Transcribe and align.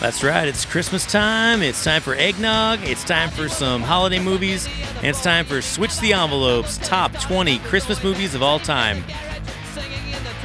That's 0.00 0.22
right, 0.22 0.46
it's 0.46 0.64
Christmas 0.64 1.04
time. 1.04 1.60
It's 1.60 1.82
time 1.82 2.00
for 2.00 2.14
eggnog. 2.14 2.78
It's 2.84 3.02
time 3.02 3.30
for 3.30 3.48
some 3.48 3.82
holiday 3.82 4.20
movies. 4.20 4.68
And 4.98 5.06
it's 5.06 5.22
time 5.24 5.44
for 5.44 5.60
Switch 5.60 5.98
the 5.98 6.12
Envelopes 6.12 6.78
Top 6.78 7.12
20 7.14 7.58
Christmas 7.60 8.02
Movies 8.04 8.36
of 8.36 8.42
All 8.42 8.60
Time. 8.60 9.02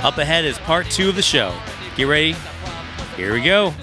Up 0.02 0.18
ahead 0.18 0.44
is 0.44 0.58
part 0.58 0.90
two 0.90 1.10
of 1.10 1.16
the 1.16 1.22
show. 1.22 1.56
Get 1.96 2.06
ready. 2.06 2.36
Here 3.16 3.32
we 3.34 3.44
go. 3.44 3.76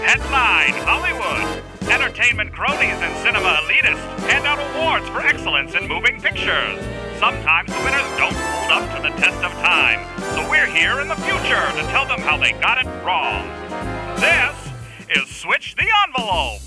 Headline 0.00 0.72
Hollywood. 0.82 1.62
Entertainment 1.90 2.54
cronies 2.54 2.96
and 3.02 3.14
cinema 3.22 3.60
elitists 3.62 4.30
hand 4.30 4.46
out 4.46 4.58
awards 4.58 5.06
for 5.10 5.20
excellence 5.20 5.74
in 5.74 5.86
moving 5.86 6.18
pictures. 6.22 6.82
Sometimes 7.20 7.70
the 7.70 7.78
winners 7.84 8.16
don't 8.16 8.43
the 9.04 9.10
test 9.20 9.44
of 9.44 9.52
time, 9.60 10.00
so 10.34 10.48
we're 10.48 10.64
here 10.64 11.00
in 11.00 11.08
the 11.08 11.16
future 11.16 11.60
to 11.72 11.82
tell 11.88 12.06
them 12.06 12.20
how 12.20 12.38
they 12.38 12.52
got 12.52 12.78
it 12.78 12.86
wrong. 13.04 13.46
This 14.18 14.56
is 15.14 15.28
Switch 15.28 15.76
the 15.76 15.86
Envelope. 16.06 16.62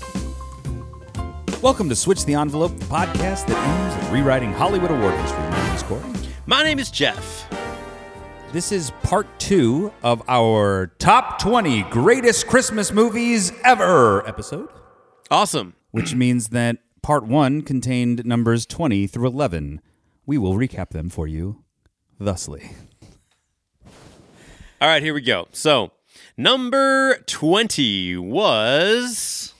Welcome 1.60 1.88
to 1.88 1.96
Switch 1.96 2.24
the 2.24 2.34
Envelope, 2.34 2.78
the 2.78 2.84
podcast 2.84 3.48
that 3.48 3.56
aims 3.56 4.04
at 4.04 4.12
rewriting 4.12 4.52
Hollywood 4.52 4.92
award 4.92 5.14
history. 5.14 5.40
My 5.40 5.66
name 5.66 5.74
is 5.74 5.82
Corey. 5.82 6.02
My 6.46 6.62
name 6.62 6.78
is 6.78 6.92
Jeff. 6.92 7.52
This 8.52 8.70
is 8.70 8.92
part 9.02 9.26
two 9.40 9.92
of 10.04 10.22
our 10.28 10.92
top 11.00 11.40
20 11.40 11.82
greatest 11.90 12.46
Christmas 12.46 12.92
movies 12.92 13.50
ever 13.64 14.24
episode, 14.28 14.68
Awesome. 15.28 15.74
which 15.90 16.14
means 16.14 16.50
that 16.50 16.76
part 17.02 17.26
one 17.26 17.62
contained 17.62 18.24
numbers 18.24 18.64
20 18.64 19.08
through 19.08 19.26
11. 19.26 19.80
We 20.24 20.38
will 20.38 20.54
recap 20.54 20.90
them 20.90 21.08
for 21.08 21.26
you 21.26 21.64
thusly. 22.18 22.70
All 24.80 24.88
right, 24.88 25.02
here 25.02 25.14
we 25.14 25.20
go. 25.20 25.48
So, 25.52 25.90
number 26.36 27.18
20 27.26 28.16
was 28.16 29.54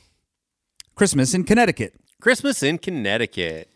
Christmas 0.95 1.34
in 1.34 1.45
Connecticut. 1.45 1.95
Christmas 2.20 2.62
in 2.62 2.78
Connecticut. 2.78 3.69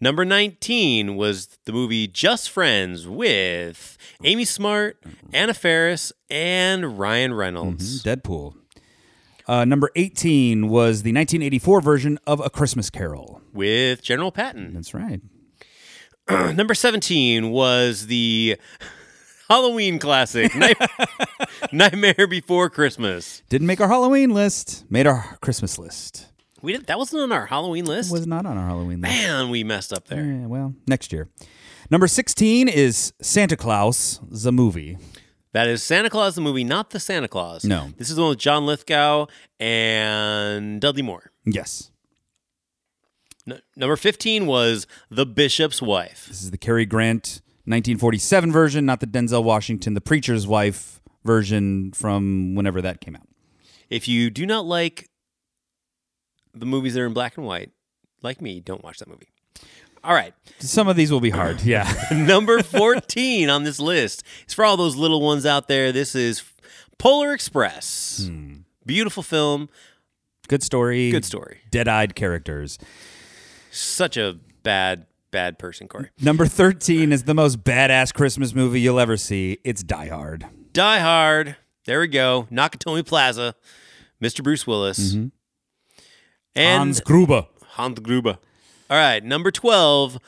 Number 0.00 0.24
19 0.24 1.16
was 1.16 1.58
the 1.64 1.72
movie 1.72 2.06
Just 2.06 2.50
Friends 2.50 3.08
with 3.08 3.98
Amy 4.22 4.44
Smart, 4.44 5.02
Anna 5.32 5.54
Faris, 5.54 6.12
and 6.30 6.98
Ryan 6.98 7.34
Reynolds. 7.34 8.04
Deadpool. 8.04 8.54
Uh, 9.48 9.64
number 9.64 9.90
18 9.96 10.68
was 10.68 11.02
the 11.02 11.10
1984 11.12 11.80
version 11.80 12.18
of 12.26 12.38
A 12.38 12.50
Christmas 12.50 12.90
Carol. 12.90 13.40
With 13.52 14.02
General 14.02 14.30
Patton. 14.30 14.74
That's 14.74 14.94
right. 14.94 15.20
Number 16.54 16.74
17 16.74 17.50
was 17.50 18.06
the 18.06 18.56
Halloween 19.48 19.98
classic, 19.98 20.54
Night- 20.54 20.76
Nightmare 21.72 22.26
Before 22.28 22.68
Christmas. 22.68 23.42
Didn't 23.48 23.66
make 23.66 23.80
our 23.80 23.88
Halloween 23.88 24.30
list, 24.30 24.84
made 24.90 25.06
our 25.06 25.38
Christmas 25.40 25.78
list. 25.78 26.26
We 26.60 26.72
did, 26.72 26.86
that 26.88 26.98
wasn't 26.98 27.22
on 27.22 27.32
our 27.32 27.46
Halloween 27.46 27.84
list. 27.86 28.12
Was 28.12 28.26
not 28.26 28.44
on 28.44 28.58
our 28.58 28.66
Halloween 28.66 29.00
list. 29.00 29.14
Man, 29.14 29.48
we 29.48 29.64
messed 29.64 29.92
up 29.92 30.06
there. 30.08 30.22
Yeah, 30.24 30.46
well, 30.46 30.74
next 30.86 31.12
year. 31.12 31.28
Number 31.90 32.06
16 32.06 32.68
is 32.68 33.12
Santa 33.22 33.56
Claus, 33.56 34.20
the 34.28 34.52
movie. 34.52 34.98
That 35.52 35.66
is 35.68 35.82
Santa 35.82 36.10
Claus 36.10 36.34
the 36.34 36.42
movie, 36.42 36.62
not 36.64 36.90
the 36.90 37.00
Santa 37.00 37.28
Claus. 37.28 37.64
No. 37.64 37.88
This 37.96 38.10
is 38.10 38.16
the 38.16 38.22
one 38.22 38.30
with 38.30 38.38
John 38.38 38.66
Lithgow 38.66 39.26
and 39.58 40.80
Dudley 40.80 41.00
Moore. 41.02 41.32
Yes. 41.46 41.90
N- 43.50 43.60
number 43.76 43.96
15 43.96 44.46
was 44.46 44.86
The 45.10 45.24
Bishop's 45.26 45.80
Wife. 45.80 46.26
This 46.28 46.42
is 46.42 46.50
the 46.50 46.58
Cary 46.58 46.84
Grant 46.86 47.40
1947 47.64 48.52
version, 48.52 48.84
not 48.86 49.00
the 49.00 49.06
Denzel 49.06 49.44
Washington, 49.44 49.94
the 49.94 50.00
preacher's 50.00 50.46
wife 50.46 51.00
version 51.24 51.92
from 51.92 52.54
whenever 52.54 52.80
that 52.82 53.00
came 53.00 53.14
out. 53.16 53.26
If 53.90 54.08
you 54.08 54.30
do 54.30 54.46
not 54.46 54.66
like 54.66 55.08
the 56.54 56.66
movies 56.66 56.94
that 56.94 57.00
are 57.00 57.06
in 57.06 57.12
black 57.14 57.36
and 57.36 57.46
white, 57.46 57.70
like 58.22 58.40
me, 58.40 58.60
don't 58.60 58.82
watch 58.82 58.98
that 58.98 59.08
movie. 59.08 59.28
All 60.04 60.14
right. 60.14 60.32
Some 60.58 60.88
of 60.88 60.96
these 60.96 61.10
will 61.10 61.20
be 61.20 61.30
hard. 61.30 61.62
Yeah. 61.62 61.90
Number 62.12 62.62
14 62.62 63.50
on 63.50 63.64
this 63.64 63.78
list 63.80 64.22
is 64.46 64.54
for 64.54 64.64
all 64.64 64.76
those 64.76 64.96
little 64.96 65.20
ones 65.20 65.44
out 65.46 65.68
there. 65.68 65.92
This 65.92 66.14
is 66.14 66.42
Polar 66.98 67.32
Express. 67.32 68.26
Hmm. 68.28 68.54
Beautiful 68.86 69.22
film, 69.22 69.68
Good 70.48 70.62
story. 70.62 71.10
good 71.10 71.24
story. 71.26 71.58
Dead 71.70 71.88
eyed 71.88 72.14
characters. 72.14 72.78
Such 73.70 74.16
a 74.16 74.38
bad, 74.62 75.06
bad 75.30 75.58
person, 75.58 75.88
Corey. 75.88 76.10
Number 76.20 76.46
13 76.46 77.12
is 77.12 77.24
the 77.24 77.34
most 77.34 77.64
badass 77.64 78.12
Christmas 78.12 78.54
movie 78.54 78.80
you'll 78.80 79.00
ever 79.00 79.16
see. 79.16 79.58
It's 79.64 79.82
Die 79.82 80.08
Hard. 80.08 80.46
Die 80.72 80.98
Hard. 80.98 81.56
There 81.86 82.00
we 82.00 82.08
go. 82.08 82.46
Nakatomi 82.50 83.06
Plaza. 83.06 83.54
Mr. 84.22 84.42
Bruce 84.42 84.66
Willis. 84.66 85.14
Mm-hmm. 85.14 85.28
And 86.56 86.78
Hans 86.78 87.00
Gruber. 87.00 87.46
Hans 87.70 88.00
Gruber. 88.00 88.38
All 88.90 88.96
right, 88.96 89.22
number 89.22 89.50
12, 89.50 90.18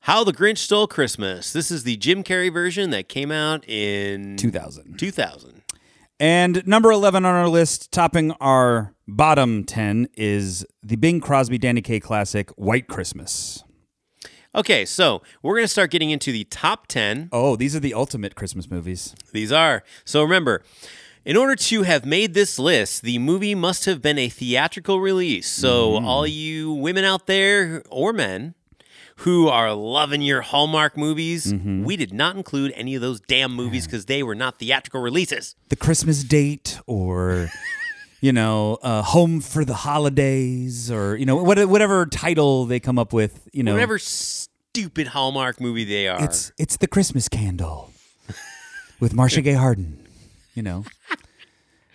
How 0.00 0.24
the 0.24 0.32
Grinch 0.32 0.58
Stole 0.58 0.86
Christmas. 0.88 1.52
This 1.52 1.70
is 1.70 1.84
the 1.84 1.96
Jim 1.96 2.24
Carrey 2.24 2.52
version 2.52 2.90
that 2.90 3.08
came 3.08 3.30
out 3.30 3.66
in 3.68 4.36
2000. 4.36 4.98
2000. 4.98 5.62
And 6.20 6.66
number 6.66 6.90
11 6.90 7.24
on 7.24 7.34
our 7.34 7.48
list, 7.48 7.92
topping 7.92 8.32
our 8.32 8.92
bottom 9.08 9.64
10, 9.64 10.08
is 10.16 10.64
the 10.82 10.96
Bing 10.96 11.20
Crosby 11.20 11.58
Danny 11.58 11.80
Kaye 11.80 11.98
classic, 11.98 12.50
White 12.50 12.86
Christmas. 12.86 13.64
Okay, 14.54 14.84
so 14.84 15.22
we're 15.42 15.54
going 15.54 15.64
to 15.64 15.68
start 15.68 15.90
getting 15.90 16.10
into 16.10 16.32
the 16.32 16.44
top 16.44 16.86
10. 16.86 17.28
Oh, 17.32 17.56
these 17.56 17.74
are 17.74 17.80
the 17.80 17.94
ultimate 17.94 18.34
Christmas 18.34 18.70
movies. 18.70 19.14
These 19.32 19.52
are. 19.52 19.82
So 20.04 20.22
remember, 20.22 20.62
in 21.24 21.36
order 21.36 21.54
to 21.56 21.82
have 21.82 22.04
made 22.04 22.34
this 22.34 22.58
list, 22.58 23.02
the 23.02 23.18
movie 23.18 23.54
must 23.54 23.84
have 23.84 24.00
been 24.00 24.18
a 24.18 24.28
theatrical 24.28 25.00
release. 25.00 25.48
So 25.48 25.92
mm. 25.92 26.04
all 26.04 26.26
you 26.26 26.72
women 26.72 27.04
out 27.04 27.26
there 27.26 27.82
or 27.90 28.12
men 28.12 28.54
who 29.18 29.48
are 29.48 29.74
loving 29.74 30.22
your 30.22 30.40
Hallmark 30.40 30.96
movies, 30.96 31.52
mm-hmm. 31.52 31.84
we 31.84 31.96
did 31.96 32.12
not 32.12 32.36
include 32.36 32.72
any 32.76 32.94
of 32.94 33.02
those 33.02 33.20
damn 33.20 33.52
movies 33.52 33.84
because 33.84 34.06
they 34.06 34.22
were 34.22 34.34
not 34.34 34.58
theatrical 34.58 35.00
releases. 35.00 35.56
The 35.68 35.76
Christmas 35.76 36.22
Date 36.22 36.78
or, 36.86 37.50
you 38.20 38.32
know, 38.32 38.78
uh, 38.82 39.02
Home 39.02 39.40
for 39.40 39.64
the 39.64 39.74
Holidays 39.74 40.90
or, 40.90 41.16
you 41.16 41.26
know, 41.26 41.36
whatever 41.36 42.06
title 42.06 42.64
they 42.64 42.80
come 42.80 42.98
up 42.98 43.12
with, 43.12 43.48
you 43.52 43.62
know. 43.62 43.72
Whatever 43.72 43.98
stupid 43.98 45.08
Hallmark 45.08 45.60
movie 45.60 45.84
they 45.84 46.08
are. 46.08 46.22
It's, 46.22 46.52
it's 46.58 46.76
The 46.76 46.88
Christmas 46.88 47.28
Candle 47.28 47.92
with 49.00 49.14
Marcia 49.14 49.40
Gay 49.40 49.54
Harden, 49.54 50.06
you 50.54 50.62
know. 50.62 50.84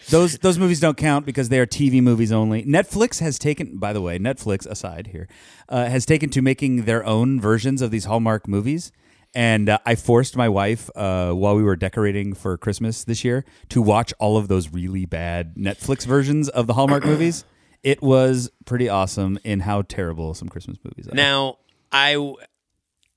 Those 0.09 0.37
those 0.39 0.59
movies 0.59 0.81
don't 0.81 0.97
count 0.97 1.25
because 1.25 1.49
they 1.49 1.59
are 1.59 1.65
TV 1.65 2.01
movies 2.01 2.31
only. 2.31 2.63
Netflix 2.65 3.19
has 3.21 3.39
taken, 3.39 3.77
by 3.77 3.93
the 3.93 4.01
way, 4.01 4.19
Netflix 4.19 4.65
aside 4.65 5.07
here, 5.07 5.29
uh, 5.69 5.85
has 5.85 6.05
taken 6.05 6.29
to 6.31 6.41
making 6.41 6.83
their 6.83 7.05
own 7.05 7.39
versions 7.39 7.81
of 7.81 7.89
these 7.89 8.05
Hallmark 8.05 8.47
movies. 8.47 8.91
And 9.35 9.69
uh, 9.69 9.79
I 9.85 9.95
forced 9.95 10.37
my 10.37 10.47
wife 10.47 10.89
uh, 10.95 11.31
while 11.33 11.55
we 11.55 11.63
were 11.63 11.75
decorating 11.75 12.33
for 12.33 12.57
Christmas 12.57 13.03
this 13.03 13.23
year 13.23 13.45
to 13.69 13.81
watch 13.81 14.13
all 14.19 14.37
of 14.37 14.47
those 14.47 14.71
really 14.71 15.05
bad 15.05 15.55
Netflix 15.55 16.05
versions 16.05 16.49
of 16.49 16.67
the 16.67 16.73
Hallmark 16.73 17.05
movies. 17.05 17.43
It 17.81 18.01
was 18.01 18.49
pretty 18.65 18.87
awesome 18.89 19.39
in 19.43 19.61
how 19.61 19.81
terrible 19.81 20.33
some 20.33 20.49
Christmas 20.49 20.77
movies 20.83 21.07
are. 21.07 21.15
Now, 21.15 21.57
I 21.91 22.15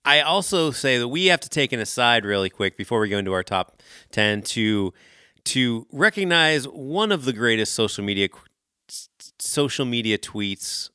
I 0.05 0.21
also 0.21 0.71
say 0.71 0.99
that 0.99 1.09
we 1.09 1.27
have 1.27 1.41
to 1.41 1.49
take 1.49 1.73
an 1.73 1.81
aside 1.81 2.25
really 2.25 2.49
quick 2.49 2.77
before 2.77 3.01
we 3.01 3.09
go 3.09 3.19
into 3.19 3.33
our 3.33 3.43
top 3.43 3.83
10 4.13 4.43
to 4.43 4.95
to 5.45 5.87
recognize 5.93 6.65
one 6.67 7.13
of 7.13 7.25
the 7.25 7.33
greatest 7.33 7.75
social 7.75 8.05
media 8.05 8.29
social 9.39 9.85
media 9.85 10.17
tweets 10.17 10.91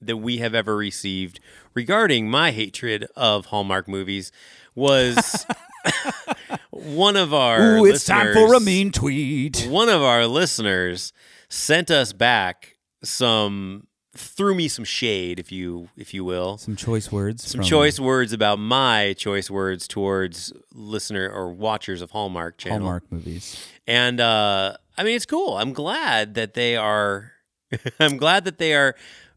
that 0.00 0.16
we 0.18 0.38
have 0.38 0.54
ever 0.54 0.76
received 0.76 1.40
regarding 1.74 2.28
my 2.30 2.50
hatred 2.50 3.06
of 3.16 3.46
Hallmark 3.46 3.88
movies 3.88 4.30
was 4.74 5.46
one 6.70 7.16
of 7.16 7.32
our 7.32 7.76
Ooh, 7.78 7.84
it's 7.86 8.04
time 8.04 8.32
for 8.34 8.54
a 8.54 8.60
mean 8.60 8.92
tweet. 8.92 9.66
one 9.68 9.88
of 9.88 10.02
our 10.02 10.26
listeners 10.26 11.12
sent 11.48 11.90
us 11.90 12.12
back 12.12 12.76
some 13.02 13.86
threw 14.14 14.54
me 14.54 14.66
some 14.66 14.84
shade 14.84 15.38
if 15.38 15.52
you 15.52 15.88
if 15.96 16.14
you 16.14 16.24
will 16.24 16.56
Some 16.58 16.74
choice 16.76 17.12
words. 17.12 17.44
some 17.50 17.62
choice 17.62 18.00
words 18.00 18.32
about 18.32 18.58
my 18.58 19.14
choice 19.16 19.50
words 19.50 19.86
towards 19.86 20.52
listener 20.72 21.28
or 21.30 21.52
watchers 21.52 22.00
of 22.02 22.10
Hallmark 22.12 22.56
channel 22.56 22.78
Hallmark 22.80 23.04
movies. 23.12 23.66
and 23.86 24.18
uh 24.20 24.76
I 24.96 25.02
mean 25.04 25.16
it's 25.16 25.26
cool 25.26 25.56
I'm 25.58 25.72
glad 25.74 26.34
that 26.34 26.54
they 26.54 26.76
are 26.76 27.32
I'm 28.00 28.16
glad 28.16 28.44
that 28.46 28.56
they 28.58 28.74
are 28.74 28.94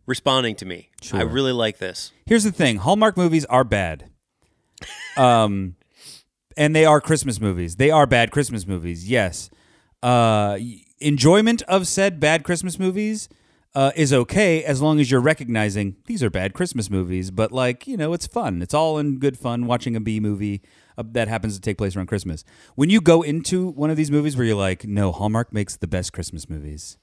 responding 0.09 0.55
to 0.55 0.65
me 0.65 0.89
I 1.13 1.21
really 1.21 1.53
like 1.53 1.77
this 1.77 2.11
Here's 2.25 2.43
the 2.43 2.51
thing: 2.51 2.77
Hallmark 2.77 3.15
movies 3.15 3.45
are 3.45 3.63
bad. 3.63 4.09
Um, 5.17 5.75
and 6.55 6.75
they 6.75 6.85
are 6.85 7.01
Christmas 7.01 7.41
movies. 7.41 7.77
They 7.77 7.89
are 7.89 8.05
bad 8.05 8.31
Christmas 8.31 8.67
movies. 8.67 9.09
Yes. 9.09 9.49
Uh, 10.03 10.59
enjoyment 10.99 11.61
of 11.63 11.87
said 11.87 12.19
bad 12.19 12.43
Christmas 12.43 12.77
movies 12.77 13.29
uh, 13.75 13.91
is 13.95 14.13
okay 14.13 14.63
as 14.63 14.81
long 14.81 14.99
as 14.99 15.09
you're 15.09 15.21
recognizing 15.21 15.95
these 16.05 16.21
are 16.23 16.29
bad 16.29 16.53
Christmas 16.53 16.89
movies, 16.89 17.31
but 17.31 17.51
like 17.51 17.87
you 17.87 17.97
know, 17.97 18.13
it's 18.13 18.27
fun. 18.27 18.61
It's 18.61 18.73
all 18.73 18.97
in 18.97 19.19
good 19.19 19.37
fun 19.37 19.65
watching 19.65 19.95
a 19.95 19.99
B 19.99 20.19
movie 20.19 20.61
uh, 20.97 21.03
that 21.11 21.27
happens 21.27 21.55
to 21.55 21.61
take 21.61 21.77
place 21.77 21.95
around 21.95 22.07
Christmas. 22.07 22.43
When 22.75 22.89
you 22.89 23.01
go 23.01 23.21
into 23.21 23.69
one 23.69 23.89
of 23.89 23.97
these 23.97 24.11
movies 24.11 24.35
where 24.37 24.45
you're 24.45 24.55
like, 24.55 24.85
no, 24.85 25.11
Hallmark 25.11 25.53
makes 25.53 25.77
the 25.77 25.87
best 25.87 26.13
Christmas 26.13 26.49
movies, 26.49 26.97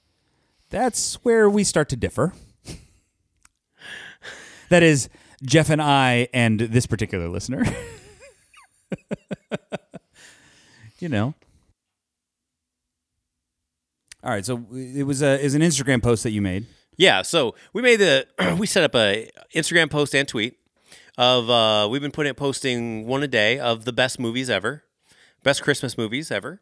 that's 0.71 1.15
where 1.17 1.49
we 1.49 1.65
start 1.65 1.89
to 1.91 1.97
differ. 1.97 2.33
That 4.69 4.83
is 4.83 5.09
Jeff 5.43 5.71
and 5.71 5.83
I 5.83 6.29
and 6.33 6.61
this 6.61 6.87
particular 6.87 7.29
listener. 7.29 7.65
you 10.99 11.09
know. 11.09 11.35
All 14.23 14.31
right, 14.31 14.45
so 14.45 14.67
it 14.73 15.07
was 15.07 15.23
a 15.23 15.41
is 15.41 15.55
an 15.55 15.63
Instagram 15.63 16.03
post 16.03 16.25
that 16.25 16.33
you 16.33 16.43
made. 16.43 16.67
Yeah, 16.97 17.23
so 17.23 17.55
we 17.73 17.83
made 17.83 17.97
the 17.97 18.27
we 18.59 18.67
set 18.67 18.83
up 18.83 18.95
a 18.95 19.31
Instagram 19.55 19.91
post 19.91 20.15
and 20.15 20.27
tweet 20.27 20.59
of 21.17 21.49
uh, 21.49 21.89
we've 21.91 22.03
been 22.03 22.11
putting 22.11 22.35
posting 22.35 23.07
one 23.07 23.23
a 23.23 23.29
day 23.29 23.59
of 23.59 23.85
the 23.85 23.93
best 23.93 24.19
movies 24.19 24.51
ever, 24.51 24.85
best 25.43 25.63
Christmas 25.63 25.97
movies 25.97 26.31
ever. 26.31 26.61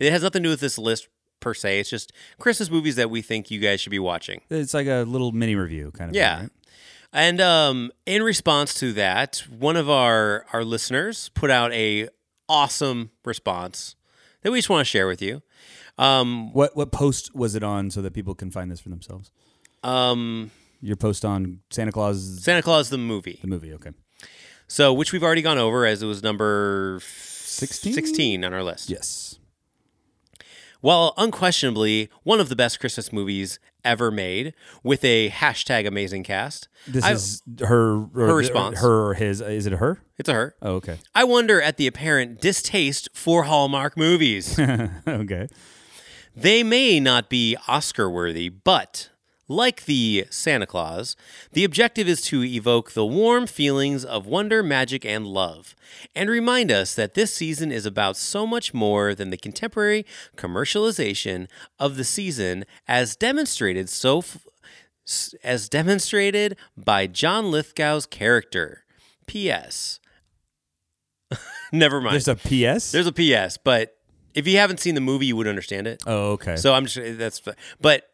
It 0.00 0.10
has 0.10 0.22
nothing 0.22 0.42
to 0.42 0.48
do 0.48 0.50
with 0.50 0.60
this 0.60 0.78
list 0.78 1.08
per 1.40 1.54
se. 1.54 1.80
It's 1.80 1.90
just 1.90 2.12
Christmas 2.38 2.70
movies 2.70 2.96
that 2.96 3.10
we 3.10 3.22
think 3.22 3.50
you 3.50 3.60
guys 3.60 3.80
should 3.80 3.90
be 3.90 3.98
watching. 3.98 4.40
It's 4.50 4.74
like 4.74 4.86
a 4.86 5.04
little 5.06 5.30
mini 5.30 5.54
review 5.54 5.92
kind 5.92 6.10
of. 6.10 6.16
Yeah. 6.16 6.36
thing, 6.36 6.42
right? 6.44 6.52
And 7.14 7.40
um, 7.40 7.92
in 8.06 8.22
response 8.24 8.74
to 8.74 8.92
that, 8.94 9.44
one 9.48 9.76
of 9.76 9.88
our 9.88 10.44
our 10.52 10.64
listeners 10.64 11.30
put 11.34 11.48
out 11.50 11.72
a 11.72 12.08
awesome 12.48 13.10
response 13.24 13.94
that 14.42 14.50
we 14.50 14.58
just 14.58 14.68
want 14.68 14.80
to 14.80 14.84
share 14.84 15.06
with 15.06 15.22
you. 15.22 15.40
Um, 15.96 16.52
What 16.52 16.76
what 16.76 16.90
post 16.90 17.34
was 17.34 17.54
it 17.54 17.62
on 17.62 17.90
so 17.92 18.02
that 18.02 18.12
people 18.14 18.34
can 18.34 18.50
find 18.50 18.70
this 18.70 18.80
for 18.80 18.88
themselves? 18.88 19.30
um, 19.84 20.50
Your 20.82 20.96
post 20.96 21.24
on 21.24 21.60
Santa 21.70 21.92
Claus 21.92 22.40
Santa 22.42 22.62
Claus 22.62 22.90
the 22.90 22.98
movie. 22.98 23.38
the 23.40 23.46
movie. 23.48 23.72
Okay. 23.74 23.92
So, 24.66 24.92
which 24.92 25.12
we've 25.12 25.22
already 25.22 25.42
gone 25.42 25.58
over 25.58 25.86
as 25.86 26.02
it 26.02 26.06
was 26.06 26.22
number 26.22 26.98
16? 27.04 27.92
16 27.92 28.44
on 28.44 28.52
our 28.54 28.62
list. 28.64 28.90
Yes. 28.90 29.38
Well, 30.84 31.14
unquestionably, 31.16 32.10
one 32.24 32.40
of 32.40 32.50
the 32.50 32.56
best 32.56 32.78
Christmas 32.78 33.10
movies 33.10 33.58
ever 33.86 34.10
made 34.10 34.52
with 34.82 35.02
a 35.02 35.30
hashtag 35.30 35.86
amazing 35.86 36.24
cast. 36.24 36.68
This 36.86 37.02
I- 37.02 37.12
is 37.12 37.42
her 37.60 38.04
Her 38.12 38.36
response. 38.36 38.80
Her 38.80 39.06
or 39.08 39.14
his. 39.14 39.40
Is 39.40 39.64
it 39.64 39.72
a 39.72 39.78
her? 39.78 40.02
It's 40.18 40.28
a 40.28 40.34
her. 40.34 40.54
Oh, 40.60 40.74
okay. 40.74 40.98
I 41.14 41.24
wonder 41.24 41.62
at 41.62 41.78
the 41.78 41.86
apparent 41.86 42.38
distaste 42.42 43.08
for 43.14 43.44
Hallmark 43.44 43.96
movies. 43.96 44.58
okay. 45.08 45.48
They 46.36 46.62
may 46.62 47.00
not 47.00 47.30
be 47.30 47.56
Oscar 47.66 48.10
worthy, 48.10 48.50
but 48.50 49.08
like 49.48 49.84
the 49.84 50.26
Santa 50.30 50.66
Claus, 50.66 51.16
the 51.52 51.64
objective 51.64 52.08
is 52.08 52.20
to 52.22 52.42
evoke 52.42 52.92
the 52.92 53.04
warm 53.04 53.46
feelings 53.46 54.04
of 54.04 54.26
wonder, 54.26 54.62
magic, 54.62 55.04
and 55.04 55.26
love, 55.26 55.74
and 56.14 56.30
remind 56.30 56.70
us 56.70 56.94
that 56.94 57.14
this 57.14 57.32
season 57.34 57.70
is 57.70 57.84
about 57.86 58.16
so 58.16 58.46
much 58.46 58.72
more 58.72 59.14
than 59.14 59.30
the 59.30 59.36
contemporary 59.36 60.06
commercialization 60.36 61.46
of 61.78 61.96
the 61.96 62.04
season, 62.04 62.64
as 62.88 63.16
demonstrated 63.16 63.88
so. 63.88 64.18
F- 64.18 64.38
as 65.42 65.68
demonstrated 65.68 66.56
by 66.78 67.06
John 67.06 67.50
Lithgow's 67.50 68.06
character. 68.06 68.84
P.S. 69.26 70.00
Never 71.72 72.00
mind. 72.00 72.14
There's 72.14 72.28
a 72.28 72.36
PS. 72.36 72.92
There's 72.92 73.06
a 73.06 73.12
PS, 73.12 73.58
but 73.62 73.98
if 74.34 74.46
you 74.46 74.56
haven't 74.56 74.80
seen 74.80 74.94
the 74.94 75.00
movie, 75.02 75.26
you 75.26 75.36
would 75.36 75.46
understand 75.46 75.86
it. 75.86 76.02
oh, 76.06 76.32
okay. 76.32 76.56
So 76.56 76.72
I'm 76.72 76.86
just 76.86 77.18
that's 77.18 77.42
but 77.80 78.08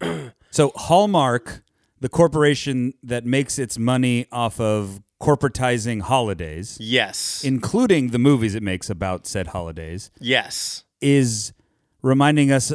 So 0.60 0.72
Hallmark, 0.76 1.62
the 2.00 2.10
corporation 2.10 2.92
that 3.02 3.24
makes 3.24 3.58
its 3.58 3.78
money 3.78 4.26
off 4.30 4.60
of 4.60 5.00
corporatizing 5.18 6.02
holidays, 6.02 6.76
yes, 6.78 7.42
including 7.42 8.08
the 8.08 8.18
movies 8.18 8.54
it 8.54 8.62
makes 8.62 8.90
about 8.90 9.26
said 9.26 9.46
holidays, 9.46 10.10
yes, 10.20 10.84
is 11.00 11.54
reminding 12.02 12.52
us 12.52 12.74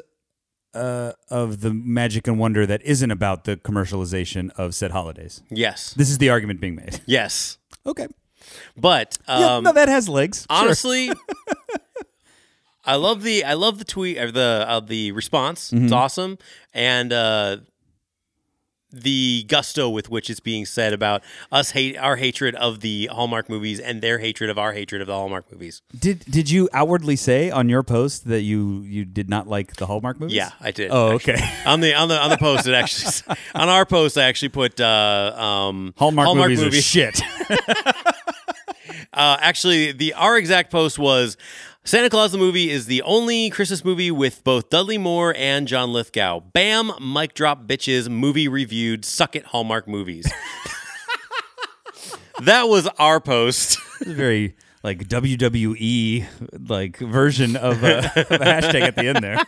uh, 0.73 1.11
of 1.29 1.61
the 1.61 1.75
magic 1.75 2.27
and 2.27 2.39
wonder 2.39 2.65
that 2.65 2.81
isn't 2.81 3.11
about 3.11 3.43
the 3.43 3.55
commercialization 3.55 4.49
of 4.57 4.73
said 4.73 4.89
holidays. 4.89 5.43
yes, 5.51 5.93
This 5.93 6.09
is 6.09 6.17
the 6.17 6.31
argument 6.31 6.59
being 6.59 6.73
made. 6.73 7.01
yes. 7.05 7.59
Okay. 7.85 8.07
But 8.75 9.19
Yeah, 9.27 9.57
um, 9.57 9.63
no, 9.63 9.71
that 9.73 9.89
has 9.89 10.09
legs. 10.09 10.47
Sure. 10.49 10.59
honestly, 10.59 11.11
I 12.83 12.95
love 12.95 13.21
the 13.21 13.43
I 13.43 13.53
love 13.53 13.77
the 13.77 13.85
tweet 13.85 14.17
or 14.17 14.31
the 14.31 14.65
uh, 14.67 14.79
the 14.79 15.11
response. 15.11 15.69
Mm-hmm. 15.71 15.85
It's 15.85 15.93
awesome, 15.93 16.37
and 16.73 17.11
uh, 17.13 17.57
the 18.95 19.43
gusto 19.47 19.89
with 19.89 20.09
which 20.09 20.29
it's 20.29 20.39
being 20.39 20.65
said 20.65 20.93
about 20.93 21.21
us 21.51 21.71
hate 21.71 21.97
our 21.97 22.15
hatred 22.15 22.55
of 22.55 22.79
the 22.79 23.07
Hallmark 23.11 23.49
movies 23.49 23.79
and 23.79 24.01
their 24.01 24.19
hatred 24.19 24.49
of 24.49 24.57
our 24.57 24.73
hatred 24.73 25.01
of 25.01 25.07
the 25.07 25.13
Hallmark 25.13 25.51
movies. 25.51 25.81
Did 25.97 26.19
did 26.25 26.49
you 26.49 26.69
outwardly 26.73 27.15
say 27.15 27.51
on 27.51 27.67
your 27.69 27.83
post 27.83 28.27
that 28.27 28.41
you 28.41 28.81
you 28.81 29.03
did 29.05 29.29
not 29.29 29.47
like 29.47 29.75
the 29.75 29.85
Hallmark 29.85 30.19
movies? 30.19 30.35
Yeah, 30.35 30.51
I 30.61 30.71
did. 30.71 30.91
Oh, 30.91 31.15
actually. 31.15 31.33
okay. 31.33 31.53
on 31.65 31.81
the 31.81 31.93
on 31.93 32.07
the 32.07 32.17
on 32.19 32.29
the 32.29 32.37
post, 32.37 32.67
it 32.67 32.73
actually 32.73 33.35
on 33.55 33.69
our 33.69 33.85
post, 33.85 34.17
I 34.17 34.23
actually 34.23 34.49
put 34.49 34.79
uh, 34.79 35.33
um, 35.35 35.93
Hallmark, 35.97 36.35
movies, 36.35 36.61
movie. 36.61 36.77
are 36.77 36.81
shit. 36.81 37.21
Uh, 39.13 39.37
actually, 39.39 39.93
the 39.93 40.13
our 40.13 40.37
exact 40.37 40.71
post 40.71 40.99
was 40.99 41.37
Santa 41.87 42.09
Claus 42.09 42.31
the 42.31 42.39
movie 42.39 42.71
is 42.71 42.87
the 42.87 43.03
only 43.03 43.51
Christmas 43.51 43.85
movie 43.85 44.09
with 44.09 44.43
both 44.43 44.71
Dudley 44.71 44.97
Moore 44.97 45.35
and 45.37 45.67
John 45.67 45.93
Lithgow. 45.93 46.39
Bam, 46.39 46.91
mic 46.99 47.35
drop, 47.35 47.67
bitches. 47.67 48.09
Movie 48.09 48.47
reviewed. 48.47 49.05
Suck 49.05 49.35
it, 49.35 49.45
Hallmark 49.45 49.87
movies. 49.87 50.25
that 52.41 52.63
was 52.63 52.87
our 52.97 53.19
post. 53.19 53.77
Very 54.01 54.55
like 54.85 55.07
WWE 55.09 56.25
like 56.69 56.97
version 56.97 57.55
of 57.55 57.83
uh, 57.83 57.87
a, 58.15 58.19
of 58.21 58.31
a 58.31 58.45
hashtag 58.45 58.81
at 58.81 58.95
the 58.95 59.07
end 59.07 59.23
there. 59.23 59.43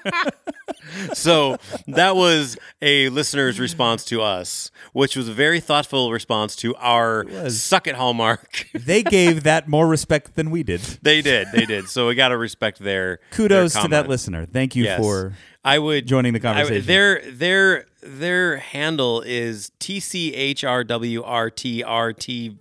so 1.14 1.58
that 1.86 2.16
was 2.16 2.58
a 2.82 3.10
listener's 3.10 3.60
response 3.60 4.04
to 4.06 4.20
us, 4.22 4.72
which 4.94 5.16
was 5.16 5.30
a 5.30 5.34
very 5.34 5.60
thoughtful 5.60 6.12
response 6.12 6.56
to 6.58 6.76
our 6.78 7.24
"suck 7.50 7.86
it 7.88 7.96
Hallmark." 7.96 8.66
They 8.74 9.04
gave 9.04 9.44
that 9.44 9.68
more 9.68 9.88
respect 9.88 10.36
than 10.36 10.50
we 10.50 10.64
did. 10.64 10.80
they 11.02 11.22
did, 11.22 11.50
they 11.54 11.66
did. 11.66 11.88
So 11.88 12.08
we 12.08 12.16
got 12.16 12.30
to 12.30 12.38
respect 12.38 12.80
their 12.80 13.20
Kudos 13.32 13.74
their 13.74 13.84
to 13.84 13.88
that 13.90 14.08
listener. 14.08 14.46
Thank 14.46 14.76
you 14.76 14.86
Yes. 14.86 15.00
for 15.00 15.34
I 15.64 15.78
would 15.78 16.08
joining 16.08 16.34
the 16.34 16.40
I 16.40 16.42
conversation. 16.42 16.88
their 16.88 17.22
their 17.32 17.86
their 18.02 18.58
handle 18.58 19.22
is 19.22 19.72
T 19.80 20.00
C 20.00 20.34
H 20.34 20.64
R 20.64 20.84
W 20.84 21.22
R 21.24 21.50
T 21.52 21.84
R 21.84 22.12
T 22.14 22.58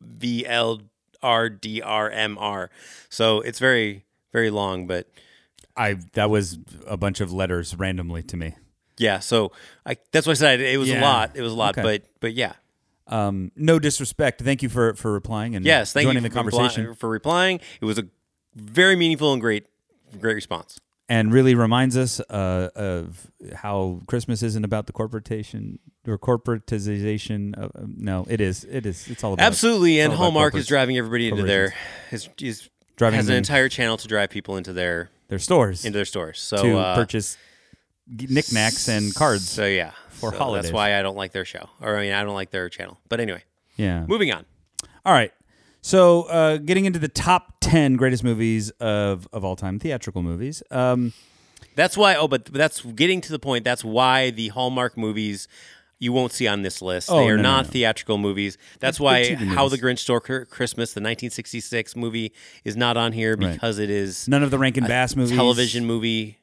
V 0.00 0.46
L 0.46 0.80
R 1.22 1.48
D 1.48 1.82
R 1.82 2.10
M 2.10 2.36
R. 2.38 2.70
So 3.08 3.40
it's 3.40 3.58
very 3.58 4.04
very 4.32 4.50
long, 4.50 4.86
but 4.86 5.08
I 5.76 5.96
that 6.14 6.30
was 6.30 6.58
a 6.86 6.96
bunch 6.96 7.20
of 7.20 7.32
letters 7.32 7.74
randomly 7.76 8.22
to 8.24 8.36
me. 8.36 8.54
yeah. 8.98 9.18
So 9.20 9.52
I 9.84 9.96
that's 10.12 10.26
what 10.26 10.32
I 10.32 10.40
said. 10.40 10.60
It 10.60 10.78
was 10.78 10.90
a 10.90 11.00
lot. 11.00 11.32
It 11.34 11.42
was 11.42 11.52
a 11.52 11.56
lot, 11.56 11.76
Okay. 11.78 11.82
but 11.82 12.02
but 12.20 12.34
yeah. 12.34 12.54
Um, 13.08 13.52
no 13.54 13.78
disrespect. 13.78 14.42
Thank 14.42 14.62
you 14.62 14.68
for 14.68 14.94
for 14.94 15.12
replying 15.12 15.54
and 15.54 15.64
Yes, 15.64 15.92
thank 15.92 16.06
joining 16.06 16.22
you 16.24 16.28
the 16.28 16.34
for 16.34 16.42
repli- 16.42 16.50
conversation. 16.52 16.94
for 16.94 17.08
replying. 17.08 17.60
It 17.80 17.84
was 17.84 17.98
a 17.98 18.06
very 18.56 18.96
meaningful 18.96 19.32
and 19.32 19.40
great 19.40 19.66
great 20.20 20.34
response. 20.34 20.80
and 21.08 21.32
really 21.32 21.54
reminds 21.54 21.96
us 21.96 22.18
uh, 22.20 22.68
of 22.74 23.30
how 23.54 24.00
Christmas 24.08 24.42
isn't 24.42 24.64
about 24.64 24.86
the 24.86 24.92
corporation 24.92 25.78
or 26.06 26.18
corporatization. 26.18 27.56
Of, 27.56 27.72
um, 27.74 27.94
no, 27.96 28.26
it 28.28 28.40
is. 28.40 28.64
It 28.64 28.86
is. 28.86 29.08
It's 29.08 29.24
all 29.24 29.32
about 29.34 29.44
Absolutely, 29.44 30.00
and 30.00 30.12
Hallmark 30.12 30.54
is 30.54 30.66
driving 30.66 30.96
everybody 30.98 31.28
into 31.28 31.42
their 31.42 31.74
is, 32.10 32.28
is 32.40 32.68
Driving 32.96 33.18
has 33.18 33.28
an 33.28 33.34
entire 33.34 33.68
channel 33.68 33.98
to 33.98 34.08
drive 34.08 34.30
people 34.30 34.56
into 34.56 34.72
their 34.72 35.10
their 35.28 35.38
stores 35.38 35.84
into 35.84 35.98
their 35.98 36.06
stores. 36.06 36.40
So 36.40 36.62
to 36.62 36.78
uh, 36.78 36.94
purchase 36.94 37.36
knickknacks 38.06 38.88
and 38.88 39.14
cards. 39.14 39.48
So 39.48 39.66
yeah, 39.66 39.92
for 40.08 40.32
So 40.32 40.38
holidays. 40.38 40.64
That's 40.64 40.72
why 40.72 40.98
I 40.98 41.02
don't 41.02 41.16
like 41.16 41.32
their 41.32 41.44
show, 41.44 41.68
or 41.80 41.98
I 41.98 42.02
mean, 42.02 42.12
I 42.12 42.24
don't 42.24 42.34
like 42.34 42.50
their 42.50 42.68
channel. 42.70 42.98
But 43.08 43.20
anyway, 43.20 43.44
yeah. 43.76 44.06
moving 44.06 44.32
on. 44.32 44.46
All 45.04 45.12
right. 45.12 45.32
So, 45.82 46.22
uh, 46.24 46.56
getting 46.56 46.84
into 46.84 46.98
the 46.98 47.08
top 47.08 47.58
ten 47.60 47.96
greatest 47.96 48.24
movies 48.24 48.70
of 48.80 49.28
of 49.32 49.44
all 49.44 49.56
time, 49.56 49.78
theatrical 49.78 50.22
movies. 50.22 50.62
Um, 50.70 51.12
That's 51.76 51.96
why. 51.96 52.16
Oh, 52.16 52.26
but 52.26 52.46
that's 52.46 52.80
getting 52.80 53.20
to 53.20 53.30
the 53.30 53.38
point. 53.38 53.62
That's 53.62 53.84
why 53.84 54.30
the 54.30 54.48
Hallmark 54.48 54.96
movies 54.96 55.46
you 55.98 56.12
won't 56.12 56.32
see 56.32 56.46
on 56.46 56.62
this 56.62 56.82
list. 56.82 57.10
Oh, 57.10 57.18
they 57.18 57.28
are 57.30 57.36
no, 57.36 57.42
no, 57.42 57.50
not 57.50 57.64
no. 57.66 57.70
theatrical 57.70 58.18
movies. 58.18 58.58
That's 58.80 59.00
why 59.00 59.34
How 59.34 59.68
the. 59.68 59.78
Grinch 59.78 60.00
Stole 60.00 60.20
Christmas, 60.20 60.92
the 60.92 61.00
1966 61.00 61.96
movie, 61.96 62.32
is 62.64 62.76
not 62.76 62.96
on 62.96 63.12
here 63.12 63.36
Right. 63.36 63.52
because 63.54 63.78
it 63.78 63.88
is 63.90 64.28
none 64.28 64.42
of 64.42 64.50
the 64.50 64.58
Rankin 64.58 64.84
Bass 64.84 65.16
movies. 65.16 65.36
television 65.36 65.86
movie. 65.86 66.38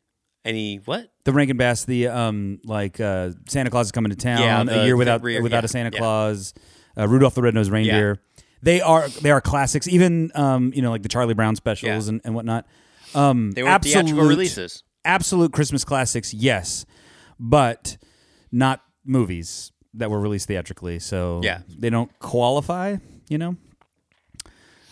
Any 0.46 0.78
what? 0.86 1.10
The 1.24 1.32
Rankin 1.32 1.56
Bass, 1.56 1.86
the 1.86 2.08
um, 2.08 2.60
like 2.66 3.00
uh, 3.00 3.32
Santa 3.48 3.70
Claus 3.70 3.88
is 3.88 3.92
coming 3.92 4.10
to 4.10 4.18
town. 4.18 4.40
Yeah, 4.68 4.82
a 4.82 4.86
year 4.86 4.98
without 4.98 5.22
rear- 5.24 5.42
without 5.42 5.64
yeah, 5.64 5.66
a 5.66 5.70
Santa 5.70 5.92
yeah. 5.94 6.00
Claus. 6.00 6.54
Uh, 6.98 7.08
Rudolph 7.08 7.34
the 7.34 7.42
Red-Nosed 7.42 7.72
Reindeer. 7.72 8.22
They 8.62 8.82
are 8.82 9.08
they 9.08 9.32
are 9.32 9.40
classics. 9.42 9.88
Even 9.88 10.32
um, 10.36 10.72
you 10.76 10.82
know, 10.82 10.90
like 10.92 11.02
the 11.04 11.10
Charlie 11.10 11.34
Brown 11.34 11.56
specials 11.56 12.06
Yeah. 12.08 12.10
and, 12.10 12.22
and 12.26 12.36
whatnot. 12.36 12.66
Um, 13.16 13.52
They 13.52 13.64
were 13.64 13.78
theatrical 13.80 14.26
releases. 14.26 14.84
absolute 15.06 15.54
Christmas 15.54 15.84
classics, 15.86 16.34
yes, 16.34 16.86
but 17.40 17.98
not 18.52 18.82
movies 19.06 19.72
that 19.94 20.10
were 20.10 20.20
released 20.20 20.48
theatrically, 20.48 21.00
so 21.00 21.42
Yeah. 21.44 21.60
they 21.70 21.90
don't 21.90 22.12
qualify. 22.20 22.98
You 23.30 23.38
know, 23.38 23.56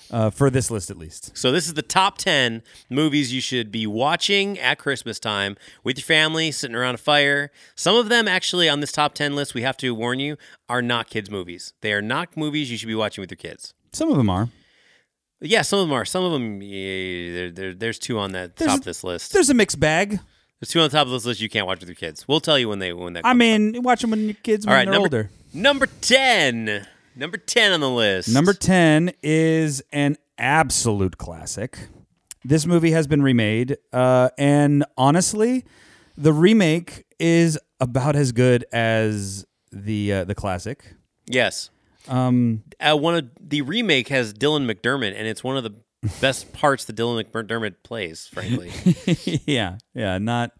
uh, 0.10 0.30
for 0.30 0.50
this 0.50 0.70
list 0.72 0.90
at 0.90 0.98
least. 0.98 1.36
So 1.38 1.52
this 1.52 1.68
is 1.68 1.74
the 1.74 1.82
top 1.82 2.18
10 2.18 2.64
movies 2.90 3.34
you 3.34 3.42
should 3.42 3.72
be 3.72 3.88
watching 3.88 4.60
at 4.60 4.78
Christmas 4.78 5.20
time 5.20 5.56
with 5.84 5.98
your 5.98 6.04
family, 6.06 6.52
sitting 6.52 6.76
around 6.76 6.96
a 6.96 6.98
fire. 6.98 7.52
Some 7.76 7.96
of 7.96 8.10
them 8.10 8.28
actually 8.28 8.68
on 8.68 8.80
this 8.80 8.92
top 8.92 9.14
10 9.14 9.36
list, 9.36 9.54
we 9.54 9.62
have 9.62 9.78
to 9.78 9.94
warn 9.96 10.20
you, 10.20 10.38
are 10.70 10.82
not 10.82 11.10
kids 11.10 11.30
movies. 11.30 11.74
They 11.82 11.94
are 11.94 12.02
not 12.02 12.36
movies 12.36 12.70
you 12.72 12.78
should 12.78 12.88
be 12.88 12.96
watching 12.96 13.22
with 13.22 13.32
your 13.32 13.38
kids. 13.38 13.74
Some 13.94 14.10
of 14.12 14.18
them 14.18 14.30
are. 14.30 14.50
Yeah, 15.40 15.62
some 15.64 15.80
of 15.80 15.88
them 15.88 15.94
are. 15.94 16.06
Some 16.06 16.24
of 16.24 16.32
them, 16.34 16.62
yeah, 16.62 17.34
there, 17.34 17.52
there, 17.52 17.74
there's 17.74 18.00
two 18.00 18.20
on 18.20 18.32
that 18.34 18.58
There's 18.58 18.70
top 18.72 18.80
of 18.80 18.86
this 18.86 19.04
list. 19.04 19.34
There's 19.34 19.50
a 19.50 19.54
mixed 19.56 19.80
bag. 19.80 20.20
There's 20.62 20.70
two 20.70 20.80
on 20.80 20.90
the 20.90 20.96
top 20.96 21.08
of 21.08 21.12
this 21.12 21.26
list 21.26 21.42
you 21.42 21.50
can't 21.50 21.66
watch 21.66 21.80
with 21.80 21.90
your 21.90 21.96
kids. 21.96 22.28
We'll 22.28 22.40
tell 22.40 22.58
you 22.60 22.70
when 22.70 22.80
they 22.80 22.94
when 22.94 23.14
that. 23.14 23.26
I 23.26 23.34
mean, 23.34 23.82
watch 23.82 24.02
them 24.02 24.12
when 24.12 24.26
your 24.26 24.36
kids 24.36 24.66
when 24.66 24.72
all 24.74 24.78
right, 24.78 24.86
they're 24.86 24.94
number 24.94 25.06
older. 25.18 25.30
number 25.54 25.88
ten, 26.02 26.88
number 27.16 27.38
ten 27.38 27.72
on 27.74 27.80
the 27.80 27.90
list. 27.90 28.30
Number 28.30 28.54
10 28.54 29.12
is 29.24 29.82
an 29.92 30.18
absolute 30.38 31.18
classic. 31.18 31.88
This 32.44 32.66
movie 32.68 32.92
has 32.92 33.08
been 33.08 33.22
remade, 33.24 33.78
uh, 33.92 34.30
and 34.38 34.86
honestly, 34.98 35.66
the 36.18 36.32
remake 36.34 37.06
is 37.20 37.58
about 37.80 38.16
as 38.16 38.32
good 38.32 38.64
as 38.72 39.46
the 39.72 40.14
uh, 40.14 40.24
the 40.26 40.36
classic. 40.36 40.94
yes, 41.28 41.70
Um, 42.08 42.64
uh, 42.80 42.96
one 42.98 43.16
of 43.16 43.30
the 43.40 43.62
remake 43.64 44.08
has 44.10 44.34
Dylan 44.34 44.72
McDermott, 44.72 45.14
and 45.16 45.28
it's 45.28 45.44
one 45.44 45.58
of 45.58 45.64
the 45.64 45.74
best 46.20 46.54
parts 46.54 46.86
that 46.86 46.96
Dylan 46.96 47.24
McDermott 47.24 47.76
plays. 47.84 48.28
Frankly, 48.28 48.72
yeah, 49.46 49.78
yeah, 49.94 50.18
not 50.18 50.52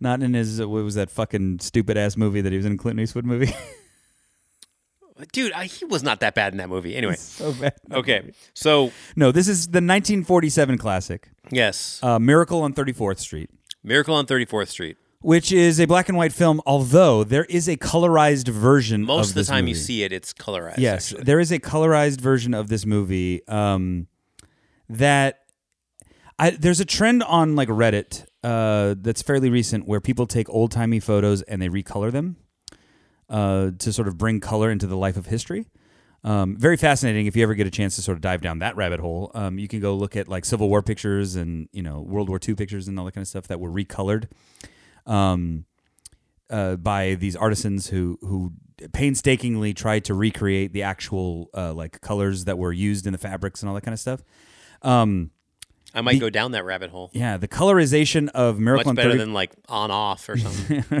not 0.00 0.22
in 0.22 0.34
his 0.34 0.60
what 0.60 0.84
was 0.84 0.94
that 0.94 1.10
fucking 1.10 1.60
stupid 1.60 1.96
ass 1.96 2.16
movie 2.16 2.40
that 2.40 2.52
he 2.52 2.56
was 2.56 2.66
in 2.66 2.76
Clint 2.78 2.98
Eastwood 3.00 3.24
movie. 3.24 3.52
dude, 5.32 5.52
I, 5.52 5.66
he 5.66 5.84
was 5.84 6.02
not 6.02 6.20
that 6.20 6.34
bad 6.34 6.52
in 6.52 6.58
that 6.58 6.68
movie. 6.68 6.96
Anyway, 6.96 7.14
so 7.18 7.52
bad. 7.52 7.74
okay, 7.92 8.32
so 8.54 8.92
No, 9.16 9.32
this 9.32 9.48
is 9.48 9.66
the 9.66 9.76
1947 9.78 10.78
classic, 10.78 11.28
yes, 11.50 12.00
uh, 12.02 12.18
Miracle 12.18 12.62
on 12.62 12.72
34th 12.72 13.18
Street. 13.18 13.50
Miracle 13.82 14.14
on 14.14 14.26
Thirty 14.26 14.44
Fourth 14.44 14.68
Street. 14.68 14.98
which 15.22 15.50
is 15.52 15.80
a 15.80 15.86
black 15.86 16.10
and 16.10 16.18
white 16.18 16.34
film, 16.34 16.60
although 16.66 17.24
there 17.24 17.44
is 17.46 17.66
a 17.66 17.76
colorized 17.78 18.48
version. 18.48 19.02
Most 19.02 19.30
of, 19.30 19.36
of 19.38 19.46
the 19.46 19.50
time 19.50 19.66
you 19.66 19.74
see 19.74 20.02
it, 20.02 20.12
it's 20.12 20.34
colorized. 20.34 20.76
Yes, 20.78 21.12
actually. 21.12 21.24
there 21.24 21.40
is 21.40 21.50
a 21.50 21.58
colorized 21.58 22.20
version 22.20 22.52
of 22.52 22.68
this 22.68 22.84
movie. 22.84 23.46
Um, 23.48 24.06
that 24.90 25.40
I 26.38 26.50
there's 26.50 26.80
a 26.80 26.84
trend 26.84 27.22
on 27.22 27.54
like 27.54 27.68
Reddit 27.68 28.26
uh, 28.42 28.94
that's 28.98 29.22
fairly 29.22 29.50
recent 29.50 29.86
where 29.86 30.00
people 30.00 30.26
take 30.26 30.48
old 30.50 30.72
timey 30.72 31.00
photos 31.00 31.42
and 31.42 31.62
they 31.62 31.68
recolor 31.68 32.10
them 32.10 32.36
uh, 33.28 33.70
to 33.78 33.92
sort 33.92 34.08
of 34.08 34.18
bring 34.18 34.40
color 34.40 34.70
into 34.70 34.86
the 34.86 34.96
life 34.96 35.16
of 35.16 35.26
history. 35.26 35.66
Um, 36.22 36.56
very 36.58 36.76
fascinating. 36.76 37.26
If 37.26 37.36
you 37.36 37.42
ever 37.42 37.54
get 37.54 37.66
a 37.66 37.70
chance 37.70 37.96
to 37.96 38.02
sort 38.02 38.18
of 38.18 38.20
dive 38.20 38.42
down 38.42 38.58
that 38.58 38.76
rabbit 38.76 39.00
hole, 39.00 39.30
um, 39.34 39.58
you 39.58 39.68
can 39.68 39.80
go 39.80 39.94
look 39.94 40.16
at 40.16 40.28
like 40.28 40.44
Civil 40.44 40.68
War 40.68 40.82
pictures 40.82 41.36
and 41.36 41.68
you 41.72 41.82
know 41.82 42.00
World 42.00 42.28
War 42.28 42.40
II 42.46 42.54
pictures 42.56 42.88
and 42.88 42.98
all 42.98 43.04
that 43.06 43.12
kind 43.12 43.22
of 43.22 43.28
stuff 43.28 43.46
that 43.46 43.60
were 43.60 43.70
recolored 43.70 44.28
um, 45.06 45.64
uh, 46.50 46.76
by 46.76 47.14
these 47.14 47.36
artisans 47.36 47.88
who 47.88 48.18
who 48.22 48.52
painstakingly 48.92 49.74
tried 49.74 50.04
to 50.06 50.14
recreate 50.14 50.72
the 50.72 50.82
actual 50.82 51.48
uh, 51.54 51.72
like 51.72 52.00
colors 52.00 52.44
that 52.46 52.58
were 52.58 52.72
used 52.72 53.06
in 53.06 53.12
the 53.12 53.18
fabrics 53.18 53.62
and 53.62 53.68
all 53.68 53.74
that 53.74 53.82
kind 53.82 53.92
of 53.92 54.00
stuff. 54.00 54.22
Um, 54.82 55.30
I 55.94 56.00
might 56.02 56.20
go 56.20 56.30
down 56.30 56.52
that 56.52 56.64
rabbit 56.64 56.90
hole. 56.90 57.10
yeah, 57.12 57.36
the 57.36 57.48
colorization 57.48 58.28
of 58.28 58.56
Much 58.56 58.64
Miracle 58.64 58.90
on 58.90 58.94
better 58.94 59.10
30 59.10 59.18
than 59.18 59.32
like 59.32 59.52
on 59.68 59.90
off 59.90 60.28
or 60.28 60.36
something. 60.36 60.84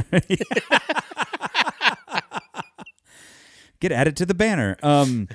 get 3.80 3.92
added 3.92 4.16
to 4.18 4.26
the 4.26 4.34
banner. 4.34 4.76
Um, 4.82 5.28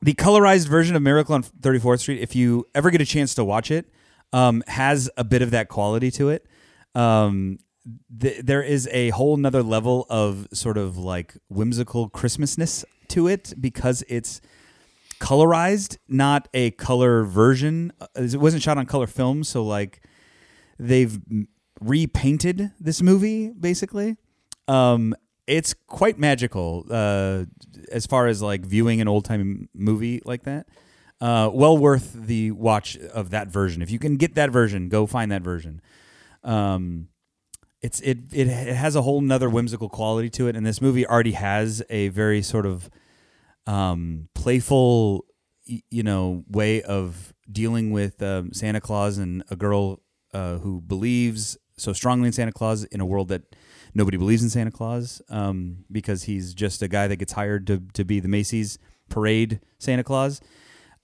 the 0.00 0.14
colorized 0.14 0.68
version 0.68 0.96
of 0.96 1.02
Miracle 1.02 1.34
on 1.34 1.42
34th 1.42 2.00
Street, 2.00 2.20
if 2.20 2.34
you 2.34 2.66
ever 2.74 2.90
get 2.90 3.00
a 3.00 3.06
chance 3.06 3.34
to 3.34 3.44
watch 3.44 3.70
it, 3.70 3.92
um, 4.32 4.62
has 4.66 5.10
a 5.16 5.24
bit 5.24 5.42
of 5.42 5.50
that 5.50 5.68
quality 5.68 6.10
to 6.12 6.30
it. 6.30 6.46
Um, 6.94 7.58
th- 8.18 8.40
there 8.42 8.62
is 8.62 8.88
a 8.92 9.10
whole 9.10 9.36
nother 9.36 9.62
level 9.62 10.06
of 10.10 10.48
sort 10.52 10.78
of 10.78 10.96
like 10.98 11.34
whimsical 11.48 12.10
Christmasness 12.10 12.84
to 13.08 13.28
it 13.28 13.54
because 13.60 14.02
it's 14.08 14.40
colorized, 15.22 15.98
not 16.08 16.48
a 16.52 16.72
color 16.72 17.22
version. 17.22 17.92
Uh, 18.00 18.06
It 18.16 18.40
wasn't 18.40 18.62
shot 18.62 18.76
on 18.76 18.86
color 18.86 19.06
film, 19.06 19.44
so 19.44 19.64
like 19.64 20.02
they've 20.78 21.16
repainted 21.80 22.72
this 22.80 23.00
movie 23.00 23.50
basically. 23.50 24.16
Um, 24.66 25.14
it's 25.46 25.74
quite 25.86 26.18
magical 26.18 26.86
uh, 26.90 27.44
as 27.90 28.04
far 28.06 28.26
as 28.26 28.42
like 28.42 28.62
viewing 28.66 29.00
an 29.00 29.06
old 29.08 29.24
time 29.24 29.68
movie 29.74 30.20
like 30.24 30.42
that. 30.42 30.66
Uh, 31.20 31.48
well 31.52 31.78
worth 31.78 32.12
the 32.14 32.50
watch 32.50 32.96
of 33.14 33.30
that 33.30 33.46
version. 33.46 33.80
If 33.80 33.92
you 33.92 34.00
can 34.00 34.16
get 34.16 34.34
that 34.34 34.50
version, 34.50 34.88
go 34.88 35.06
find 35.06 35.30
that 35.30 35.42
version. 35.42 35.80
Um, 36.42 37.08
it's 37.80 38.00
it, 38.00 38.18
it 38.32 38.48
it 38.48 38.74
has 38.74 38.96
a 38.96 39.02
whole 39.02 39.20
nother 39.20 39.48
whimsical 39.48 39.88
quality 39.88 40.30
to 40.30 40.48
it, 40.48 40.56
and 40.56 40.66
this 40.66 40.80
movie 40.80 41.06
already 41.06 41.32
has 41.32 41.80
a 41.90 42.08
very 42.08 42.42
sort 42.42 42.66
of 42.66 42.90
um, 43.66 44.28
playful, 44.34 45.24
you 45.64 46.02
know, 46.02 46.44
way 46.48 46.82
of 46.82 47.32
dealing 47.50 47.90
with 47.90 48.22
um, 48.22 48.52
Santa 48.52 48.80
Claus 48.80 49.18
and 49.18 49.44
a 49.50 49.56
girl 49.56 50.00
uh, 50.32 50.58
who 50.58 50.80
believes 50.80 51.56
so 51.76 51.92
strongly 51.92 52.26
in 52.26 52.32
Santa 52.32 52.52
Claus 52.52 52.84
in 52.84 53.00
a 53.00 53.06
world 53.06 53.28
that 53.28 53.42
nobody 53.94 54.16
believes 54.16 54.42
in 54.42 54.50
Santa 54.50 54.70
Claus 54.70 55.22
um, 55.28 55.84
because 55.90 56.24
he's 56.24 56.54
just 56.54 56.82
a 56.82 56.88
guy 56.88 57.06
that 57.08 57.16
gets 57.16 57.32
hired 57.32 57.66
to 57.66 57.82
to 57.94 58.04
be 58.04 58.20
the 58.20 58.28
Macy's 58.28 58.78
parade 59.08 59.60
Santa 59.78 60.04
Claus, 60.04 60.40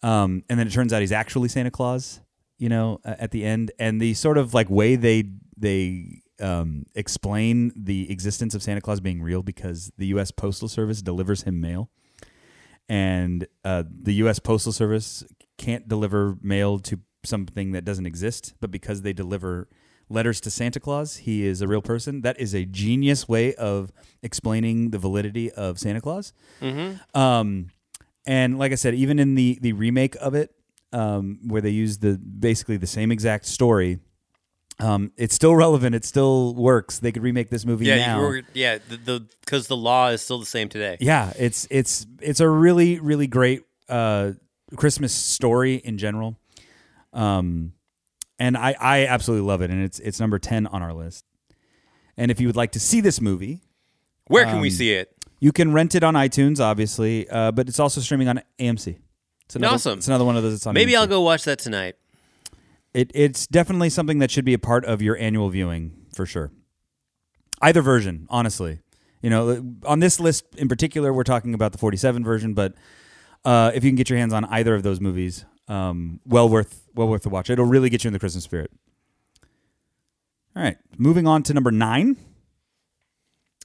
um, 0.03 0.43
and 0.49 0.59
then 0.59 0.67
it 0.67 0.73
turns 0.73 0.93
out 0.93 1.01
he's 1.01 1.13
actually 1.13 1.49
Santa 1.49 1.71
Claus. 1.71 2.21
You 2.59 2.69
know, 2.69 2.99
at 3.05 3.31
the 3.31 3.45
end, 3.45 3.71
and 3.79 4.01
the 4.01 4.15
sort 4.15 4.37
of 4.37 4.53
like 4.53 4.69
way 4.69 4.97
they 4.97 5.31
they 5.57 6.23
um, 6.41 6.87
explain 6.95 7.73
the 7.77 8.11
existence 8.11 8.53
of 8.55 8.65
Santa 8.65 8.81
Claus 8.81 8.99
being 8.99 9.23
real 9.23 9.45
because 9.45 9.93
the 9.97 10.07
U.S. 10.09 10.33
Postal 10.33 10.67
Service 10.67 11.01
delivers 11.01 11.43
him 11.43 11.61
mail 11.61 11.89
and 12.89 13.47
uh, 13.65 13.85
the 13.89 14.15
U.S. 14.15 14.39
Postal 14.39 14.73
Service 14.73 15.25
can't 15.57 15.89
deliver 15.89 16.37
mail 16.43 16.79
to 16.81 17.01
something 17.25 17.73
that 17.73 17.85
doesn't 17.85 18.07
exist, 18.07 18.55
but 18.61 18.71
because 18.71 19.03
they 19.03 19.13
deliver 19.13 19.69
letters 20.09 20.41
to 20.41 20.51
Santa 20.51 20.81
Claus, 20.81 21.17
he 21.17 21.45
is 21.45 21.61
a 21.61 21.69
real 21.69 21.83
person. 21.83 22.23
That 22.23 22.41
is 22.41 22.55
a 22.55 22.65
genius 22.65 23.29
way 23.29 23.55
of 23.55 23.93
explaining 24.23 24.91
the 24.91 24.99
validity 24.99 25.51
of 25.51 25.79
Santa 25.79 26.01
Claus. 26.01 26.33
Um, 27.15 27.69
and 28.27 28.59
like 28.59 28.73
I 28.73 28.77
said, 28.77 28.95
even 28.95 29.19
in 29.19 29.35
the 29.35 29.59
the 29.61 29.73
remake 29.73 30.17
of 30.21 30.35
it, 30.35 30.55
um, 30.93 31.41
where 31.47 31.61
they 31.61 31.71
use 31.71 31.99
the 31.99 32.17
basically 32.19 32.77
the 32.77 32.87
same 32.87 33.11
exact 33.11 33.47
story. 33.47 33.99
Um, 34.81 35.11
it's 35.17 35.35
still 35.35 35.57
relevant. 35.57 35.95
It 35.97 36.05
still 36.05 36.55
works. 36.55 37.01
They 37.01 37.11
could 37.11 37.23
remake 37.23 37.51
this 37.51 37.67
movie 37.67 37.87
yeah, 37.87 37.97
now. 37.97 38.21
were, 38.21 38.43
yeah, 38.55 38.79
the 38.89 39.27
because 39.41 39.67
the, 39.67 39.77
law 39.77 40.09
is 40.09 40.23
still 40.23 40.39
the 40.39 40.47
same 40.47 40.69
today. 40.69 40.97
Yeah, 41.01 41.33
it's 41.37 41.67
it's 41.71 42.07
it's 42.21 42.39
a 42.41 42.49
really 42.49 43.01
really 43.01 43.27
great 43.27 43.63
uh, 43.89 44.33
Christmas 44.77 45.13
story 45.13 45.75
in 45.75 45.99
general, 45.99 46.39
um, 47.13 47.73
and 48.39 48.57
I 48.57 48.77
I 48.79 49.07
absolutely 49.07 49.49
love 49.49 49.63
it, 49.63 49.71
and 49.71 49.83
it's 49.83 49.99
it's 49.99 50.21
number 50.21 50.39
ten 50.39 50.67
on 50.69 50.81
our 50.81 50.93
list. 50.93 51.25
And 52.17 52.31
if 52.31 52.41
you 52.41 52.47
would 52.49 52.57
like 52.57 52.73
to 52.73 52.81
see 52.81 53.01
this 53.01 53.21
movie, 53.21 53.63
Where 54.27 54.45
can 54.45 54.61
we 54.61 54.69
Um, 54.69 54.75
see 54.75 54.93
it? 54.93 55.13
you 55.41 55.53
can 55.53 55.73
rent 55.73 55.95
it 55.95 56.03
on 56.05 56.15
iTunes, 56.15 56.61
obviously, 56.61 57.29
uh, 57.31 57.53
but 57.53 57.69
it's 57.69 57.79
also 57.81 58.01
streaming 58.01 58.29
on 58.29 58.43
AMC. 58.59 58.97
It's 59.47 59.57
another, 59.57 59.75
Awesome. 59.75 59.99
It's 59.99 60.09
another 60.09 60.25
one 60.25 60.37
of 60.37 60.43
those. 60.43 60.53
That's 60.55 60.67
on 60.67 60.75
Maybe 60.75 60.93
AMC. 60.93 60.99
I'll 60.99 61.07
go 61.07 61.21
watch 61.23 61.45
that 61.45 61.59
tonight. 61.59 61.97
It 62.95 63.11
it's 63.15 63.47
definitely 63.47 63.91
something 63.91 64.19
that 64.19 64.31
should 64.31 64.45
be 64.45 64.55
a 64.55 64.59
part 64.59 64.85
of 64.85 65.03
your 65.03 65.17
annual 65.19 65.51
viewing 65.51 66.07
for 66.15 66.27
sure. 66.27 66.51
Either 67.61 67.83
version, 67.83 68.27
honestly. 68.31 68.81
You 69.23 69.31
know, 69.31 69.75
on 69.85 69.99
this 69.99 70.21
list 70.21 70.45
in 70.57 70.69
particular, 70.69 71.13
we're 71.13 71.25
talking 71.25 71.53
about 71.53 71.73
the 71.73 71.79
47 71.79 72.23
version, 72.23 72.55
but 72.55 72.75
uh, 73.45 73.73
if 73.75 73.83
you 73.83 73.91
can 73.91 73.97
get 73.97 74.09
your 74.09 74.19
hands 74.19 74.33
on 74.33 74.45
either 74.45 74.75
of 74.75 74.85
those 74.85 75.01
movies, 75.01 75.45
um, 75.67 76.21
well 76.25 76.49
worth 76.49 76.89
well 76.95 77.09
worth 77.09 77.23
the 77.23 77.29
watch. 77.29 77.51
It'll 77.51 77.65
really 77.65 77.91
get 77.91 78.05
you 78.05 78.09
in 78.09 78.13
the 78.13 78.19
Christmas 78.19 78.45
spirit. 78.45 78.71
All 80.57 80.63
right, 80.63 80.79
moving 80.97 81.27
on 81.27 81.43
to 81.45 81.55
number 81.55 81.71
nine. 81.71 82.17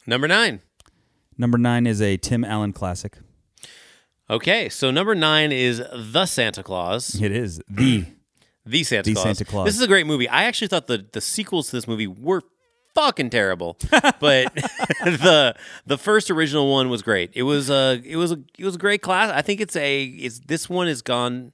Number 0.06 0.28
nine. 0.28 0.62
Number 1.38 1.58
nine 1.58 1.88
is 1.88 2.02
a 2.02 2.18
Tim 2.18 2.44
Allen 2.44 2.74
classic. 2.74 3.18
Okay, 4.30 4.70
so 4.70 4.92
number 4.92 5.16
nine 5.16 5.52
is 5.52 5.82
The 5.94 6.26
Santa 6.26 6.64
Claus. 6.64 7.20
It 7.22 7.32
is 7.32 7.62
the 7.70 8.06
The 8.66 8.84
Santa 8.84 9.10
The 9.10 9.14
Claus. 9.14 9.24
Santa 9.24 9.46
Claus. 9.46 9.66
This 9.66 9.76
is 9.76 9.82
a 9.82 9.88
great 9.88 10.06
movie. 10.08 10.28
I 10.30 10.44
actually 10.44 10.68
thought 10.68 10.88
the 10.88 11.06
the 11.12 11.22
sequels 11.22 11.70
to 11.70 11.76
this 11.76 11.88
movie 11.88 12.08
were 12.08 12.42
fucking 12.96 13.30
terrible, 13.30 13.78
but 13.92 14.54
the 15.04 15.56
the 15.86 15.98
first 15.98 16.32
original 16.32 16.72
one 16.72 16.90
was 16.90 17.02
great. 17.02 17.32
It 17.34 17.44
was 17.44 17.70
a 17.70 18.02
it 18.06 18.16
was 18.16 18.32
a 18.32 18.40
it 18.58 18.66
was 18.66 18.76
a 18.76 18.80
great 18.80 19.02
class. 19.02 19.32
I 19.32 19.42
think 19.42 19.60
it's 19.62 19.76
a 19.76 20.04
it's 20.06 20.40
this 20.40 20.70
one 20.70 20.88
has 20.88 21.02
gone 21.02 21.52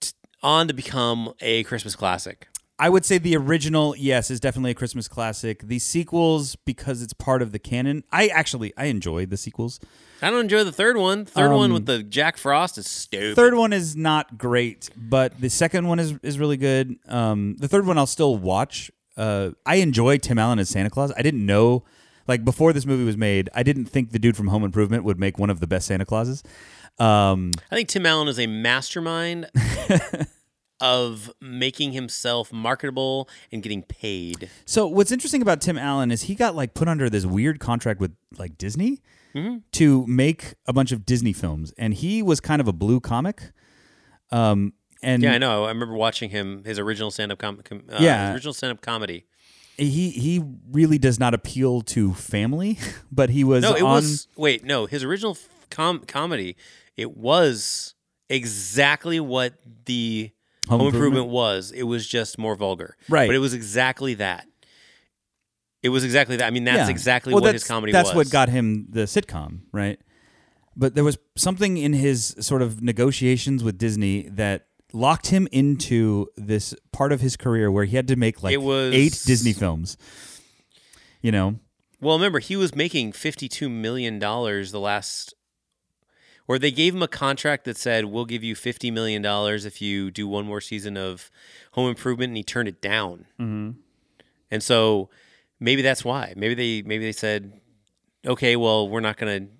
t- 0.00 0.12
on 0.42 0.68
to 0.68 0.74
become 0.74 1.32
a 1.40 1.64
Christmas 1.64 1.96
classic. 1.96 2.48
I 2.82 2.88
would 2.88 3.04
say 3.04 3.18
the 3.18 3.36
original, 3.36 3.94
yes, 3.96 4.28
is 4.28 4.40
definitely 4.40 4.72
a 4.72 4.74
Christmas 4.74 5.06
classic. 5.06 5.62
The 5.68 5.78
sequels, 5.78 6.56
because 6.56 7.00
it's 7.00 7.12
part 7.12 7.40
of 7.40 7.52
the 7.52 7.60
canon, 7.60 8.02
I 8.10 8.26
actually 8.26 8.72
I 8.76 8.86
enjoy 8.86 9.24
the 9.24 9.36
sequels. 9.36 9.78
I 10.20 10.30
don't 10.30 10.40
enjoy 10.40 10.64
the 10.64 10.72
third 10.72 10.96
one. 10.96 11.24
Third 11.24 11.52
one 11.52 11.70
Um, 11.70 11.74
with 11.74 11.86
the 11.86 12.02
Jack 12.02 12.36
Frost 12.36 12.78
is 12.78 12.88
stupid. 12.88 13.36
Third 13.36 13.54
one 13.54 13.72
is 13.72 13.94
not 13.94 14.36
great, 14.36 14.90
but 14.96 15.40
the 15.40 15.48
second 15.48 15.86
one 15.86 16.00
is 16.00 16.14
is 16.24 16.40
really 16.40 16.56
good. 16.56 16.96
Um, 17.06 17.54
the 17.56 17.68
third 17.68 17.86
one 17.86 17.98
I'll 17.98 18.06
still 18.06 18.36
watch. 18.36 18.90
Uh, 19.16 19.50
I 19.64 19.76
enjoy 19.76 20.18
Tim 20.18 20.40
Allen 20.40 20.58
as 20.58 20.68
Santa 20.68 20.90
Claus. 20.90 21.12
I 21.16 21.22
didn't 21.22 21.46
know, 21.46 21.84
like 22.26 22.44
before 22.44 22.72
this 22.72 22.84
movie 22.84 23.04
was 23.04 23.16
made, 23.16 23.48
I 23.54 23.62
didn't 23.62 23.84
think 23.84 24.10
the 24.10 24.18
dude 24.18 24.36
from 24.36 24.48
Home 24.48 24.64
Improvement 24.64 25.04
would 25.04 25.20
make 25.20 25.38
one 25.38 25.50
of 25.50 25.60
the 25.60 25.68
best 25.68 25.86
Santa 25.86 26.04
Clauses. 26.04 26.42
Um, 26.98 27.52
I 27.70 27.76
think 27.76 27.88
Tim 27.88 28.04
Allen 28.06 28.26
is 28.26 28.40
a 28.40 28.48
mastermind 28.48 29.48
of 30.82 31.32
making 31.40 31.92
himself 31.92 32.52
marketable 32.52 33.28
and 33.50 33.62
getting 33.62 33.82
paid. 33.82 34.50
So 34.66 34.86
what's 34.86 35.10
interesting 35.12 35.40
about 35.40 35.60
Tim 35.62 35.78
Allen 35.78 36.10
is 36.10 36.22
he 36.24 36.34
got 36.34 36.54
like 36.54 36.74
put 36.74 36.88
under 36.88 37.08
this 37.08 37.24
weird 37.24 37.60
contract 37.60 38.00
with 38.00 38.14
like 38.36 38.58
Disney 38.58 39.00
Mm-hmm. 39.34 39.58
to 39.72 40.06
make 40.06 40.56
a 40.66 40.74
bunch 40.74 40.92
of 40.92 41.06
Disney 41.06 41.32
films, 41.32 41.72
and 41.78 41.94
he 41.94 42.22
was 42.22 42.38
kind 42.38 42.60
of 42.60 42.68
a 42.68 42.72
blue 42.74 43.00
comic. 43.00 43.52
Um, 44.30 44.74
and 45.02 45.22
Yeah, 45.22 45.32
I 45.32 45.38
know. 45.38 45.64
I 45.64 45.68
remember 45.68 45.94
watching 45.94 46.28
him 46.28 46.64
his 46.64 46.78
original 46.78 47.10
stand 47.10 47.32
up 47.32 47.38
com- 47.38 47.62
com- 47.64 47.84
uh, 47.90 47.96
Yeah. 47.98 48.26
his 48.26 48.34
original 48.34 48.52
stand 48.52 48.72
up 48.72 48.82
comedy. 48.82 49.24
he 49.78 50.10
he 50.10 50.44
really 50.70 50.98
does 50.98 51.18
not 51.18 51.32
appeal 51.32 51.80
to 51.80 52.12
family, 52.12 52.78
but 53.10 53.30
he 53.30 53.42
was 53.42 53.62
No, 53.62 53.74
it 53.74 53.80
on. 53.82 53.90
was 54.02 54.28
wait, 54.36 54.64
no, 54.64 54.84
his 54.84 55.02
original 55.02 55.38
com- 55.70 56.00
comedy 56.00 56.54
it 56.98 57.16
was 57.16 57.94
exactly 58.28 59.18
what 59.18 59.54
the 59.86 60.30
Home 60.68 60.78
Home, 60.78 60.86
Improvement? 60.88 60.94
Improvement? 61.24 61.28
was. 61.32 61.72
It 61.72 61.82
was 61.84 62.06
just 62.06 62.38
more 62.38 62.54
vulgar. 62.54 62.96
Right. 63.08 63.26
But 63.28 63.34
it 63.36 63.40
was 63.40 63.54
exactly 63.54 64.14
that. 64.14 64.46
It 65.82 65.88
was 65.88 66.04
exactly 66.04 66.36
that. 66.36 66.46
I 66.46 66.50
mean, 66.50 66.64
that's 66.64 66.88
yeah. 66.88 66.90
exactly 66.90 67.34
Well, 67.34 67.42
what 67.42 67.48
that's, 67.52 67.64
his 67.64 67.68
comedy 67.68 67.92
That's 67.92 68.10
was. 68.10 68.16
what 68.28 68.30
got 68.30 68.48
him 68.48 68.86
the 68.88 69.00
sitcom, 69.02 69.62
right? 69.72 69.98
But 70.76 70.94
there 70.94 71.02
was 71.04 71.18
something 71.36 71.76
in 71.76 71.92
his 71.92 72.36
sort 72.40 72.62
of 72.62 72.80
negotiations 72.80 73.64
with 73.64 73.78
Disney 73.78 74.28
that 74.28 74.66
locked 74.92 75.26
him 75.28 75.48
into 75.50 76.28
this 76.36 76.74
part 76.92 77.10
of 77.12 77.20
his 77.20 77.36
career 77.36 77.70
where 77.70 77.84
he 77.84 77.96
had 77.96 78.06
to 78.08 78.16
make 78.16 78.42
like 78.42 78.54
It 78.54 78.62
was- 78.62 78.94
eight 78.94 79.20
Disney 79.26 79.52
films. 79.52 79.96
You 81.20 81.32
know, 81.32 81.58
Well, 82.00 82.16
remember, 82.16 82.38
he 82.40 82.56
was 82.56 82.74
making 82.74 83.12
$52 83.12 83.70
million 83.70 84.18
the 84.18 84.80
last. 84.80 85.34
Or 86.48 86.58
they 86.58 86.70
gave 86.72 86.94
him 86.94 87.02
a 87.02 87.08
contract 87.08 87.64
that 87.64 87.76
said, 87.76 88.06
we'll 88.06 88.24
give 88.24 88.42
you 88.42 88.54
$50 88.54 88.92
million 88.92 89.24
if 89.24 89.80
you 89.80 90.10
do 90.10 90.26
one 90.26 90.44
more 90.44 90.60
season 90.60 90.96
of 90.96 91.30
Home 91.72 91.88
Improvement, 91.88 92.30
and 92.30 92.36
he 92.36 92.42
turned 92.42 92.68
it 92.68 92.82
down. 92.82 93.26
Mm-hmm. 93.38 93.70
And 94.50 94.62
so 94.62 95.08
maybe 95.60 95.82
that's 95.82 96.04
why. 96.04 96.34
Maybe 96.36 96.54
they 96.54 96.82
maybe 96.86 97.04
they 97.04 97.12
said, 97.12 97.52
okay, 98.26 98.56
well, 98.56 98.88
we're 98.88 99.00
not 99.00 99.16
going 99.16 99.46
to. 99.46 99.52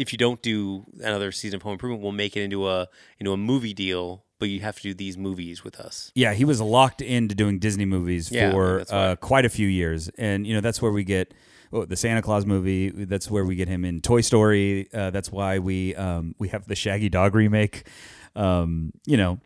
If 0.00 0.12
you 0.12 0.18
don't 0.18 0.40
do 0.40 0.86
another 1.00 1.32
season 1.32 1.56
of 1.56 1.62
Home 1.62 1.72
Improvement, 1.72 2.02
we'll 2.02 2.12
make 2.12 2.36
it 2.36 2.42
into 2.42 2.68
a 2.68 2.88
into 3.18 3.32
a 3.32 3.36
movie 3.36 3.74
deal, 3.74 4.24
but 4.38 4.48
you 4.48 4.60
have 4.60 4.76
to 4.76 4.82
do 4.82 4.94
these 4.94 5.18
movies 5.18 5.64
with 5.64 5.78
us. 5.80 6.12
yeah, 6.14 6.32
he 6.32 6.44
was 6.44 6.60
locked 6.60 7.02
into 7.02 7.34
doing 7.34 7.58
Disney 7.58 7.84
movies 7.84 8.30
Yeah, 8.30 8.52
for 8.52 8.84
uh, 8.88 9.16
quite 9.16 9.44
a 9.44 9.48
few 9.50 9.66
years, 9.66 10.08
and 10.16 10.46
you 10.46 10.54
know 10.54 10.60
that's 10.60 10.80
where 10.80 10.92
we 10.92 11.02
get 11.02 11.34
oh, 11.72 11.84
the 11.84 11.96
Santa 11.96 12.22
Claus 12.22 12.46
movie. 12.46 12.90
That's 12.90 13.30
where 13.30 13.44
we 13.44 13.54
get 13.56 13.68
him 13.68 13.84
in 13.84 14.00
Toy 14.00 14.20
Story. 14.20 14.88
Uh, 14.92 15.10
that's 15.10 15.30
why 15.32 15.58
we 15.58 15.94
um, 15.96 16.34
we 16.38 16.48
have 16.48 16.66
the 16.66 16.74
Shaggy 16.76 17.08
Dog 17.08 17.34
remake. 17.34 17.86
Um, 18.36 18.92
you 19.06 19.16
know, 19.16 19.40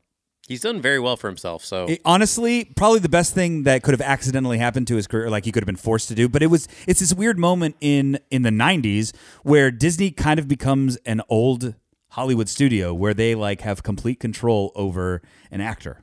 He's 0.47 0.61
done 0.61 0.83
very 0.83 1.01
well 1.01 1.17
for 1.17 1.29
himself. 1.29 1.65
So 1.65 1.87
It- 1.87 2.03
honestly, 2.05 2.67
probably 2.67 2.99
the 3.01 3.09
best 3.09 3.33
thing 3.35 3.63
that 3.63 3.83
could 3.83 3.93
have 3.95 4.03
accidentally 4.03 4.59
happened 4.59 4.87
to 4.89 4.97
his 4.97 5.07
career, 5.07 5.31
like 5.31 5.47
he 5.47 5.53
could 5.53 5.63
have 5.63 5.67
been 5.67 5.75
forced 5.77 6.09
to 6.09 6.15
do. 6.15 6.29
But 6.29 6.43
it 6.43 6.49
was 6.49 6.69
it's 6.87 7.01
this 7.01 7.15
weird 7.15 7.39
moment 7.39 7.77
in 7.81 8.19
in 8.31 8.43
the 8.43 8.51
'90s 8.51 9.15
where 9.43 9.71
Disney 9.71 10.11
kind 10.11 10.39
of 10.39 10.47
becomes 10.47 10.97
an 11.07 11.23
old 11.31 11.75
Hollywood 12.11 12.49
studio 12.51 12.93
where 12.93 13.15
they 13.15 13.35
like 13.35 13.63
have 13.63 13.83
complete 13.83 14.21
control 14.21 14.71
over 14.75 15.23
an 15.51 15.61
actor. 15.63 16.03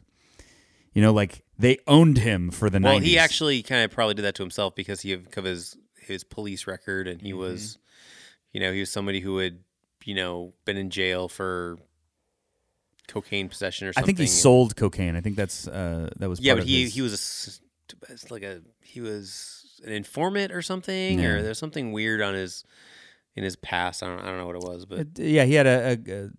You 0.93 1.01
know, 1.03 1.13
like 1.13 1.43
they 1.57 1.77
owned 1.87 2.17
him 2.17 2.49
for 2.51 2.69
the 2.69 2.79
Well, 2.79 2.99
90s. 2.99 3.03
he 3.03 3.17
actually 3.19 3.61
kind 3.63 3.83
of 3.85 3.91
probably 3.91 4.15
did 4.15 4.23
that 4.23 4.35
to 4.35 4.43
himself 4.43 4.73
because 4.75 5.01
he 5.01 5.13
of 5.13 5.27
his 5.45 5.77
his 6.01 6.23
police 6.23 6.67
record, 6.67 7.07
and 7.07 7.17
Mm-hmm. 7.19 7.25
he 7.27 7.33
was, 7.33 7.77
you 8.51 8.59
know, 8.59 8.73
he 8.73 8.79
was 8.81 8.91
somebody 8.91 9.19
who 9.21 9.37
had, 9.37 9.59
you 10.05 10.15
know, 10.15 10.53
been 10.65 10.77
in 10.77 10.89
jail 10.89 11.27
for 11.29 11.77
cocaine 13.07 13.49
possession 13.49 13.87
or 13.87 13.93
something. 13.93 14.03
I 14.03 14.05
think 14.05 14.19
he 14.19 14.27
sold 14.27 14.75
cocaine. 14.75 15.15
I 15.15 15.21
think 15.21 15.35
that's 15.35 15.67
uh, 15.67 16.09
that 16.17 16.29
was 16.29 16.39
Yeah, 16.39 16.55
but 16.55 16.63
he 16.63 16.83
his- 16.83 16.93
he 16.93 17.01
was 17.01 17.59
a 18.09 18.33
like 18.33 18.43
a 18.43 18.61
he 18.81 19.01
was 19.01 19.79
an 19.85 19.91
informant 19.91 20.51
or 20.51 20.61
something, 20.61 21.19
Yeah. 21.19 21.27
or 21.29 21.41
there's 21.41 21.59
something 21.59 21.91
weird 21.91 22.21
on 22.21 22.33
his 22.33 22.63
in 23.35 23.43
his 23.43 23.55
past. 23.55 24.01
I 24.03 24.07
don't 24.07 24.19
I 24.19 24.25
don't 24.25 24.37
know 24.37 24.45
what 24.47 24.55
it 24.55 24.63
was, 24.63 24.85
but 24.85 25.07
yeah, 25.17 25.43
he 25.45 25.53
had 25.55 25.67
a, 25.67 25.97
a, 26.07 26.13
a 26.25 26.29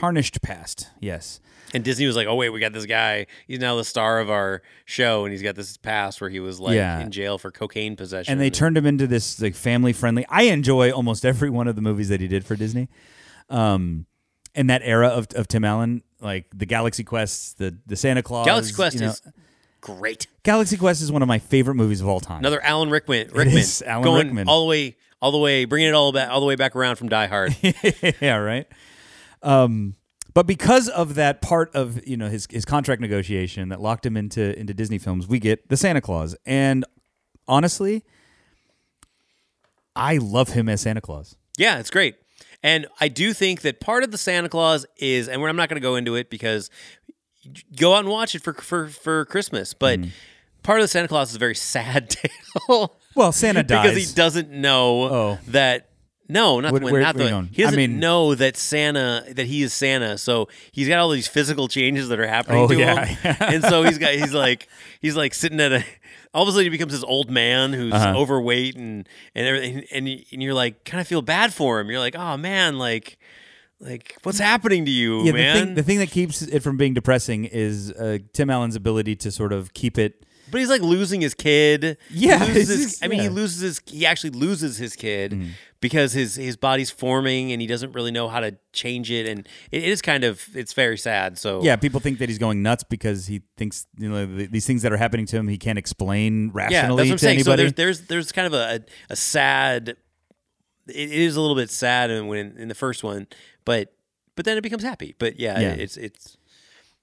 tarnished 0.00 0.42
past. 0.42 0.88
Yes. 1.00 1.40
and 1.74 1.84
Disney 1.84 2.06
was 2.06 2.16
like, 2.16 2.26
oh 2.26 2.34
wait, 2.34 2.48
we 2.50 2.58
got 2.60 2.72
this 2.72 2.86
guy. 2.86 3.26
He's 3.46 3.60
now 3.60 3.76
the 3.76 3.84
star 3.84 4.18
of 4.20 4.28
our 4.30 4.62
show, 4.86 5.24
and 5.24 5.32
he's 5.32 5.42
got 5.42 5.54
this 5.54 5.76
past 5.76 6.20
where 6.20 6.28
he 6.30 6.40
was 6.40 6.58
like 6.58 6.74
Yeah. 6.74 7.00
in 7.00 7.10
jail 7.10 7.38
for 7.38 7.50
cocaine 7.50 7.96
possession. 7.96 8.32
and 8.32 8.40
they 8.40 8.50
turned 8.50 8.76
him 8.76 8.86
into 8.86 9.06
this 9.06 9.40
like 9.40 9.54
family 9.54 9.92
friendly. 9.92 10.26
I 10.28 10.42
enjoy 10.44 10.90
almost 10.90 11.24
every 11.24 11.50
one 11.50 11.68
of 11.68 11.76
the 11.76 11.82
movies 11.82 12.08
that 12.08 12.20
he 12.20 12.26
did 12.28 12.44
for 12.44 12.56
Disney. 12.56 12.88
Um, 13.48 14.06
in 14.54 14.66
that 14.66 14.82
era 14.84 15.08
of, 15.08 15.28
of 15.36 15.46
Tim 15.46 15.64
Allen, 15.64 16.02
like 16.20 16.46
the 16.52 16.66
Galaxy 16.66 17.04
Quest, 17.04 17.58
the 17.58 17.76
the 17.86 17.94
Santa 17.96 18.22
Claus. 18.22 18.46
Galaxy 18.46 18.74
Quest 18.74 18.96
you 18.96 19.02
know. 19.02 19.08
is 19.10 19.22
great. 19.80 20.26
Galaxy 20.42 20.76
Quest 20.76 21.02
is 21.02 21.12
one 21.12 21.22
of 21.22 21.28
my 21.28 21.38
favorite 21.38 21.76
movies 21.76 22.00
of 22.00 22.08
all 22.08 22.18
time. 22.20 22.40
Another 22.40 22.60
Alan 22.62 22.90
Rickman. 22.90 23.28
Rickman 23.32 23.58
is 23.58 23.80
Alan 23.86 24.02
going 24.04 24.26
Rickman. 24.26 24.48
all 24.48 24.62
the 24.62 24.66
way, 24.68 24.96
all 25.22 25.30
the 25.30 25.38
way, 25.38 25.66
bringing 25.66 25.88
it 25.88 25.94
all 25.94 26.10
back, 26.12 26.30
all 26.30 26.40
the 26.40 26.46
way 26.46 26.56
back 26.56 26.74
around 26.74 26.96
from 26.96 27.08
Die 27.08 27.26
Hard. 27.26 27.56
yeah, 28.20 28.36
right. 28.36 28.66
Um, 29.42 29.96
but 30.34 30.46
because 30.46 30.88
of 30.88 31.14
that 31.16 31.40
part 31.42 31.74
of 31.74 32.06
you 32.06 32.16
know 32.16 32.28
his 32.28 32.46
his 32.50 32.64
contract 32.64 33.00
negotiation 33.00 33.68
that 33.70 33.80
locked 33.80 34.04
him 34.06 34.16
into 34.16 34.58
into 34.58 34.72
Disney 34.74 34.98
films, 34.98 35.26
we 35.26 35.38
get 35.40 35.68
the 35.68 35.76
Santa 35.76 36.00
Claus, 36.00 36.36
and 36.46 36.84
honestly, 37.48 38.04
I 39.96 40.18
love 40.18 40.50
him 40.50 40.68
as 40.68 40.80
Santa 40.82 41.00
Claus. 41.00 41.36
yeah, 41.58 41.78
it's 41.78 41.90
great. 41.90 42.16
And 42.62 42.86
I 43.00 43.08
do 43.08 43.32
think 43.32 43.62
that 43.62 43.80
part 43.80 44.04
of 44.04 44.10
the 44.10 44.18
Santa 44.18 44.48
Claus 44.48 44.84
is, 44.98 45.28
and 45.28 45.42
I'm 45.42 45.56
not 45.56 45.68
going 45.70 45.80
to 45.80 45.86
go 45.86 45.96
into 45.96 46.14
it 46.14 46.28
because 46.30 46.68
go 47.76 47.94
out 47.94 48.00
and 48.00 48.08
watch 48.08 48.34
it 48.34 48.42
for 48.42 48.52
for 48.54 48.88
for 48.88 49.24
Christmas. 49.24 49.72
But 49.74 49.98
Mm. 50.00 50.10
part 50.62 50.78
of 50.78 50.84
the 50.84 50.88
Santa 50.88 51.08
Claus 51.08 51.30
is 51.30 51.36
a 51.36 51.38
very 51.38 51.54
sad 51.74 52.10
tale. 52.10 52.96
Well, 53.16 53.32
Santa 53.32 53.62
dies 53.62 53.82
because 53.94 54.08
he 54.08 54.14
doesn't 54.14 54.50
know 54.50 55.02
Oh. 55.02 55.38
that. 55.48 55.89
No, 56.30 56.60
not, 56.60 56.72
Where- 56.72 56.80
when, 56.82 56.92
where- 56.92 57.02
not 57.02 57.16
the. 57.16 57.28
going? 57.28 57.48
He 57.52 57.62
doesn't 57.62 57.78
I 57.78 57.86
mean- 57.86 57.98
know 58.00 58.34
that 58.34 58.56
Santa 58.56 59.24
that 59.32 59.46
he 59.46 59.62
is 59.62 59.72
Santa, 59.72 60.16
so 60.18 60.48
he's 60.72 60.88
got 60.88 60.98
all 60.98 61.10
these 61.10 61.28
physical 61.28 61.68
changes 61.68 62.08
that 62.08 62.18
are 62.20 62.26
happening 62.26 62.62
Oh, 62.62 62.68
to 62.68 62.78
yeah. 62.78 63.04
him, 63.04 63.36
and 63.40 63.64
so 63.64 63.82
he's 63.82 63.98
got 63.98 64.12
he's 64.14 64.32
like 64.34 64.68
he's 65.00 65.16
like 65.16 65.34
sitting 65.34 65.60
at 65.60 65.72
a. 65.72 65.84
All 66.32 66.44
of 66.44 66.48
a 66.48 66.52
sudden, 66.52 66.64
he 66.66 66.70
becomes 66.70 66.92
this 66.92 67.02
old 67.02 67.28
man 67.28 67.72
who's 67.72 67.92
Uh-huh. 67.92 68.16
overweight 68.16 68.76
and 68.76 69.08
and 69.34 69.46
everything, 69.48 69.84
and 69.92 70.08
and 70.32 70.42
you're 70.42 70.54
like 70.54 70.84
kind 70.84 71.00
of 71.00 71.08
feel 71.08 71.22
bad 71.22 71.52
for 71.52 71.80
him. 71.80 71.90
You're 71.90 71.98
like, 71.98 72.14
oh 72.16 72.36
man, 72.36 72.78
like 72.78 73.18
like 73.80 74.16
what's 74.22 74.38
happening 74.38 74.84
to 74.84 74.90
you, 74.90 75.24
yeah, 75.24 75.32
man? 75.32 75.54
The 75.56 75.64
thing, 75.64 75.74
the 75.74 75.82
thing 75.82 75.98
that 75.98 76.10
keeps 76.10 76.42
it 76.42 76.60
from 76.62 76.76
being 76.76 76.94
depressing 76.94 77.46
is 77.46 77.90
uh, 77.92 78.18
Tim 78.32 78.48
Allen's 78.50 78.76
ability 78.76 79.16
to 79.16 79.30
sort 79.32 79.52
of 79.52 79.74
keep 79.74 79.98
it. 79.98 80.24
But 80.50 80.60
he's 80.60 80.68
like 80.70 80.82
losing 80.82 81.20
his 81.20 81.34
kid. 81.34 81.96
Yeah, 82.10 82.44
He 82.44 82.52
loses 82.54 82.68
his- 82.78 83.02
I 83.02 83.08
mean, 83.08 83.20
he 83.20 83.28
loses 83.28 83.60
his. 83.60 83.80
He 83.86 84.06
actually 84.06 84.30
loses 84.30 84.76
his 84.78 84.96
kid 84.96 85.32
Mm-hmm. 85.32 85.50
because 85.80 86.12
his 86.12 86.36
his 86.36 86.56
body's 86.56 86.90
forming 86.90 87.52
and 87.52 87.60
he 87.60 87.66
doesn't 87.66 87.92
really 87.92 88.10
know 88.10 88.28
how 88.28 88.40
to 88.40 88.56
change 88.72 89.10
it, 89.10 89.26
and 89.28 89.48
it 89.70 89.82
is 89.84 90.02
kind 90.02 90.24
of 90.24 90.44
it's 90.54 90.72
very 90.72 90.98
sad. 90.98 91.38
So 91.38 91.62
Yeah, 91.62 91.76
people 91.76 92.00
think 92.00 92.18
that 92.18 92.28
he's 92.28 92.38
going 92.38 92.62
nuts 92.62 92.84
because 92.84 93.26
he 93.26 93.42
thinks 93.56 93.86
you 93.98 94.08
know 94.10 94.26
these 94.26 94.66
things 94.66 94.82
that 94.82 94.92
are 94.92 94.96
happening 94.98 95.26
to 95.26 95.36
him 95.36 95.48
he 95.48 95.58
can't 95.58 95.78
explain 95.78 96.46
yeah, 96.46 96.50
rationally 96.54 97.08
that's 97.08 97.08
what 97.08 97.12
I'm 97.12 97.18
to 97.18 97.18
saying. 97.18 97.44
So 97.44 97.56
there's 97.56 97.72
there's 97.74 98.00
there's 98.02 98.32
kind 98.32 98.46
of 98.46 98.54
a 98.54 98.84
a, 99.10 99.16
sad. 99.16 99.96
It 100.88 101.10
is 101.12 101.36
a 101.36 101.40
little 101.40 101.56
bit 101.56 101.70
sad 101.70 102.10
in- 102.10 102.26
when 102.26 102.56
in 102.58 102.68
the 102.68 102.74
first 102.74 103.04
one, 103.04 103.26
but 103.64 103.92
but 104.36 104.44
then 104.44 104.56
it 104.58 104.62
becomes 104.62 104.82
happy. 104.82 105.14
But 105.18 105.38
yeah, 105.38 105.60
Yeah. 105.60 105.72
it's 105.74 105.96
it's 105.96 106.36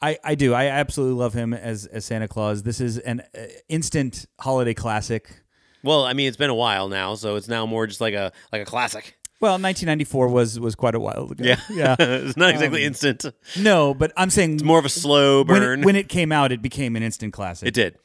I, 0.02 0.18
I 0.24 0.36
do. 0.36 0.54
I 0.54 0.66
absolutely 0.68 1.16
love 1.18 1.34
him 1.34 1.54
as 1.54 1.86
as 1.88 2.06
Santa 2.06 2.28
Claus. 2.28 2.64
This 2.64 2.80
is 2.80 2.98
an 3.00 3.22
uh, 3.36 3.46
instant 3.70 4.26
holiday 4.40 4.74
classic. 4.74 5.44
well, 5.84 6.04
I 6.04 6.14
mean, 6.14 6.28
it's 6.28 6.38
been 6.38 6.50
a 6.52 6.56
while 6.56 6.88
now, 6.88 7.16
so 7.16 7.36
it's 7.36 7.48
now 7.48 7.66
more 7.66 7.88
just 7.88 8.02
like 8.02 8.14
a 8.14 8.32
like 8.52 8.62
a 8.62 8.66
classic. 8.66 9.18
Well, 9.40 9.54
1994 9.54 10.28
was 10.30 10.60
was 10.60 10.76
quite 10.76 10.96
a 10.96 11.00
while 11.00 11.30
ago. 11.32 11.44
Yeah, 11.44 11.60
yeah. 11.70 11.96
it's 12.00 12.38
not 12.38 12.50
exactly 12.52 12.84
instant. 12.84 13.26
No, 13.60 13.94
but 13.94 14.12
I'm 14.18 14.30
saying 14.32 14.56
it's 14.56 14.64
more 14.64 14.80
of 14.80 14.86
a 14.86 14.90
slow 14.90 15.44
when 15.44 15.62
burn. 15.62 15.80
it, 15.82 15.86
when 15.86 15.96
it 15.96 16.10
came 16.10 16.32
out, 16.32 16.52
it 16.52 16.62
became 16.62 16.96
an 16.96 17.04
instant 17.04 17.34
classic. 17.34 17.68
it 17.68 17.74
did. 17.74 17.98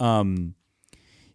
um 0.00 0.54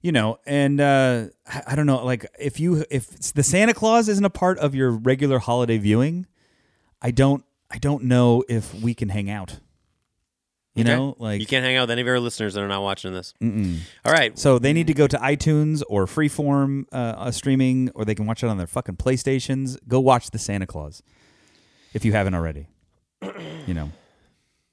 you 0.02 0.12
know 0.12 0.38
and 0.46 0.80
uh 0.80 1.26
I, 1.48 1.64
I 1.70 1.76
don't 1.76 1.88
know 1.88 2.04
like 2.06 2.26
if 2.40 2.60
you 2.60 2.84
if 2.92 3.10
the 3.34 3.42
santa 3.44 3.74
claus 3.74 4.08
isn't 4.10 4.24
a 4.26 4.30
part 4.30 4.60
of 4.60 4.76
your 4.76 4.92
regular 4.92 5.40
holiday 5.40 5.78
viewing 5.80 6.28
i 7.02 7.10
don't 7.10 7.44
i 7.72 7.78
don't 7.80 8.04
know 8.04 8.44
if 8.48 8.74
we 8.76 8.94
can 8.94 9.10
hang 9.10 9.28
out 9.30 9.60
You 10.78 10.84
Okay. 10.84 10.96
know, 10.96 11.16
like 11.18 11.40
you 11.42 11.48
can't 11.48 11.66
hang 11.66 11.76
out 11.76 11.84
with 11.84 11.92
any 11.92 12.02
of 12.02 12.08
our 12.08 12.20
listeners 12.20 12.54
that 12.54 12.62
are 12.62 12.68
not 12.68 12.84
watching 12.84 13.12
this. 13.12 13.34
All 13.42 14.12
right. 14.12 14.38
So 14.38 14.60
they 14.60 14.72
need 14.74 14.88
to 14.88 14.94
go 14.94 15.08
to 15.08 15.18
iTunes 15.18 15.82
or 15.90 16.06
Freeform 16.06 16.86
uh, 16.92 16.96
uh, 17.18 17.32
streaming, 17.32 17.90
or 17.96 18.06
they 18.06 18.14
can 18.16 18.26
watch 18.28 18.44
it 18.44 18.48
on 18.48 18.58
their 18.58 18.68
fucking 18.68 18.98
PlayStations. 18.98 19.78
Go 19.88 20.00
watch 20.00 20.30
the 20.32 20.38
Santa 20.40 20.68
Claus 20.68 21.02
if 21.94 22.06
you 22.06 22.14
haven't 22.14 22.36
already. 22.36 22.68
You 23.66 23.74
know, 23.74 23.92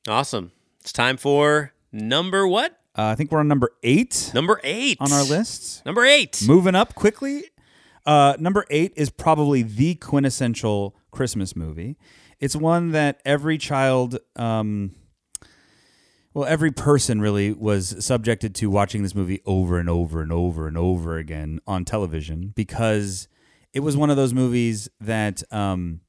Awesome. 0.07 0.53
It's 0.83 0.93
time 0.93 1.17
for 1.17 1.73
number 1.90 2.47
what? 2.47 2.73
uh, 2.97 3.07
I 3.07 3.14
think 3.14 3.33
we're 3.33 3.40
on 3.40 3.49
number 3.49 3.71
eight 3.83 4.31
Number 4.35 4.61
eight 4.62 4.99
on 5.01 5.11
our 5.11 5.25
lists. 5.25 5.83
Number 5.87 6.05
eight. 6.05 6.43
Moving 6.47 6.75
up 6.75 6.95
quickly. 6.95 7.45
Uh, 8.05 8.35
number 8.38 8.67
eight 8.69 8.93
is 8.97 9.09
probably 9.09 9.62
the 9.62 9.95
quintessential 9.95 10.95
Christmas 11.11 11.57
movie. 11.57 11.97
It's 12.38 12.55
one 12.55 12.90
that 12.90 13.23
every 13.25 13.57
child, 13.57 14.19
um, 14.37 14.95
well, 16.35 16.49
every 16.49 16.73
person 16.73 17.20
really 17.20 17.53
was 17.53 18.05
subjected 18.05 18.57
to 18.57 18.68
watching 18.68 19.05
this 19.05 19.14
movie 19.14 19.40
over 19.47 19.79
and 19.79 19.88
over 19.88 20.20
and 20.20 20.33
over 20.33 20.66
and 20.66 20.77
over 20.77 21.16
again 21.16 21.61
on 21.64 21.85
television 21.85 22.53
because 22.57 23.29
it 23.73 23.81
was 23.81 23.97
one 23.97 24.11
of 24.11 24.16
those 24.16 24.35
movies 24.35 24.88
that 25.01 25.44
um, 25.53 26.01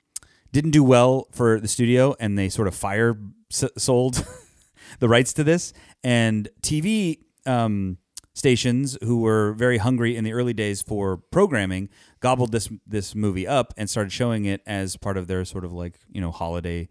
didn't 0.52 0.72
do 0.72 0.84
well 0.84 1.28
for 1.32 1.60
the 1.60 1.68
studio 1.68 2.16
and 2.20 2.38
they 2.38 2.50
sort 2.50 2.68
of 2.68 2.74
fire 2.74 3.16
sold 3.50 4.26
the 5.00 5.08
rights 5.08 5.32
to 5.34 5.44
this. 5.44 5.74
And 6.04 6.50
TV 6.62 7.20
um, 7.46 8.00
stations 8.34 8.98
who 9.04 9.22
were 9.22 9.54
very 9.54 9.78
hungry 9.78 10.16
in 10.16 10.24
the 10.24 10.34
early 10.34 10.54
days 10.54 10.82
for 10.82 11.18
programming 11.18 11.90
gobbled 12.20 12.52
this 12.52 12.70
this 12.88 13.14
movie 13.14 13.48
up 13.48 13.74
and 13.78 13.90
started 13.90 14.12
showing 14.12 14.46
it 14.46 14.62
as 14.66 14.98
part 14.98 15.18
of 15.18 15.28
their 15.28 15.46
sort 15.46 15.64
of 15.64 15.72
like 15.72 16.00
you 16.12 16.20
know 16.20 16.32
holiday 16.32 16.90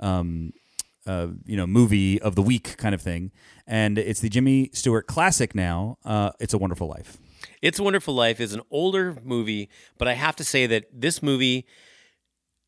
um, 0.00 0.52
uh, 1.06 1.28
you 1.44 1.56
know 1.56 1.66
movie 1.66 2.20
of 2.20 2.34
the 2.34 2.42
week 2.42 2.76
kind 2.76 2.94
of 2.94 3.02
thing. 3.02 3.32
And 3.66 3.98
it's 3.98 4.20
the 4.20 4.28
Jimmy 4.28 4.70
Stewart 4.72 5.06
classic 5.06 5.54
now 5.54 5.98
uh, 6.04 6.30
it's 6.40 6.54
a 6.54 6.58
wonderful 6.58 6.88
life. 6.88 7.18
It's 7.62 7.78
a 7.78 7.82
Wonderful 7.82 8.14
Life 8.14 8.40
is 8.40 8.52
an 8.52 8.60
older 8.70 9.16
movie, 9.22 9.70
but 9.98 10.08
I 10.08 10.14
have 10.14 10.36
to 10.36 10.44
say 10.44 10.66
that 10.66 10.84
this 10.92 11.22
movie 11.22 11.66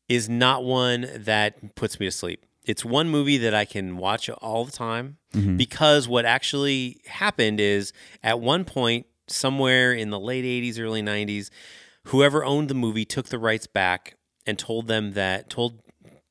is 0.09 0.29
not 0.29 0.63
one 0.63 1.07
that 1.15 1.75
puts 1.75 1.99
me 1.99 2.07
to 2.07 2.11
sleep. 2.11 2.45
It's 2.65 2.83
one 2.83 3.09
movie 3.09 3.37
that 3.37 3.53
I 3.53 3.65
can 3.65 3.97
watch 3.97 4.29
all 4.29 4.65
the 4.65 4.71
time 4.71 5.17
because 5.57 6.07
what 6.07 6.25
actually 6.25 6.99
happened 7.05 7.59
is 7.59 7.93
at 8.23 8.39
one 8.39 8.65
point, 8.65 9.05
somewhere 9.27 9.93
in 9.93 10.09
the 10.09 10.19
late 10.19 10.45
80s, 10.45 10.79
early 10.79 11.01
90s, 11.01 11.49
whoever 12.05 12.43
owned 12.43 12.69
the 12.69 12.73
movie 12.73 13.05
took 13.05 13.27
the 13.27 13.37
rights 13.39 13.67
back 13.67 14.15
and 14.45 14.57
told 14.57 14.87
them 14.87 15.13
that, 15.13 15.49
told, 15.49 15.79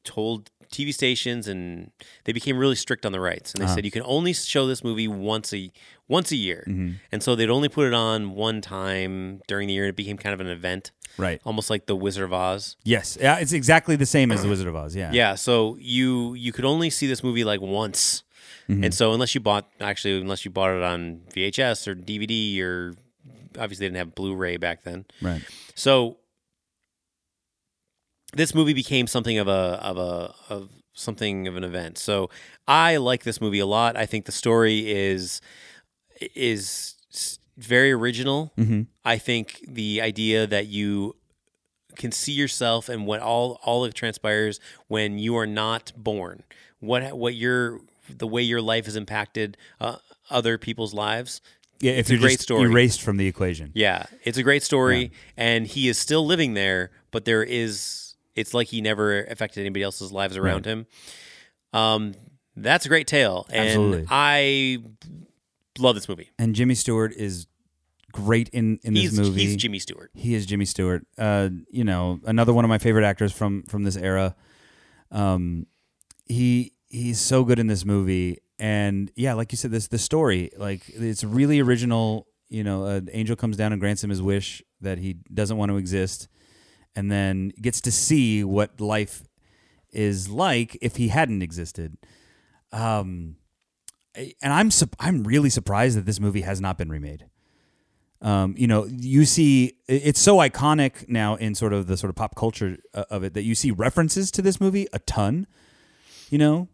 told 0.05 0.51
TV 0.71 0.93
stations 0.93 1.49
and 1.49 1.91
they 2.25 2.33
became 2.33 2.59
really 2.59 2.75
strict 2.75 3.07
on 3.07 3.13
the 3.13 3.21
rights 3.21 3.53
and 3.53 3.63
they 3.63 3.67
said 3.67 3.79
uh-huh. 3.79 3.85
you 3.85 3.91
can 3.91 4.03
only 4.05 4.33
show 4.33 4.67
this 4.67 4.83
movie 4.83 5.09
once 5.09 5.53
a 5.53 5.71
once 6.09 6.31
a 6.31 6.37
year. 6.37 6.65
Mm-hmm. 6.67 6.93
And 7.13 7.23
so 7.23 7.35
they'd 7.35 7.51
only 7.51 7.69
put 7.69 7.87
it 7.87 7.95
on 7.95 8.35
one 8.35 8.61
time 8.61 9.41
during 9.49 9.69
the 9.69 9.75
year 9.75 9.85
and 9.85 9.91
it 9.91 9.97
became 9.97 10.17
kind 10.17 10.35
of 10.35 10.41
an 10.41 10.47
event. 10.47 10.93
Right. 11.19 11.41
Almost 11.45 11.71
like 11.71 11.87
the 11.87 11.97
Wizard 11.97 12.25
of 12.25 12.33
Oz. 12.33 12.77
Yes. 12.85 13.19
Yeah 13.21 13.39
it's 13.39 13.53
exactly 13.53 13.97
the 13.97 14.07
same 14.07 14.31
as 14.31 14.43
the 14.43 14.49
Wizard 14.49 14.69
of 14.69 14.77
Oz 14.77 14.95
yeah. 14.95 15.11
Yeah 15.13 15.35
so 15.35 15.77
you 15.81 16.35
you 16.35 16.53
could 16.53 16.65
only 16.65 16.91
see 16.91 17.07
this 17.07 17.23
movie 17.23 17.45
like 17.45 17.61
once. 17.61 18.23
Mm-hmm. 18.69 18.85
And 18.85 18.95
so 18.95 19.13
unless 19.13 19.35
you 19.35 19.41
bought 19.41 19.69
actually 19.81 20.21
unless 20.21 20.45
you 20.45 20.51
bought 20.51 20.71
it 20.71 20.83
on 20.83 21.23
VHS 21.35 21.87
or 21.87 21.95
DVD 21.95 22.61
or 22.61 22.95
obviously 23.59 23.87
they 23.87 23.89
didn't 23.89 23.99
have 23.99 24.15
Blu-ray 24.15 24.57
back 24.57 24.83
then. 24.83 25.07
Right. 25.23 25.43
So 25.75 26.19
this 28.37 28.55
movie 28.55 28.75
became 28.75 29.07
something 29.07 29.39
of 29.39 29.49
a 29.49 29.79
of 29.91 29.97
a 29.99 30.35
of 30.49 30.71
something 30.93 31.47
of 31.49 31.57
an 31.57 31.65
event. 31.65 31.99
So 31.99 32.31
I 32.69 32.97
like 32.97 33.23
this 33.25 33.41
movie 33.41 33.59
a 33.59 33.67
lot. 33.67 33.97
I 33.97 34.07
think 34.07 34.25
the 34.27 34.33
story 34.33 34.91
is 34.91 35.41
is 36.35 36.95
very 37.57 37.93
original. 37.93 38.53
I 39.05 39.19
think 39.19 39.65
the 39.67 40.01
idea 40.01 40.47
that 40.47 40.67
you 40.67 41.17
can 41.97 42.13
see 42.13 42.33
yourself 42.33 42.89
and 42.89 43.07
what 43.07 43.21
all 43.21 43.59
all 43.65 43.83
that 43.83 43.95
transpires 43.95 44.61
when 44.89 45.19
you 45.19 45.37
are 45.37 45.47
not 45.47 45.93
born. 45.97 46.43
What 46.81 47.17
what 47.17 47.35
your 47.35 47.81
the 48.09 48.27
way 48.27 48.43
your 48.43 48.61
life 48.63 48.85
has 48.85 48.97
impacted 48.97 49.57
uh, 49.81 49.97
other 50.31 50.59
people's 50.59 50.95
lives. 50.95 51.41
yeah 51.81 51.93
if 51.93 51.99
It's 52.01 52.11
a 52.11 52.13
you're 52.15 52.21
great 52.21 52.41
story. 52.41 52.71
erased 52.71 53.01
from 53.03 53.17
the 53.17 53.27
equation 53.27 53.73
Yeah, 53.75 54.07
it's 54.23 54.39
a 54.39 54.43
great 54.43 54.63
story, 54.63 55.11
and 55.37 55.67
he 55.67 55.89
is 55.89 55.99
still 55.99 56.25
living 56.27 56.55
there, 56.55 56.91
but 57.11 57.25
there 57.25 57.43
is. 57.43 58.06
It's 58.37 58.55
like 58.55 58.69
he 58.69 58.81
never 58.81 59.25
affected 59.25 59.61
anybody 59.61 59.83
else's 59.83 60.13
lives 60.13 60.37
around 60.37 60.67
him. 60.67 60.87
Um, 61.73 62.15
that's 62.55 62.87
a 62.87 62.89
great 62.89 63.07
tale, 63.07 63.47
and 63.51 63.67
Absolutely. 63.69 64.07
I 64.09 64.79
love 65.79 65.95
this 65.95 66.09
movie. 66.09 66.31
and 66.39 66.55
Jimmy 66.55 66.75
Stewart 66.75 67.13
is 67.13 67.47
great 68.13 68.49
in 68.51 68.79
in 68.83 68.95
this 68.95 69.13
movie 69.13 69.43
he's 69.45 69.57
Jimmy 69.57 69.79
Stewart. 69.79 70.11
He 70.15 70.35
is 70.35 70.47
Jimmy 70.47 70.65
Stewart. 70.65 71.07
Uh, 71.19 71.51
you 71.69 71.85
know, 71.85 72.21
another 72.25 72.55
one 72.55 72.65
of 72.65 72.69
my 72.69 72.79
favorite 72.79 73.05
actors 73.05 73.33
from 73.33 73.63
from 73.65 73.83
this 73.83 73.97
era. 73.97 74.35
Um, 75.11 75.67
he 76.25 76.73
he's 76.89 77.21
so 77.21 77.45
good 77.45 77.59
in 77.59 77.67
this 77.67 77.85
movie, 77.85 78.39
and 78.59 79.11
yeah, 79.17 79.35
like 79.35 79.53
you 79.53 79.59
said, 79.59 79.71
this 79.71 79.89
the 79.89 79.99
story 79.99 80.51
like 80.57 80.83
it's 80.89 81.25
really 81.25 81.61
original. 81.61 82.27
You 82.49 82.63
know, 82.65 82.85
an 82.87 83.09
angel 83.13 83.35
comes 83.37 83.57
down 83.57 83.73
and 83.73 83.81
grants 83.81 84.03
him 84.05 84.11
his 84.11 84.23
wish 84.23 84.63
that 84.81 84.99
he 84.99 85.15
doesn't 85.35 85.57
want 85.57 85.71
to 85.73 85.77
exist, 85.79 86.29
and 86.97 87.13
then 87.13 87.53
gets 87.61 87.81
to 87.83 87.93
see 87.93 88.43
what 88.43 88.81
life 88.81 89.23
is 89.93 90.29
like 90.29 90.77
if 90.81 90.97
he 90.97 91.09
hadn't 91.09 91.43
existed. 91.43 91.97
Um, 92.73 93.37
and 94.15 94.53
I'm 94.53 94.71
sup- 94.71 94.97
I'm 94.99 95.25
really 95.25 95.51
surprised 95.51 95.97
that 95.97 96.07
this 96.07 96.19
movie 96.19 96.41
has 96.41 96.61
not 96.61 96.79
been 96.79 96.89
remade. 96.89 97.27
Um, 98.23 98.55
you 98.57 98.67
know, 98.67 98.87
you 98.87 99.27
see, 99.27 99.75
it's 99.87 100.21
so 100.21 100.39
iconic 100.39 101.07
now 101.09 101.35
in 101.35 101.55
sort 101.55 101.75
of 101.75 101.87
the 101.87 101.99
sort 101.99 102.09
of 102.09 102.17
pop 102.17 102.35
culture 102.35 102.79
uh, 102.95 103.05
of 103.11 103.23
it 103.25 103.35
that 103.35 103.43
you 103.43 103.55
see 103.55 103.71
references 103.71 104.31
to 104.33 104.43
this 104.43 104.61
movie 104.61 104.87
a 104.93 104.99
ton. 105.01 105.47
You 106.31 106.39
know, 106.39 106.69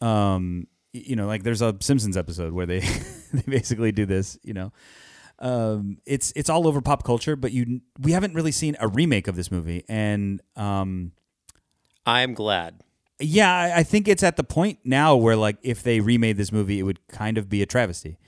um, 0.00 0.68
you 0.92 1.16
know, 1.16 1.26
like 1.26 1.42
there's 1.42 1.60
a 1.60 1.76
Simpsons 1.80 2.16
episode 2.16 2.52
where 2.52 2.66
they 2.66 2.80
they 3.32 3.42
basically 3.46 3.90
do 3.90 4.06
this. 4.06 4.38
You 4.42 4.54
know, 4.54 4.72
um, 5.38 5.98
it's 6.06 6.32
it's 6.36 6.48
all 6.48 6.66
over 6.66 6.80
pop 6.80 7.04
culture, 7.04 7.36
but 7.36 7.52
you 7.52 7.80
we 8.00 8.12
haven't 8.12 8.34
really 8.34 8.52
seen 8.52 8.76
a 8.80 8.88
remake 8.88 9.28
of 9.28 9.36
this 9.36 9.50
movie, 9.50 9.84
and 9.88 10.40
um, 10.56 11.12
I'm 12.06 12.34
glad. 12.34 12.82
yeah, 13.20 13.52
I, 13.52 13.78
I 13.78 13.82
think 13.82 14.08
it's 14.08 14.22
at 14.22 14.36
the 14.36 14.44
point 14.44 14.78
now 14.84 15.16
where 15.16 15.36
like 15.36 15.58
if 15.62 15.82
they 15.82 16.00
remade 16.00 16.36
this 16.36 16.52
movie, 16.52 16.78
it 16.78 16.82
would 16.84 17.06
kind 17.08 17.38
of 17.38 17.48
be 17.48 17.62
a 17.62 17.66
travesty. 17.66 18.18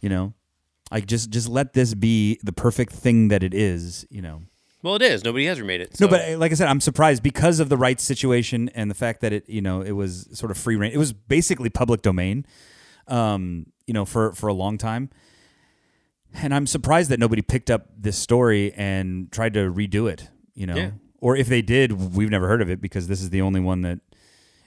You 0.00 0.08
know, 0.08 0.34
like 0.90 1.06
just 1.06 1.30
just 1.30 1.48
let 1.48 1.72
this 1.72 1.94
be 1.94 2.38
the 2.42 2.52
perfect 2.52 2.92
thing 2.92 3.28
that 3.28 3.42
it 3.42 3.54
is. 3.54 4.06
You 4.10 4.22
know. 4.22 4.42
Well, 4.82 4.96
it 4.96 5.02
is. 5.02 5.24
Nobody 5.24 5.46
has 5.46 5.58
remade 5.58 5.80
it. 5.80 5.98
No, 5.98 6.08
but 6.08 6.38
like 6.38 6.52
I 6.52 6.54
said, 6.56 6.68
I'm 6.68 6.80
surprised 6.80 7.22
because 7.22 7.58
of 7.58 7.70
the 7.70 7.76
rights 7.78 8.04
situation 8.04 8.68
and 8.74 8.90
the 8.90 8.94
fact 8.94 9.22
that 9.22 9.32
it, 9.32 9.48
you 9.48 9.62
know, 9.62 9.80
it 9.80 9.92
was 9.92 10.28
sort 10.34 10.50
of 10.50 10.58
free 10.58 10.76
reign. 10.76 10.92
It 10.92 10.98
was 10.98 11.14
basically 11.14 11.70
public 11.70 12.02
domain, 12.02 12.44
um, 13.08 13.64
you 13.86 13.94
know, 13.94 14.04
for 14.04 14.32
for 14.34 14.48
a 14.48 14.52
long 14.52 14.76
time. 14.76 15.08
And 16.42 16.54
I'm 16.54 16.66
surprised 16.66 17.10
that 17.10 17.18
nobody 17.20 17.42
picked 17.42 17.70
up 17.70 17.86
this 17.96 18.18
story 18.18 18.72
and 18.74 19.30
tried 19.32 19.54
to 19.54 19.70
redo 19.72 20.10
it. 20.10 20.28
You 20.54 20.66
know, 20.66 20.76
Yeah. 20.76 20.90
or 21.20 21.36
if 21.36 21.46
they 21.48 21.62
did, 21.62 22.14
we've 22.14 22.30
never 22.30 22.48
heard 22.48 22.60
of 22.62 22.68
it 22.70 22.80
because 22.80 23.06
this 23.08 23.20
is 23.22 23.30
the 23.30 23.40
only 23.40 23.60
one 23.60 23.82
that, 23.82 24.00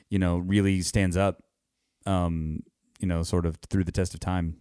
you 0.10 0.18
know, 0.20 0.38
really 0.38 0.82
stands 0.82 1.16
up. 1.18 1.44
Um, 2.06 2.64
you 3.00 3.08
know, 3.08 3.22
sort 3.22 3.46
of 3.46 3.58
through 3.70 3.84
the 3.84 3.92
test 3.92 4.14
of 4.14 4.20
time. 4.20 4.58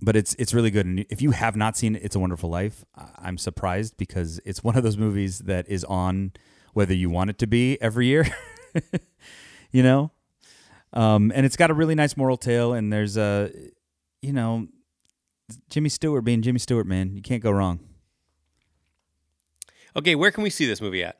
But 0.00 0.16
it's 0.16 0.34
it's 0.34 0.52
really 0.52 0.70
good, 0.70 0.84
and 0.86 1.00
if 1.08 1.22
you 1.22 1.30
have 1.30 1.56
not 1.56 1.76
seen 1.76 1.96
"It's 1.96 2.14
a 2.14 2.18
Wonderful 2.20 2.50
Life," 2.50 2.84
I'm 3.18 3.38
surprised 3.38 3.96
because 3.96 4.38
it's 4.44 4.62
one 4.62 4.76
of 4.76 4.82
those 4.82 4.98
movies 4.98 5.38
that 5.40 5.66
is 5.68 5.82
on 5.84 6.32
whether 6.74 6.92
you 6.92 7.08
want 7.10 7.30
it 7.30 7.38
to 7.38 7.46
be 7.46 7.80
every 7.80 8.06
year. 8.06 8.26
you 9.72 9.82
know, 9.82 10.12
um, 10.92 11.32
and 11.34 11.46
it's 11.46 11.56
got 11.56 11.70
a 11.70 11.74
really 11.74 11.94
nice 11.94 12.16
moral 12.16 12.36
tale, 12.36 12.74
and 12.74 12.92
there's 12.92 13.16
a, 13.16 13.50
you 14.20 14.32
know, 14.32 14.68
Jimmy 15.68 15.88
Stewart 15.88 16.24
being 16.24 16.42
Jimmy 16.42 16.58
Stewart, 16.58 16.86
man, 16.86 17.14
you 17.14 17.22
can't 17.22 17.42
go 17.42 17.50
wrong. 17.50 17.80
okay, 19.96 20.14
where 20.14 20.30
can 20.30 20.42
we 20.42 20.50
see 20.50 20.66
this 20.66 20.80
movie 20.80 21.04
at? 21.04 21.18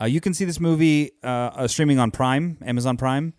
Uh, 0.00 0.04
you 0.04 0.20
can 0.20 0.34
see 0.34 0.44
this 0.44 0.60
movie 0.60 1.12
uh, 1.24 1.26
uh, 1.54 1.68
streaming 1.68 1.98
on 1.98 2.10
Prime, 2.10 2.58
Amazon 2.64 2.96
Prime, 2.96 3.32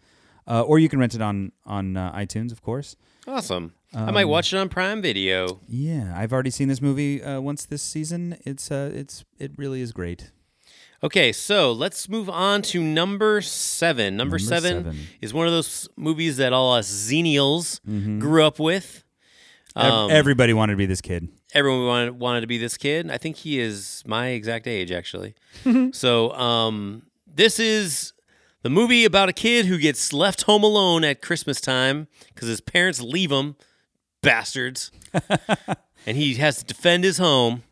uh, 0.47 0.61
or 0.61 0.79
you 0.79 0.89
can 0.89 0.99
rent 0.99 1.13
it 1.13 1.21
on 1.21 1.51
on 1.65 1.95
uh, 1.95 2.11
iTunes, 2.13 2.51
of 2.51 2.61
course. 2.61 2.95
Awesome. 3.27 3.73
I 3.93 4.05
Um, 4.07 4.13
might 4.15 4.25
watch 4.25 4.53
it 4.53 4.57
on 4.57 4.67
Prime 4.69 5.01
Video. 5.01 5.61
Yeah, 5.67 6.13
I've 6.15 6.33
already 6.33 6.49
seen 6.49 6.67
this 6.67 6.81
movie 6.81 7.21
uh, 7.23 7.39
once 7.41 7.65
this 7.65 7.83
season. 7.83 8.37
It's 8.45 8.71
uh, 8.71 8.91
it's 8.93 9.23
it 9.37 9.51
really 9.57 9.81
is 9.81 9.91
great. 9.91 10.31
Okay, 11.03 11.31
so 11.31 11.71
let's 11.71 12.09
move 12.09 12.27
on 12.27 12.63
to 12.63 12.81
number 12.81 13.39
seven. 13.41 14.17
Number, 14.17 14.37
Number 14.37 14.39
seven, 14.39 14.83
seven. 14.83 14.99
is 15.21 15.31
one 15.31 15.45
of 15.45 15.53
those 15.53 15.87
movies 15.95 16.37
that 16.37 16.53
all 16.53 16.73
us 16.73 16.89
xenials 16.89 17.79
grew 18.19 18.43
up 18.43 18.57
with. 18.59 19.03
Ev- 19.77 19.91
Um, 19.93 20.11
Everybody 20.11 20.53
wanted 20.53 20.73
to 20.73 20.77
be 20.77 20.85
this 20.85 21.01
kid. 21.01 21.29
everyone 21.53 21.85
wanted, 21.87 22.19
wanted 22.19 22.41
to 22.41 22.47
be 22.47 22.57
this 22.57 22.77
kid. 22.77 23.09
I 23.11 23.17
think 23.17 23.37
he 23.37 23.59
is 23.59 24.03
my 24.05 24.27
exact 24.29 24.67
age, 24.67 24.91
actually. 24.91 25.35
so 25.91 26.31
um, 26.33 27.03
this 27.25 27.59
is 27.59 28.13
The 28.63 28.69
movie 28.69 29.05
about 29.05 29.29
a 29.29 29.33
kid 29.33 29.65
who 29.67 29.77
gets 29.77 30.11
left 30.13 30.43
home 30.43 30.63
alone 30.63 31.03
at 31.03 31.21
Christmas 31.21 31.61
time 31.61 32.07
because 32.33 32.47
his 32.49 32.59
parents 32.61 32.99
leave 33.01 33.31
him, 33.31 33.55
bastards, 34.21 34.91
and 36.05 36.17
he 36.17 36.35
has 36.35 36.57
to 36.57 36.65
defend 36.65 37.03
his 37.03 37.17
home. 37.17 37.63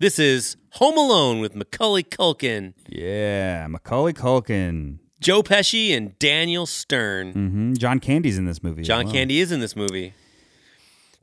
This 0.00 0.18
is 0.18 0.56
Home 0.72 0.98
Alone 0.98 1.38
with 1.40 1.54
Macaulay 1.54 2.02
Culkin, 2.02 2.74
Yeah, 2.88 3.66
Macaulay 3.68 4.12
Culkin. 4.12 4.98
Joe 5.20 5.42
Pesci, 5.42 5.96
and 5.96 6.18
Daniel 6.18 6.66
Stern. 6.66 7.32
hmm 7.32 7.74
John 7.74 8.00
Candy's 8.00 8.36
in 8.36 8.44
this 8.44 8.62
movie. 8.62 8.82
as 8.82 8.86
John 8.86 9.04
well. 9.04 9.14
Candy 9.14 9.38
is 9.40 9.52
in 9.52 9.60
this 9.60 9.74
movie. 9.76 10.12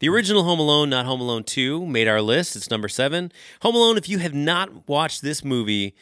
The 0.02 0.10
original 0.10 0.42
Home 0.42 0.60
Alone, 0.60 0.90
not 0.90 1.06
Home 1.06 1.22
Alone 1.22 1.44
2, 1.44 1.86
made 1.86 2.08
our 2.08 2.24
list. 2.24 2.56
It's 2.56 2.72
number 2.72 2.90
seven. 2.90 3.32
Home 3.62 3.76
Alone, 3.76 4.00
if 4.00 4.10
you 4.10 4.18
have 4.18 4.34
not 4.34 4.90
watched 4.90 5.22
this 5.22 5.46
movie, 5.46 5.94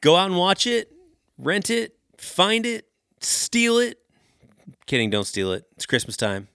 go 0.00 0.16
out 0.16 0.30
and 0.30 0.38
watch 0.38 0.66
it, 0.66 0.90
rent 1.36 1.68
it, 1.68 1.94
find 2.16 2.64
it, 2.64 2.88
steal 3.20 3.76
it. 3.76 3.98
Kidding, 4.86 5.10
don't 5.10 5.26
steal 5.26 5.52
it. 5.52 5.66
It's 5.76 5.84
Christmas 5.84 6.16
time. 6.16 6.48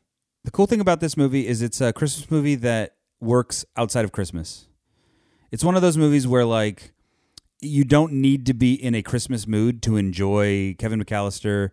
The 0.46 0.50
cool 0.50 0.66
thing 0.66 0.82
about 0.82 1.00
this 1.00 1.16
movie 1.16 1.46
is 1.46 1.62
it's 1.62 1.80
a 1.80 1.94
Christmas 1.94 2.32
movie 2.32 2.56
that 2.56 2.96
works 3.22 3.66
outside 3.78 4.04
of 4.04 4.12
Christmas. 4.12 4.66
It's 5.52 5.64
one 5.64 5.76
of 5.76 5.84
those 5.84 5.96
movies 5.96 6.28
where 6.28 6.46
like 6.46 6.94
you 7.62 7.84
don't 7.84 8.14
need 8.14 8.48
to 8.48 8.56
be 8.56 8.74
in 8.74 8.96
a 8.96 9.04
Christmas 9.04 9.46
mood 9.46 9.84
to 9.84 9.96
enjoy 9.96 10.76
Kevin 10.80 11.04
McAllister, 11.04 11.70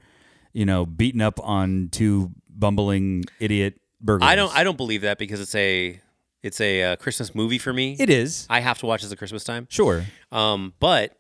you 0.53 0.67
know, 0.67 0.85
beating 0.85 1.23
up 1.23 1.41
on 1.43 1.89
two 1.91 2.33
bumbling 2.51 3.25
idiot 3.41 3.81
I 4.23 4.35
don't 4.37 4.55
I 4.57 4.65
don't 4.65 4.77
believe 4.77 5.03
that 5.03 5.19
because 5.19 5.41
it's 5.41 5.55
a 5.55 6.01
it's 6.43 6.61
a 6.61 6.83
uh, 6.83 6.97
Christmas 6.97 7.35
movie 7.35 7.59
for 7.59 7.73
me. 7.73 7.97
It 7.99 8.11
is. 8.11 8.47
I 8.49 8.61
have 8.61 8.79
to 8.79 8.87
watch 8.87 9.03
this 9.03 9.11
at 9.13 9.19
Christmas 9.19 9.45
time. 9.45 9.67
Sure. 9.71 10.05
Um, 10.31 10.75
but 10.79 11.17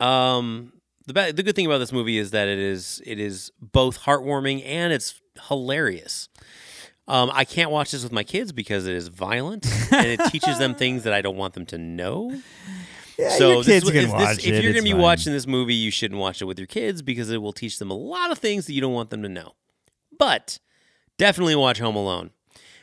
um, 0.00 0.72
the 1.06 1.12
ba- 1.12 1.32
the 1.32 1.42
good 1.42 1.56
thing 1.56 1.66
about 1.66 1.78
this 1.78 1.92
movie 1.92 2.18
is 2.18 2.30
that 2.32 2.48
it 2.48 2.58
is 2.58 3.02
it 3.06 3.18
is 3.18 3.50
both 3.60 4.00
heartwarming 4.02 4.62
and 4.64 4.92
it's 4.92 5.20
hilarious. 5.48 6.28
Um, 7.08 7.30
I 7.32 7.44
can't 7.44 7.70
watch 7.70 7.92
this 7.92 8.02
with 8.02 8.12
my 8.12 8.24
kids 8.24 8.50
because 8.52 8.86
it 8.86 8.94
is 8.96 9.08
violent 9.08 9.64
and 9.92 10.06
it 10.06 10.20
teaches 10.30 10.58
them 10.58 10.74
things 10.74 11.04
that 11.04 11.12
I 11.12 11.22
don't 11.22 11.36
want 11.36 11.54
them 11.54 11.64
to 11.66 11.78
know. 11.78 12.30
so 13.16 13.52
your 13.52 13.64
kids 13.64 13.84
is- 13.86 13.90
can 13.90 14.04
if, 14.04 14.12
watch 14.12 14.38
if 14.38 14.46
it, 14.46 14.62
you're 14.62 14.72
going 14.72 14.74
to 14.74 14.82
be 14.82 14.90
fine. 14.90 15.00
watching 15.00 15.32
this 15.32 15.46
movie, 15.46 15.74
you 15.74 15.90
shouldn't 15.92 16.20
watch 16.20 16.42
it 16.42 16.46
with 16.46 16.58
your 16.58 16.66
kids 16.66 17.02
because 17.02 17.30
it 17.30 17.38
will 17.40 17.52
teach 17.52 17.78
them 17.78 17.90
a 17.90 17.96
lot 17.96 18.32
of 18.32 18.38
things 18.38 18.66
that 18.66 18.72
you 18.72 18.80
don't 18.80 18.92
want 18.92 19.10
them 19.10 19.22
to 19.22 19.28
know. 19.28 19.52
But 20.18 20.58
definitely 21.18 21.56
watch 21.56 21.78
Home 21.78 21.96
Alone. 21.96 22.30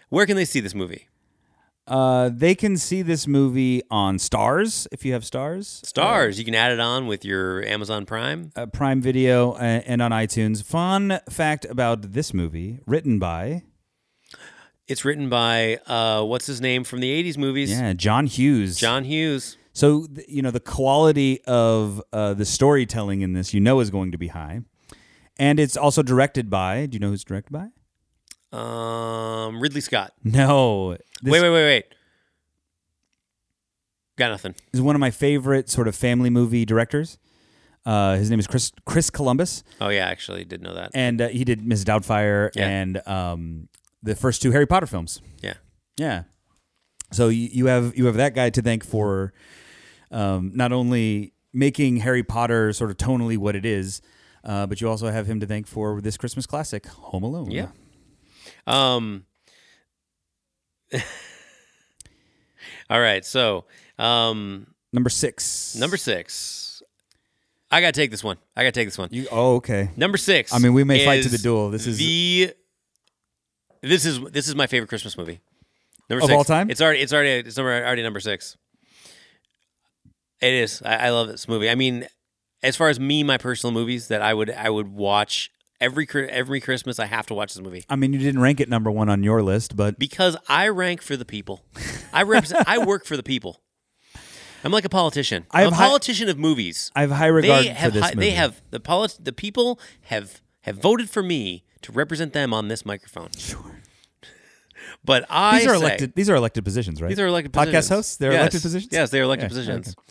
Where 0.10 0.26
can 0.26 0.36
they 0.36 0.46
see 0.46 0.60
this 0.60 0.76
movie? 0.76 1.08
Uh, 1.86 2.30
they 2.34 2.56
can 2.56 2.78
see 2.78 3.02
this 3.02 3.28
movie 3.28 3.82
on 3.92 4.16
Starz 4.18 4.88
if 4.92 5.04
you 5.04 5.12
have 5.14 5.24
Starz. 5.24 5.82
Starz. 5.84 6.38
You 6.38 6.46
can 6.46 6.56
add 6.56 6.72
it 6.72 6.80
on 6.80 7.08
with 7.08 7.26
your 7.26 7.62
Amazon 7.66 8.06
Prime. 8.06 8.52
uh, 8.56 8.68
Prime 8.68 9.02
Video 9.02 9.52
uh, 9.54 9.82
and 9.86 10.02
on 10.02 10.12
iTunes. 10.12 10.64
Fun 10.64 11.20
fact 11.30 11.66
about 11.66 12.14
this 12.14 12.34
movie, 12.34 12.80
written 12.88 13.20
by 13.20 13.64
It's 14.88 15.04
written 15.04 15.28
by 15.30 15.80
uh, 15.88 16.24
what's 16.24 16.46
his 16.46 16.62
name 16.62 16.86
from 16.86 17.02
the 17.02 17.24
'80s 17.24 17.38
movies? 17.38 17.72
yeah 17.72 17.92
John 17.94 18.28
Hughes. 18.28 18.78
John 18.78 19.04
Hughes. 19.04 19.58
So 19.74 20.08
you 20.28 20.42
know 20.42 20.52
the 20.52 20.60
quality 20.62 21.42
of 21.46 22.02
uh, 22.14 22.34
the 22.34 22.46
storytelling 22.46 23.22
in 23.22 23.34
this, 23.34 23.54
you 23.54 23.60
know, 23.60 23.82
is 23.82 23.90
going 23.90 24.12
to 24.14 24.18
be 24.18 24.28
high, 24.30 24.62
and 25.38 25.60
it's 25.60 25.76
also 25.76 26.02
directed 26.02 26.50
by. 26.50 26.86
Do 26.86 26.96
you 26.96 27.00
know 27.00 27.10
who's 27.10 27.24
directed 27.26 27.52
by? 27.52 27.68
Um, 28.54 29.60
Ridley 29.60 29.82
Scott. 29.82 30.14
No, 30.24 30.92
this 31.22 31.32
wait, 31.32 31.42
wait, 31.42 31.50
wait, 31.50 31.64
wait. 31.66 31.86
Got 34.18 34.30
nothing. 34.30 34.54
is 34.72 34.82
one 34.82 34.96
of 34.96 35.00
my 35.00 35.10
favorite 35.12 35.70
sort 35.70 35.88
of 35.88 35.96
family 35.96 36.30
movie 36.30 36.66
directors. 36.66 37.18
Uh, 37.86 38.16
his 38.16 38.30
name 38.30 38.40
is 38.40 38.48
Chris 38.48 38.72
Chris 38.86 39.10
Columbus, 39.10 39.64
Oh 39.82 39.90
yeah, 39.90 40.06
actually 40.06 40.46
did 40.46 40.62
know 40.62 40.74
that. 40.74 40.92
and 40.94 41.20
uh, 41.20 41.28
he 41.30 41.44
did 41.44 41.66
Miss 41.66 41.84
Doubtfire 41.84 42.50
Yeah. 42.56 42.68
and 42.68 43.08
um, 43.08 43.68
the 44.04 44.16
first 44.16 44.42
two 44.42 44.52
Harry 44.52 44.66
Potter 44.68 44.86
films. 44.86 45.22
Yeah. 45.42 45.56
Yeah. 45.98 46.24
So 47.12 47.28
you, 47.30 47.50
you 47.52 47.66
have 47.66 47.98
you 47.98 48.06
have 48.06 48.16
that 48.16 48.36
guy 48.36 48.50
to 48.52 48.62
thank 48.62 48.86
for 48.86 49.34
um, 50.12 50.52
not 50.54 50.72
only 50.72 51.34
making 51.52 51.98
Harry 51.98 52.24
Potter 52.24 52.72
sort 52.72 52.90
of 52.92 52.98
tonally 52.98 53.38
what 53.38 53.56
it 53.56 53.66
is, 53.66 54.02
uh, 54.46 54.66
but 54.68 54.80
you 54.80 54.88
also 54.88 55.10
have 55.10 55.26
him 55.28 55.40
to 55.42 55.46
thank 55.46 55.68
for 55.68 56.00
this 56.02 56.16
Christmas 56.18 56.46
classic, 56.46 56.86
Home 56.88 57.24
Alone. 57.24 57.52
Yeah. 57.52 57.68
Um. 58.68 59.26
all 62.90 63.00
right. 63.00 63.26
So, 63.26 63.66
um, 63.98 64.68
Number 64.92 65.10
six. 65.10 65.76
number 65.76 65.98
six. 65.98 66.82
I 67.72 67.82
gotta 67.82 67.92
take 67.94 68.12
this 68.12 68.24
one. 68.24 68.38
I 68.56 68.62
gotta 68.62 68.72
take 68.72 68.88
this 68.88 68.98
one. 68.98 69.10
You, 69.12 69.28
oh, 69.32 69.56
okay. 69.56 69.90
Number 69.98 70.18
six. 70.18 70.54
I 70.54 70.60
mean, 70.60 70.74
we 70.74 70.84
may 70.84 71.04
fight 71.06 71.24
to 71.24 71.30
the 71.30 71.40
duel. 71.40 71.70
This 71.72 71.88
is- 71.88 71.98
the. 71.98 72.54
This 73.82 74.06
is 74.06 74.22
this 74.32 74.48
is 74.48 74.56
my 74.56 74.66
favorite 74.68 74.88
Christmas 74.88 75.18
movie. 75.18 75.42
Number 76.10 76.24
Of 76.24 76.28
six. 76.28 76.38
all 76.38 76.44
time? 76.46 76.70
It's 76.70 76.82
already 76.82 77.00
it's 77.00 77.12
already 77.12 77.48
it's 77.48 77.58
number, 77.58 77.72
already 77.74 78.02
number 78.02 78.22
six. 78.22 78.56
It 80.42 80.54
is. 80.54 80.82
I, 80.86 81.08
I 81.08 81.10
love 81.10 81.28
this 81.28 81.50
movie. 81.50 81.70
I 81.70 81.76
mean, 81.76 82.08
as 82.62 82.78
far 82.78 82.88
as 82.88 82.98
me, 83.00 83.24
my 83.24 83.38
personal 83.38 83.74
movies 83.74 84.08
that 84.08 84.22
I 84.22 84.34
would 84.34 84.50
I 84.52 84.70
would 84.70 84.88
watch 84.88 85.52
every 85.84 86.08
every 86.30 86.60
Christmas. 86.62 86.98
I 87.00 87.06
have 87.06 87.26
to 87.28 87.34
watch 87.34 87.54
this 87.54 87.62
movie 87.64 87.84
I 87.90 87.96
mean, 87.96 88.14
you 88.14 88.20
didn't 88.20 88.42
rank 88.42 88.60
it 88.60 88.70
number 88.70 88.90
one 88.90 89.10
on 89.10 89.22
your 89.24 89.44
list, 89.44 89.76
but 89.76 90.00
because 90.00 90.36
I 90.48 90.68
rank 90.70 91.02
for 91.02 91.16
the 91.18 91.26
people. 91.26 91.64
I 92.12 92.24
represent. 92.24 92.68
I 92.68 92.78
work 92.80 93.06
for 93.06 93.18
the 93.18 93.24
people. 93.24 93.62
I'm 94.64 94.72
like 94.72 94.86
a 94.86 94.90
politician. 94.90 95.46
I 95.52 95.62
I'm 95.62 95.68
a 95.68 95.70
have 95.72 95.74
high- 95.80 95.88
politician 95.90 96.30
of 96.30 96.38
movies. 96.40 96.90
I 96.96 97.02
have 97.02 97.12
high 97.12 97.28
regard 97.28 97.66
they 97.66 97.70
for 97.70 97.74
have 97.76 97.94
this 97.94 98.04
hi- 98.04 98.14
movie. 98.16 98.28
They 98.28 98.32
have 98.32 98.62
the 98.72 98.80
polit- 98.80 99.18
The 99.22 99.34
people 99.34 99.80
have 100.04 100.42
have 100.62 100.78
voted 100.78 101.10
for 101.10 101.22
me 101.22 101.66
to 101.82 101.92
represent 101.92 102.32
them 102.34 102.54
on 102.54 102.70
this 102.70 102.86
microphone. 102.86 103.30
Sure. 103.38 103.82
But 105.04 105.26
I 105.30 105.60
These 105.60 105.68
are 105.68 105.72
say- 105.72 105.76
elected. 105.82 106.14
These 106.16 106.30
are 106.30 106.36
elected 106.36 106.64
positions, 106.64 107.02
right? 107.02 107.10
These 107.10 107.20
are 107.20 107.28
elected 107.28 107.52
podcast 107.52 107.66
positions. 107.66 107.90
hosts. 107.90 108.16
They're 108.16 108.32
Yes. 108.32 108.40
elected 108.42 108.62
positions. 108.62 108.94
Yes, 108.94 109.10
they 109.10 109.20
are 109.20 109.24
elected 109.24 109.44
Yeah, 109.52 109.58
positions. 109.58 109.96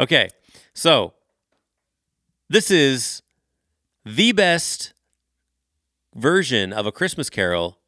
Okay, 0.00 0.30
so 0.74 1.12
this 2.48 2.70
is 2.70 3.22
the 4.06 4.32
best 4.32 4.94
version 6.14 6.72
of 6.72 6.86
a 6.86 6.92
Christmas 6.92 7.28
Carol 7.28 7.78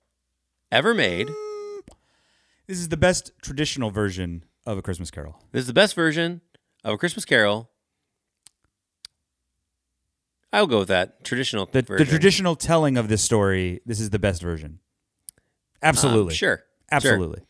ever 0.70 0.92
made. 0.94 1.28
This 2.66 2.78
is 2.78 2.88
the 2.88 2.96
best 2.96 3.30
traditional 3.40 3.90
version 3.90 4.44
of 4.66 4.76
a 4.76 4.82
Christmas 4.82 5.10
Carol. 5.10 5.40
This 5.52 5.60
is 5.60 5.66
the 5.66 5.72
best 5.72 5.94
version 5.94 6.42
of 6.84 6.94
a 6.94 6.98
Christmas 6.98 7.24
Carol. 7.24 7.70
I'll 10.52 10.66
go 10.66 10.80
with 10.80 10.88
that 10.88 11.24
traditional 11.24 11.66
The, 11.66 11.82
version. 11.82 12.04
the 12.06 12.10
traditional 12.10 12.56
telling 12.56 12.96
of 12.96 13.08
this 13.08 13.22
story. 13.22 13.80
This 13.86 14.00
is 14.00 14.10
the 14.10 14.18
best 14.18 14.42
version. 14.42 14.80
Um, 15.82 15.90
Absolutely. 15.90 16.34
sure, 16.34 16.56
sure. 16.58 16.64
Absolutely. 16.90 17.42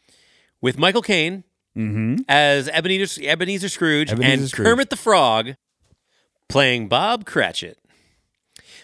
With 0.61 0.79
Michael 0.79 1.03
Caine 1.03 1.45
Mm-hmm. 1.77 2.23
as 2.29 2.67
Ebenezer, 2.69 3.21
Ebenezer 3.25 3.69
Scrooge 3.69 4.11
Ebenezer 4.11 4.33
and 4.33 4.49
Scrooge. 4.49 4.67
Kermit 4.67 4.91
the 4.91 4.97
Frog 4.97 5.55
playing 6.49 6.89
Bob 6.89 7.25
Cratchit. 7.25 7.79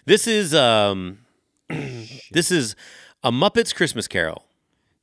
This 0.06 0.26
is 0.26 0.54
um, 0.54 1.18
this 1.68 2.50
is 2.50 2.76
a 3.22 3.30
Muppets 3.32 3.74
Christmas 3.74 4.06
Carol. 4.06 4.44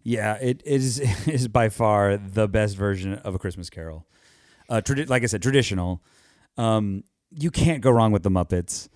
Yeah, 0.04 0.36
it 0.36 0.62
is 0.66 1.00
it 1.28 1.28
is 1.28 1.48
by 1.48 1.70
far 1.70 2.18
the 2.18 2.48
best 2.48 2.78
version 2.78 3.16
of 3.16 3.36
a 3.36 3.40
Christmas 3.40 3.70
Carol. 3.70 4.06
Uh, 4.70 4.82
tradi- 4.82 5.10
like 5.10 5.24
I 5.24 5.26
said, 5.26 5.42
traditional. 5.42 6.02
Um, 6.58 7.04
you 7.32 7.52
can't 7.52 7.82
go 7.82 7.92
wrong 7.92 8.12
with 8.12 8.24
the 8.24 8.30
Muppets. 8.30 8.90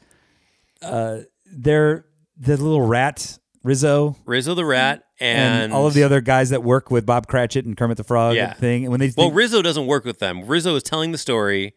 Uh, 0.81 1.19
they're 1.45 2.05
the 2.37 2.57
little 2.57 2.81
rat 2.81 3.39
Rizzo 3.63 4.15
Rizzo 4.25 4.53
the 4.53 4.65
Rat 4.65 5.03
and, 5.19 5.63
and, 5.63 5.73
all 5.73 5.87
of 5.87 5.93
the 5.95 6.03
other 6.03 6.21
guys 6.21 6.51
that 6.51 6.63
work 6.63 6.91
with 6.91 7.05
Bob 7.05 7.27
Cratchit 7.27 7.65
and 7.65 7.75
Kermit 7.75 7.97
the 7.97 8.03
Frog 8.03 8.35
Yeah. 8.35 8.53
thing. 8.53 8.83
And 8.83 8.91
when 8.91 8.99
they, 8.99 9.11
Well, 9.17 9.31
Rizzo 9.31 9.61
doesn't 9.61 9.87
work 9.87 10.05
with 10.05 10.19
them. 10.19 10.45
Rizzo 10.45 10.75
is 10.75 10.83
telling 10.83 11.11
the 11.11 11.17
story 11.17 11.73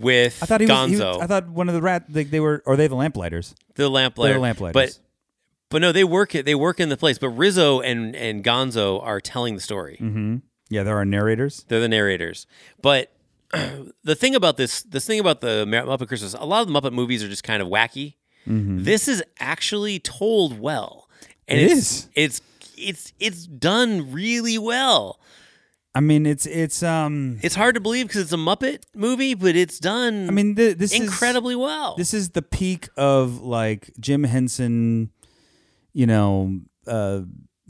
with 0.00 0.42
I 0.42 0.46
thought 0.46 0.60
he 0.60 0.66
was. 0.66 0.76
Gonzo, 0.76 0.88
he 0.90 0.96
was- 0.96 1.18
I 1.22 1.26
thought 1.26 1.48
one 1.48 1.68
of 1.68 1.74
the 1.74 1.82
rat. 1.82 2.04
They, 2.08 2.24
they 2.24 2.40
were, 2.40 2.62
or 2.66 2.76
they 2.76 2.86
the 2.86 2.94
lamplighters. 2.96 3.54
the 3.74 3.88
lamplighter. 3.88 4.34
The 4.34 4.40
lamplighters. 4.40 4.72
But 4.74 4.98
but 5.70 5.80
no, 5.80 5.92
they 5.92 6.04
work 6.04 6.34
it. 6.34 6.44
they 6.44 6.54
work 6.54 6.78
in 6.80 6.88
the 6.88 6.96
place. 6.96 7.18
But 7.18 7.30
Rizzo 7.30 7.80
and 7.80 8.14
and 8.14 8.44
Gonzo 8.44 9.02
are 9.02 9.20
telling 9.20 9.54
the 9.54 9.60
story. 9.60 9.98
mm-hmm. 10.00 10.36
Yeah, 10.70 10.82
there 10.82 10.96
are 10.96 11.04
narrators. 11.04 11.64
They're 11.68 11.80
the 11.80 11.88
narrators. 11.88 12.46
But 12.80 13.12
the 14.02 14.14
thing 14.14 14.34
about 14.34 14.56
this, 14.56 14.82
this 14.82 15.06
thing 15.06 15.20
about 15.20 15.40
the 15.40 15.64
Muppet 15.66 16.08
Christmas, 16.08 16.34
a 16.34 16.44
lot 16.44 16.62
of 16.66 16.72
the 16.72 16.80
Muppet 16.80 16.92
movies 16.92 17.22
are 17.22 17.28
just 17.28 17.44
kind 17.44 17.60
of 17.62 17.68
wacky. 17.68 18.14
This 18.46 19.08
is 19.08 19.22
actually 19.38 19.98
told 20.00 20.58
well, 20.60 21.08
and 21.48 21.58
Mm-hmm. 21.60 21.68
It 21.68 21.72
it's, 21.72 21.80
is. 21.90 22.08
It's 22.14 22.40
it's 22.76 23.12
it's 23.20 23.46
done 23.46 24.10
really 24.12 24.58
well. 24.58 25.18
I 25.94 26.00
mean, 26.00 26.26
it's 26.26 26.44
it's 26.46 26.82
um. 26.82 27.38
It's 27.42 27.54
hard 27.54 27.76
to 27.76 27.80
believe 27.80 28.08
because 28.08 28.22
it's 28.22 28.32
a 28.32 28.36
Muppet 28.36 28.82
movie, 28.96 29.34
but 29.34 29.54
it's 29.54 29.78
done. 29.78 30.28
I 30.28 30.32
mean, 30.32 30.56
th- 30.56 30.76
this 30.76 30.92
is 30.92 31.00
incredibly 31.00 31.54
well. 31.54 31.94
This 31.96 32.12
is 32.12 32.30
the 32.30 32.42
peak 32.42 32.88
of 32.96 33.40
like 33.42 33.92
Jim 34.00 34.24
Henson, 34.24 35.10
you 35.92 36.06
know, 36.06 36.60
uh, 36.88 37.20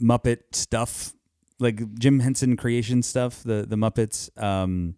Muppet 0.01 0.39
stuff, 0.53 1.13
like 1.59 1.93
Jim 1.99 2.19
Henson 2.19 2.57
creation 2.57 3.03
stuff. 3.03 3.43
The 3.43 3.65
the 3.67 3.75
Muppets, 3.75 4.29
um, 4.41 4.95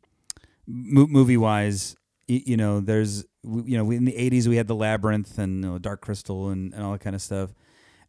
mo- 0.65 1.07
movie 1.07 1.37
wise, 1.37 1.97
y- 2.29 2.43
you 2.45 2.55
know, 2.55 2.79
there's 2.79 3.25
you 3.43 3.77
know, 3.77 3.91
in 3.91 4.05
the 4.05 4.13
'80s 4.13 4.47
we 4.47 4.55
had 4.55 4.67
the 4.67 4.75
Labyrinth 4.75 5.37
and 5.37 5.63
you 5.65 5.69
know, 5.71 5.77
Dark 5.77 5.99
Crystal 6.01 6.47
and, 6.49 6.73
and 6.73 6.81
all 6.81 6.93
that 6.93 7.01
kind 7.01 7.15
of 7.15 7.21
stuff, 7.21 7.49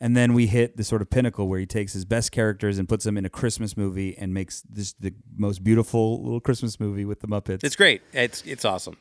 and 0.01 0.17
then 0.17 0.33
we 0.33 0.47
hit 0.47 0.77
the 0.77 0.85
sort 0.85 1.03
of 1.03 1.11
pinnacle 1.11 1.49
where 1.49 1.59
he 1.59 1.67
takes 1.67 1.93
his 1.93 2.05
best 2.05 2.33
characters 2.33 2.79
and 2.79 2.89
puts 2.89 3.05
them 3.05 3.17
in 3.17 3.25
a 3.25 3.31
Christmas 3.31 3.77
movie 3.77 4.17
and 4.17 4.33
makes 4.33 4.63
this 4.63 4.93
the 4.95 5.13
most 5.37 5.65
beautiful 5.65 6.23
little 6.23 6.41
Christmas 6.41 6.79
movie 6.79 7.05
with 7.05 7.21
the 7.21 7.27
Muppets. 7.27 7.65
It's 7.65 7.77
great. 7.77 8.03
It's 8.13 8.43
it's 8.47 8.65
awesome. 8.65 8.97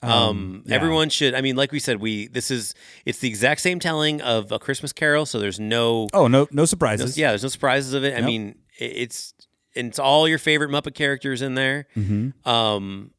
Um, 0.00 0.62
yeah. 0.64 0.76
everyone 0.76 1.08
should. 1.08 1.34
I 1.34 1.40
mean, 1.40 1.56
like 1.56 1.72
we 1.72 1.80
said, 1.80 2.00
we 2.00 2.28
this 2.28 2.50
is 2.50 2.74
it's 3.04 3.18
the 3.18 3.28
exact 3.28 3.60
same 3.60 3.80
telling 3.80 4.20
of 4.20 4.52
a 4.52 4.58
Christmas 4.58 4.92
Carol. 4.92 5.26
So 5.26 5.40
there's 5.40 5.58
no, 5.58 6.06
oh 6.12 6.28
no, 6.28 6.46
no 6.52 6.64
surprises. 6.64 7.18
yeah, 7.18 7.30
there's 7.30 7.42
no 7.42 7.48
surprises 7.48 7.94
of 7.94 8.04
it. 8.04 8.16
I 8.16 8.20
mean, 8.20 8.56
it's 8.78 9.34
it's 9.74 9.98
all 9.98 10.28
your 10.28 10.38
favorite 10.38 10.70
Muppet 10.70 10.94
characters 10.94 11.42
in 11.42 11.54
there. 11.54 11.88
Mm-hmm. 11.96 12.48
Um, 12.48 13.10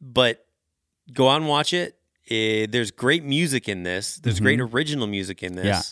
but 0.00 0.46
go 1.12 1.28
out 1.28 1.40
and 1.40 1.48
watch 1.48 1.72
it. 1.72 1.96
Eh, 2.30 2.66
there's 2.68 2.90
great 2.90 3.24
music 3.24 3.68
in 3.68 3.82
this. 3.82 4.16
There's 4.16 4.38
great 4.38 4.60
original 4.60 5.06
music 5.06 5.42
in 5.42 5.54
this 5.54 5.64
Mm-hmm. 5.64 5.70
Yeah. 5.70 5.82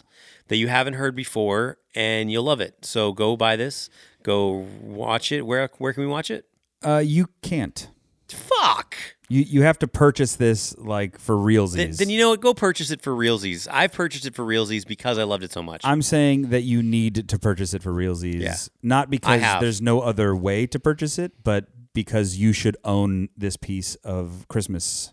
That 0.48 0.56
you 0.56 0.68
haven't 0.68 0.94
heard 0.94 1.14
before, 1.16 1.78
and 1.94 2.30
you'll 2.30 2.44
love 2.44 2.60
it. 2.60 2.84
So 2.84 3.12
go 3.12 3.36
buy 3.36 3.56
this. 3.56 3.90
Go 4.22 4.66
watch 4.82 5.32
it. 5.32 5.42
Where 5.46 5.70
where 5.78 5.92
can 5.92 6.02
we 6.02 6.08
watch 6.08 6.30
it? 6.30 6.46
Uh, 6.84 6.98
you 7.04 7.28
can't. 7.42 7.88
Fuck. 8.28 8.96
You 9.28 9.42
you 9.42 9.62
have 9.62 9.78
to 9.80 9.88
purchase 9.88 10.36
this 10.36 10.76
like 10.78 11.18
for 11.18 11.34
realsies. 11.36 11.74
Then, 11.76 11.90
then 11.92 12.10
you 12.10 12.20
know 12.20 12.30
what? 12.30 12.40
Go 12.40 12.54
purchase 12.54 12.90
it 12.90 13.02
for 13.02 13.12
realsies. 13.12 13.66
I've 13.70 13.92
purchased 13.92 14.24
it 14.26 14.34
for 14.34 14.44
realsies 14.44 14.86
because 14.86 15.18
I 15.18 15.24
loved 15.24 15.42
it 15.44 15.52
so 15.52 15.62
much. 15.62 15.80
I'm 15.84 16.02
saying 16.02 16.50
that 16.50 16.62
you 16.62 16.82
need 16.82 17.28
to 17.28 17.38
purchase 17.38 17.74
it 17.74 17.82
for 17.82 17.92
realsies, 17.92 18.40
Yeah. 18.40 18.56
not 18.82 19.10
because 19.10 19.40
there's 19.60 19.80
no 19.82 20.00
other 20.00 20.34
way 20.34 20.66
to 20.68 20.78
purchase 20.78 21.18
it, 21.18 21.32
but 21.44 21.66
because 21.92 22.36
you 22.36 22.52
should 22.52 22.76
own 22.84 23.28
this 23.36 23.56
piece 23.56 23.94
of 23.96 24.46
Christmas 24.48 25.12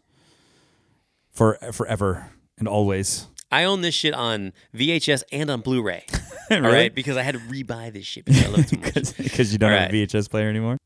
for 1.32 1.58
forever 1.72 2.32
and 2.58 2.68
always. 2.68 3.28
I 3.54 3.66
own 3.66 3.82
this 3.82 3.94
shit 3.94 4.14
on 4.16 4.52
VHS 4.76 5.24
and 5.32 5.50
on 5.50 5.62
Blu-ray. 5.62 6.06
Really? 6.50 6.62
right, 6.62 6.94
because 6.94 7.18
I 7.18 7.24
had 7.24 7.34
to 7.36 7.40
rebuy 7.40 7.92
this 7.92 8.06
shit 8.06 8.26
because 8.26 8.46
I 8.46 8.48
love 8.50 8.80
much. 8.80 9.18
Because 9.18 9.52
you 9.54 9.58
don't 9.58 9.72
All 9.72 9.80
have 9.80 9.90
a 9.90 9.94
VHS 9.94 10.30
player 10.30 10.50
anymore. 10.50 10.78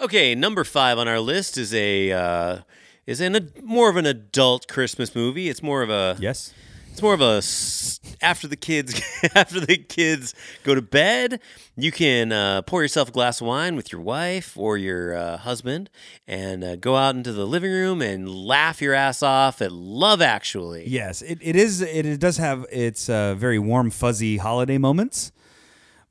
Okay, 0.00 0.34
number 0.34 0.64
five 0.64 0.96
on 0.96 1.06
our 1.06 1.20
list 1.20 1.58
is 1.58 1.74
a 1.74 2.12
uh, 2.12 2.58
is 3.04 3.20
an 3.20 3.34
a, 3.36 3.42
more 3.62 3.90
of 3.90 3.96
an 3.96 4.06
adult 4.06 4.68
Christmas 4.68 5.14
movie. 5.14 5.50
It's 5.50 5.62
more 5.62 5.82
of 5.82 5.90
a 5.90 6.16
Yes. 6.18 6.54
It's 6.92 7.02
more 7.02 7.14
of 7.14 7.20
a 7.20 7.38
s- 7.38 7.98
after 8.20 8.46
the 8.46 8.56
kids 8.56 9.00
after 9.34 9.58
the 9.60 9.76
kids 9.76 10.34
go 10.62 10.74
to 10.74 10.82
bed, 10.82 11.40
you 11.76 11.90
can 11.90 12.30
uh, 12.32 12.62
pour 12.62 12.82
yourself 12.82 13.08
a 13.08 13.12
glass 13.12 13.40
of 13.40 13.46
wine 13.46 13.74
with 13.76 13.90
your 13.90 14.00
wife 14.00 14.56
or 14.56 14.76
your 14.76 15.16
uh, 15.16 15.36
husband 15.38 15.90
and 16.26 16.62
uh, 16.62 16.76
go 16.76 16.96
out 16.96 17.14
into 17.16 17.32
the 17.32 17.46
living 17.46 17.72
room 17.72 18.00
and 18.02 18.28
laugh 18.28 18.80
your 18.80 18.94
ass 18.94 19.22
off 19.22 19.60
at 19.62 19.72
Love 19.72 20.20
Actually. 20.22 20.86
Yes, 20.88 21.22
it, 21.22 21.38
it 21.40 21.56
is. 21.56 21.80
It, 21.80 22.06
it 22.06 22.20
does 22.20 22.36
have 22.36 22.66
its 22.70 23.08
uh, 23.08 23.34
very 23.34 23.58
warm, 23.58 23.90
fuzzy 23.90 24.36
holiday 24.36 24.78
moments, 24.78 25.32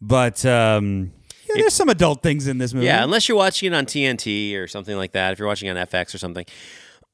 but 0.02 0.44
um, 0.46 1.13
yeah, 1.48 1.56
there's 1.58 1.74
some 1.74 1.89
adult 1.89 2.22
things 2.24 2.48
in 2.48 2.58
this 2.58 2.74
movie. 2.74 2.88
Yeah, 2.88 3.04
unless 3.04 3.30
you're 3.30 3.38
watching 3.38 3.72
it 3.72 3.76
on 3.76 3.86
TNT 3.86 4.58
or 4.58 4.67
something 4.67 4.98
like 4.98 5.12
that. 5.13 5.34
If 5.34 5.39
you're 5.39 5.48
watching 5.48 5.70
on 5.70 5.76
FX 5.76 6.13
or 6.15 6.17
something. 6.17 6.46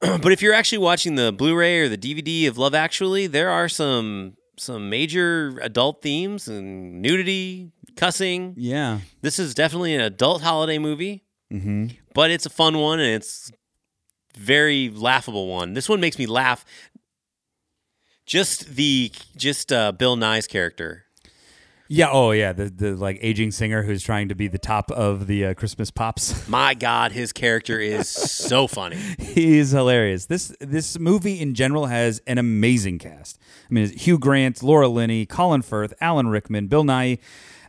but 0.00 0.32
if 0.32 0.42
you're 0.42 0.54
actually 0.54 0.78
watching 0.78 1.16
the 1.16 1.32
Blu-ray 1.32 1.80
or 1.80 1.88
the 1.88 1.98
DVD 1.98 2.48
of 2.48 2.56
Love 2.56 2.74
Actually, 2.74 3.26
there 3.26 3.50
are 3.50 3.68
some 3.68 4.34
some 4.56 4.90
major 4.90 5.58
adult 5.62 6.02
themes 6.02 6.48
and 6.48 7.00
nudity, 7.00 7.72
cussing. 7.96 8.54
yeah. 8.56 9.00
This 9.22 9.38
is 9.38 9.54
definitely 9.54 9.94
an 9.94 10.00
adult 10.00 10.42
holiday 10.42 10.78
movie, 10.78 11.24
mm-hmm. 11.52 11.88
but 12.14 12.30
it's 12.30 12.46
a 12.46 12.50
fun 12.50 12.78
one 12.78 13.00
and 13.00 13.14
it's 13.14 13.50
very 14.36 14.88
laughable 14.90 15.48
one. 15.48 15.74
This 15.74 15.88
one 15.88 16.00
makes 16.00 16.18
me 16.18 16.26
laugh. 16.26 16.64
Just 18.26 18.74
the 18.76 19.10
just 19.36 19.72
uh, 19.72 19.92
Bill 19.92 20.16
Nighy's 20.16 20.46
character. 20.46 21.04
Yeah. 21.88 22.10
Oh, 22.12 22.32
yeah. 22.32 22.52
The 22.52 22.66
the 22.66 22.94
like 22.94 23.18
aging 23.22 23.50
singer 23.50 23.82
who's 23.82 24.02
trying 24.02 24.28
to 24.28 24.34
be 24.34 24.46
the 24.46 24.58
top 24.58 24.90
of 24.90 25.26
the 25.26 25.46
uh, 25.46 25.54
Christmas 25.54 25.90
pops. 25.90 26.46
My 26.48 26.74
God, 26.74 27.12
his 27.12 27.32
character 27.32 27.80
is 27.80 28.08
so 28.08 28.66
funny. 28.66 28.96
He's 29.18 29.70
hilarious. 29.70 30.26
This 30.26 30.54
this 30.60 30.98
movie 30.98 31.40
in 31.40 31.54
general 31.54 31.86
has 31.86 32.20
an 32.26 32.36
amazing 32.36 32.98
cast. 32.98 33.38
I 33.70 33.74
mean, 33.74 33.84
it's 33.84 34.02
Hugh 34.04 34.18
Grant, 34.18 34.62
Laura 34.62 34.88
Linney, 34.88 35.24
Colin 35.24 35.62
Firth, 35.62 35.94
Alan 36.00 36.28
Rickman, 36.28 36.66
Bill 36.66 36.84
Nighy, 36.84 37.18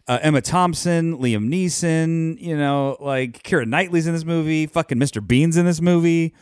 uh, 0.07 0.19
Emma 0.21 0.41
Thompson, 0.41 1.17
Liam 1.17 1.47
Neeson. 1.49 2.39
You 2.41 2.57
know, 2.57 2.97
like 2.99 3.43
Keira 3.43 3.65
Knightley's 3.65 4.05
in 4.05 4.13
this 4.13 4.25
movie. 4.25 4.67
Fucking 4.67 4.97
Mr. 4.97 5.25
Bean's 5.25 5.55
in 5.55 5.65
this 5.65 5.79
movie. 5.79 6.33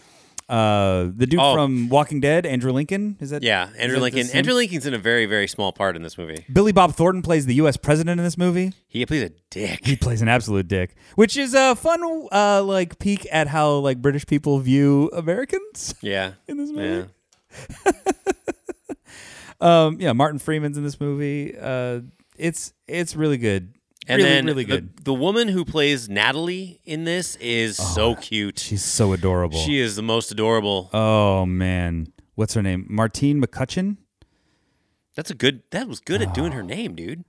Uh, 0.50 1.10
the 1.14 1.28
dude 1.28 1.40
Oh. 1.42 1.54
from 1.54 1.90
Walking 1.90 2.22
Dead, 2.22 2.46
Andrew 2.46 2.72
Lincoln, 2.72 3.18
is 3.20 3.32
that? 3.32 3.44
Yeah, 3.44 3.70
Andrew 3.78 3.98
that 3.98 4.02
Lincoln. 4.14 4.28
Andrew 4.34 4.54
Lincoln's 4.54 4.86
in 4.86 4.94
a 4.94 4.98
very, 4.98 5.26
very 5.26 5.46
small 5.48 5.74
part 5.74 5.96
in 5.98 6.04
this 6.04 6.18
movie. 6.18 6.46
Billy 6.52 6.72
Bob 6.72 6.94
Thornton 6.96 7.22
plays 7.22 7.46
the 7.46 7.56
U.S. 7.56 7.76
president 7.76 8.20
in 8.20 8.24
this 8.24 8.38
movie. 8.38 8.72
He 8.88 9.06
plays 9.06 9.24
a 9.24 9.32
dick. 9.50 9.86
He 9.86 9.98
plays 9.98 10.22
an 10.22 10.30
absolute 10.30 10.68
dick, 10.70 10.96
which 11.16 11.36
is 11.36 11.54
a 11.54 11.76
fun, 11.76 12.02
uh, 12.32 12.64
like 12.64 12.98
peek 12.98 13.28
at 13.30 13.48
how 13.48 13.74
like 13.80 14.02
British 14.02 14.26
people 14.26 14.60
view 14.60 15.10
Americans. 15.14 15.94
Yeah. 16.02 16.34
In 16.48 16.56
this 16.58 16.72
movie? 16.72 17.10
Yeah. 17.86 17.92
Um, 19.60 20.00
yeah, 20.00 20.14
Martin 20.14 20.38
Freeman's 20.38 20.78
in 20.78 20.84
this 20.84 21.00
movie. 21.00 21.58
Uh, 21.60 22.02
it's 22.38 22.74
it's 22.88 23.16
really 23.16 23.38
good. 23.40 23.74
And 24.10 24.17
really, 24.20 24.30
then 24.30 24.46
really 24.46 24.63
the, 24.63 24.72
good. 24.82 25.04
the 25.06 25.13
woman 25.13 25.48
who 25.50 25.65
plays 25.65 26.08
Natalie 26.08 26.80
in 26.86 27.04
this 27.04 27.36
is 27.38 27.80
oh, 27.80 27.84
so 27.84 28.15
cute. 28.15 28.58
She's 28.60 28.84
so 28.84 29.12
adorable. 29.13 29.58
She 29.60 29.80
is 29.80 29.96
the 29.96 30.02
most 30.02 30.32
adorable. 30.32 30.89
oh 30.93 31.46
man, 31.46 32.08
what's 32.36 32.54
her 32.54 32.62
name? 32.63 32.86
Martine 32.89 33.41
McCutcheon. 33.41 33.98
That's 35.15 35.32
a 35.32 35.36
good. 35.36 35.63
That 35.72 35.88
was 35.88 36.00
good 36.00 36.22
at 36.22 36.34
doing 36.34 36.52
Oh. 36.54 36.58
her 36.58 36.63
name, 36.63 36.96
dude. 36.96 37.26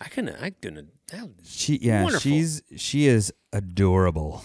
I 0.00 0.08
couldn't. 0.08 0.36
I 0.42 0.50
couldn't. 0.50 0.88
That, 1.12 1.28
She 1.44 1.78
yeah, 1.80 2.02
Wonderful. 2.02 2.20
she's 2.30 2.62
she 2.76 3.06
is 3.06 3.32
adorable 3.52 4.42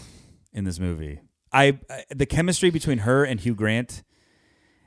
in 0.54 0.63
this 0.63 0.80
movie. 0.80 1.19
I, 1.52 1.80
I 1.89 2.04
the 2.10 2.26
chemistry 2.26 2.69
between 2.69 3.00
her 3.00 3.24
and 3.26 3.39
Hugh 3.39 3.56
Grant 3.56 4.04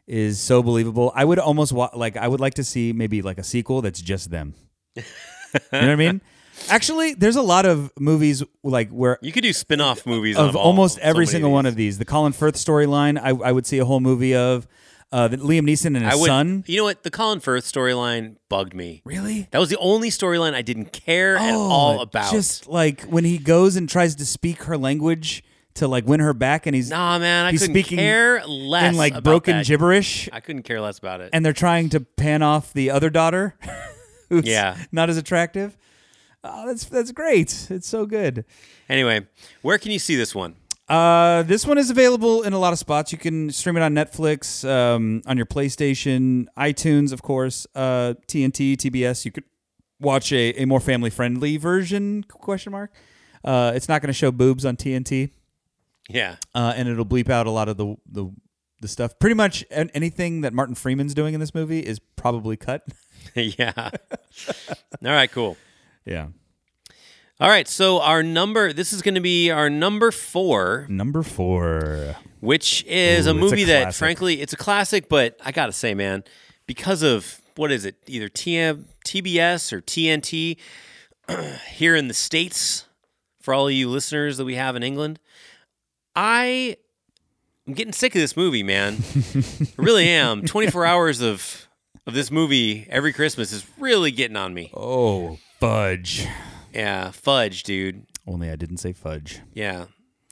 is 0.07 0.41
so 0.41 0.63
believable. 0.63 1.13
I 1.15 1.25
would 1.25 1.39
almost 1.39 1.73
wa- 1.73 1.91
like 1.95 2.17
I 2.17 2.27
would 2.29 2.41
like 2.41 2.55
to 2.55 2.65
see 2.65 2.93
maybe 2.93 3.23
like 3.23 3.39
a 3.39 3.43
sequel 3.45 3.83
that's 3.83 4.01
just 4.01 4.31
them. 4.31 4.55
you 4.95 5.03
know 5.73 5.81
what 5.81 5.83
I 5.91 5.97
mean? 5.97 6.21
Actually, 6.69 7.15
there's 7.15 7.37
a 7.37 7.43
lot 7.43 7.67
of 7.67 7.93
movies 7.99 8.43
like 8.63 8.91
where 8.91 9.19
you 9.23 9.33
could 9.33 9.43
do 9.43 9.53
spin-off 9.53 10.07
movies 10.07 10.37
of 10.37 10.51
of 10.51 10.57
almost 10.57 10.99
every 11.01 11.27
single 11.27 11.51
one 11.53 11.67
of 11.67 11.75
these. 11.77 11.99
The 11.99 12.05
Colin 12.05 12.33
Firth 12.33 12.55
storyline, 12.57 13.19
I, 13.21 13.31
I 13.31 13.53
would 13.53 13.67
see 13.67 13.79
a 13.79 13.85
whole 13.85 14.01
movie 14.01 14.35
of. 14.35 14.67
Uh, 15.13 15.29
the 15.29 15.37
Liam 15.37 15.61
Neeson 15.61 15.95
and 15.97 15.99
his 16.05 16.13
I 16.13 16.17
would. 16.17 16.27
son. 16.27 16.65
You 16.67 16.79
know 16.79 16.85
what? 16.85 17.05
The 17.05 17.13
Colin 17.13 17.39
Firth 17.39 17.65
storyline 17.65 18.37
bugged 18.49 18.75
me. 18.75 19.03
Really? 19.05 19.47
That 19.53 19.61
was 19.61 19.69
the 19.69 19.77
only 19.79 20.11
storyline 20.11 20.53
I 20.53 20.63
didn't 20.63 20.93
care 20.93 21.37
at 21.37 21.55
all 21.55 22.01
about. 22.01 22.33
Oh, 22.33 22.37
Just 22.37 22.67
like 22.67 23.03
when 23.03 23.23
he 23.25 23.39
goes 23.39 23.77
and 23.77 23.89
tries 23.89 24.17
to 24.17 24.27
speak 24.27 24.65
her 24.65 24.77
language 24.77 25.45
to 25.75 25.87
like 25.87 26.07
win 26.09 26.19
her 26.19 26.35
back, 26.35 26.67
and 26.67 26.75
he's 26.75 26.91
nah, 26.91 27.21
man. 27.21 27.47
I 27.47 27.53
he's 27.53 27.61
couldn't 27.61 27.75
speaking 27.75 27.99
care 27.99 28.45
less 28.47 28.91
in 28.91 28.97
like 28.99 29.13
about 29.13 29.23
broken 29.23 29.59
that. 29.59 29.67
gibberish, 29.67 30.29
I 30.33 30.41
couldn't 30.41 30.65
care 30.65 30.81
less 30.81 30.99
about 30.99 31.21
it. 31.21 31.31
and 31.33 31.47
they're 31.47 31.53
trying 31.53 31.89
to 31.91 32.01
pan 32.01 32.43
off 32.43 32.73
the 32.73 32.91
other 32.91 33.09
daughter, 33.09 33.55
who's 34.29 34.45
Yeah. 34.45 34.77
not 34.91 35.09
as 35.09 35.17
attractive. 35.17 35.77
Oh, 36.49 36.67
that's 36.67 36.85
that's 36.87 37.13
great. 37.13 37.67
It's 37.71 37.89
so 37.89 38.07
good. 38.07 38.45
Anyway, 38.89 39.27
where 39.63 39.79
can 39.79 39.91
you 39.93 39.99
see 39.99 40.17
this 40.17 40.35
one? 40.35 40.57
Uh, 40.89 41.43
this 41.43 41.67
one 41.67 41.79
is 41.79 41.91
available 41.91 42.43
in 42.43 42.53
a 42.53 42.59
lot 42.59 42.73
of 42.73 42.79
spots. 42.79 43.11
You 43.11 43.19
can 43.19 43.51
stream 43.51 43.77
it 43.77 43.83
on 43.83 43.93
Netflix, 43.95 44.69
um, 44.69 45.21
on 45.27 45.37
your 45.37 45.47
PlayStation, 45.47 46.47
iTunes, 46.57 47.13
of 47.13 47.23
course, 47.23 47.67
uh, 47.75 48.15
TNT, 48.29 48.77
TBS. 48.77 49.25
You 49.25 49.33
could 49.33 49.43
watch 50.01 50.33
a, 50.33 50.53
a 50.63 50.65
more 50.65 50.79
family 50.79 51.11
friendly 51.11 51.57
version? 51.57 52.23
Question 52.29 52.71
mark. 52.73 52.93
Uh, 53.45 53.73
it's 53.75 53.89
not 53.89 54.01
going 54.01 54.09
to 54.09 54.13
show 54.13 54.31
boobs 54.31 54.65
on 54.65 54.77
TNT, 54.77 55.31
Yeah. 56.09 56.37
uh, 56.55 56.73
and 56.77 56.89
it'll 56.89 57.05
bleep 57.05 57.31
out 57.31 57.47
a 57.47 57.51
lot 57.51 57.69
of 57.69 57.77
the 57.77 57.97
the 58.11 58.31
the 58.81 58.89
stuff. 58.89 59.19
Pretty 59.19 59.35
much 59.35 59.65
an- 59.73 59.91
anything 59.95 60.43
that 60.43 60.53
Martin 60.53 60.75
Freeman's 60.77 61.15
doing 61.15 61.35
in 61.35 61.41
this 61.41 61.55
movie 61.55 61.81
is 61.81 61.99
probably 62.15 62.57
cut. 62.57 62.85
yeah. 63.35 63.73
All 63.77 63.91
right, 65.03 65.31
cool. 65.33 65.57
Yeah. 66.07 66.29
All 67.39 67.49
right, 67.51 67.69
so 67.69 68.01
our 68.01 68.23
number 68.23 68.73
this 68.73 68.95
is 68.95 69.03
going 69.03 69.15
to 69.17 69.21
be 69.21 69.51
our 69.51 69.69
number 69.69 70.11
4, 70.11 70.87
Number 70.89 71.23
four. 71.23 72.17
which 72.41 72.83
is 72.87 73.27
Ooh, 73.27 73.31
a 73.31 73.35
it's 73.35 73.39
a 73.39 73.45
movie 73.51 73.65
that 73.65 73.95
frankly 73.95 74.41
it's 74.41 74.55
a 74.55 74.57
classic, 74.57 75.09
but 75.11 75.39
I 75.45 75.53
got 75.53 75.67
to 75.67 75.73
say, 75.73 75.93
man, 75.95 76.25
because 76.67 77.03
of 77.03 77.43
what 77.57 77.71
is 77.73 77.85
it? 77.85 77.97
Either 78.07 78.29
TM, 78.31 78.85
TBS 79.07 79.73
or 79.75 79.83
TNT 79.83 80.57
here 81.73 81.95
in 81.95 82.09
the 82.09 82.15
states 82.15 82.87
for 83.43 83.53
all 83.53 83.67
of 83.69 83.75
you 83.75 83.91
listeners 83.91 84.39
that 84.39 84.45
we 84.47 84.55
have 84.55 84.75
in 84.75 84.83
England, 84.83 85.19
I 86.15 86.77
I'm 87.67 87.75
getting 87.75 87.93
sick 87.93 88.15
of 88.15 88.21
this 88.21 88.37
movie, 88.37 88.63
man. 88.63 88.97
I 89.35 89.43
really 89.77 90.09
am. 90.09 90.43
24 90.47 90.87
hours 90.87 91.21
of 91.21 91.69
of 92.07 92.15
this 92.15 92.31
movie 92.31 92.87
every 92.89 93.13
Christmas 93.13 93.53
is 93.53 93.67
really 93.79 94.11
getting 94.11 94.37
on 94.37 94.55
me. 94.55 94.71
Oh, 94.73 95.39
fudge. 95.61 96.27
Yeah, 96.73 97.11
fudge, 97.11 97.63
dude. 97.63 98.07
Only 98.27 98.51
I 98.51 98.57
didn't 98.57 98.79
say 98.79 98.93
fudge. 98.93 99.41
Yeah. 99.55 99.87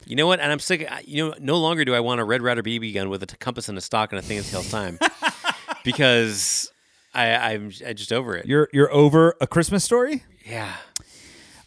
You 0.06 0.16
know 0.16 0.26
what? 0.26 0.40
And 0.40 0.52
I'm 0.52 0.58
sick. 0.58 0.86
You 1.06 1.28
know, 1.28 1.34
no 1.40 1.58
longer 1.58 1.84
do 1.84 1.94
I 1.94 2.00
want 2.00 2.20
a 2.20 2.24
Red 2.24 2.42
Ryder 2.42 2.62
BB 2.62 2.92
gun 2.94 3.08
with 3.08 3.22
a 3.22 3.26
t- 3.26 3.36
compass 3.38 3.68
and 3.68 3.78
a 3.78 3.80
stock 3.80 4.12
and 4.12 4.18
a 4.18 4.22
thing 4.22 4.36
that 4.36 4.46
tells 4.46 4.70
time, 4.70 4.98
because 5.84 6.70
I, 7.14 7.34
I'm 7.34 7.72
I 7.86 7.94
just 7.94 8.12
over 8.12 8.36
it. 8.36 8.46
You're 8.46 8.68
you're 8.72 8.92
over 8.92 9.34
a 9.40 9.46
Christmas 9.46 9.84
story. 9.84 10.24
yeah. 10.44 10.74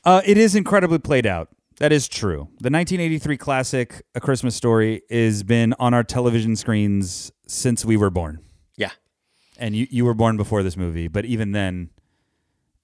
Uh, 0.05 0.22
it 0.26 0.38
is 0.38 0.55
incredibly 0.55 0.99
played 0.99 1.26
out. 1.26 1.49
That 1.80 1.91
is 1.91 2.08
true. 2.08 2.47
The 2.60 2.70
1983 2.70 3.38
classic 3.38 4.03
A 4.16 4.22
Christmas 4.22 4.55
Story 4.55 5.01
has 5.10 5.43
been 5.43 5.74
on 5.80 5.93
our 5.93 6.03
television 6.03 6.55
screens 6.55 7.30
since 7.45 7.84
we 7.84 7.97
were 7.97 8.10
born. 8.10 8.39
Yeah. 8.78 8.91
And 9.58 9.76
you, 9.76 9.86
you 9.89 10.05
were 10.05 10.14
born 10.14 10.38
before 10.38 10.64
this 10.64 10.78
movie, 10.78 11.10
but 11.10 11.26
even 11.26 11.51
then, 11.51 11.89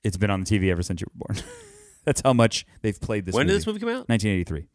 it's 0.03 0.17
been 0.17 0.29
on 0.29 0.43
the 0.43 0.45
TV 0.45 0.69
ever 0.71 0.83
since 0.83 1.01
you 1.01 1.07
were 1.13 1.27
born. 1.27 1.43
That's 2.05 2.21
how 2.21 2.33
much 2.33 2.65
they've 2.81 2.99
played 2.99 3.25
this 3.25 3.33
When 3.33 3.45
movie. 3.47 3.53
did 3.53 3.57
this 3.61 3.67
movie 3.67 3.79
come 3.79 3.89
out? 3.89 4.09
1983. 4.09 4.67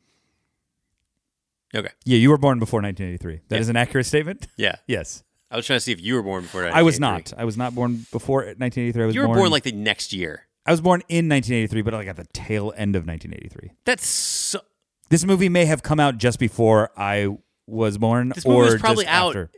Okay. 1.75 1.91
Yeah, 2.05 2.17
you 2.17 2.31
were 2.31 2.39
born 2.39 2.59
before 2.59 2.81
1983. 2.81 3.43
That 3.49 3.57
Yeah. 3.57 3.61
is 3.61 3.69
an 3.69 3.77
accurate 3.77 4.07
statement? 4.07 4.47
Yeah. 4.57 4.77
Yes. 4.87 5.23
I 5.51 5.57
was 5.57 5.67
trying 5.67 5.79
to 5.79 5.81
see 5.81 5.93
if 5.93 6.01
you 6.01 6.15
were 6.15 6.23
born 6.23 6.43
before. 6.43 6.63
I 6.67 6.83
was 6.83 7.01
1983. 7.01 7.37
not. 7.37 7.41
I 7.41 7.45
was 7.45 7.57
not 7.57 7.75
born 7.75 8.07
before 8.13 8.41
1983. 8.43 9.03
I 9.03 9.07
was 9.07 9.15
You 9.15 9.21
were 9.23 9.27
born, 9.29 9.39
born 9.39 9.51
like 9.51 9.63
the 9.63 9.73
next 9.73 10.13
year. 10.13 10.47
I 10.67 10.71
was 10.71 10.81
born 10.83 11.01
in 11.09 11.29
1983, 11.29 11.83
but 11.83 11.95
like 11.95 12.07
at 12.09 12.17
the 12.17 12.27
tail 12.35 12.73
end 12.77 12.97
of 12.97 13.07
1983. 13.07 13.73
That's 13.87 14.07
so. 14.07 14.61
This 15.09 15.25
movie 15.25 15.49
may 15.49 15.65
have 15.65 15.83
come 15.83 15.99
out 16.01 16.19
just 16.19 16.39
before 16.39 16.91
I 16.99 17.29
was 17.67 17.97
born, 17.97 18.31
This 18.35 18.45
or 18.45 18.53
movie 18.65 18.73
was 18.75 18.81
probably 18.81 19.07
out. 19.07 19.29
after. 19.37 19.51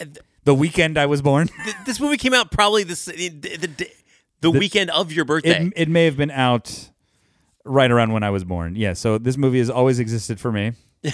Uh, 0.00 0.04
the 0.44 0.54
weekend 0.54 0.96
I 0.96 1.04
was 1.06 1.20
born. 1.20 1.48
Th- 1.48 1.76
This 1.84 2.00
movie 2.00 2.16
came 2.16 2.32
out 2.32 2.50
probably 2.50 2.84
the 2.84 2.92
s- 2.92 3.04
the, 3.04 3.28
the, 3.28 3.90
the, 4.44 4.52
the 4.52 4.58
weekend 4.58 4.90
of 4.90 5.12
your 5.12 5.24
birthday. 5.24 5.66
it, 5.66 5.72
it 5.76 5.88
may 5.88 6.04
have 6.04 6.16
been 6.16 6.30
out 6.30 6.90
right 7.64 7.90
around 7.90 8.12
when 8.12 8.22
I 8.22 8.30
was 8.30 8.44
born. 8.44 8.76
Yeah, 8.76 8.92
so 8.92 9.18
this 9.18 9.36
movie 9.36 9.58
has 9.58 9.70
always 9.70 9.98
existed 9.98 10.38
for 10.40 10.52
me. 10.52 10.72
uh, 11.04 11.08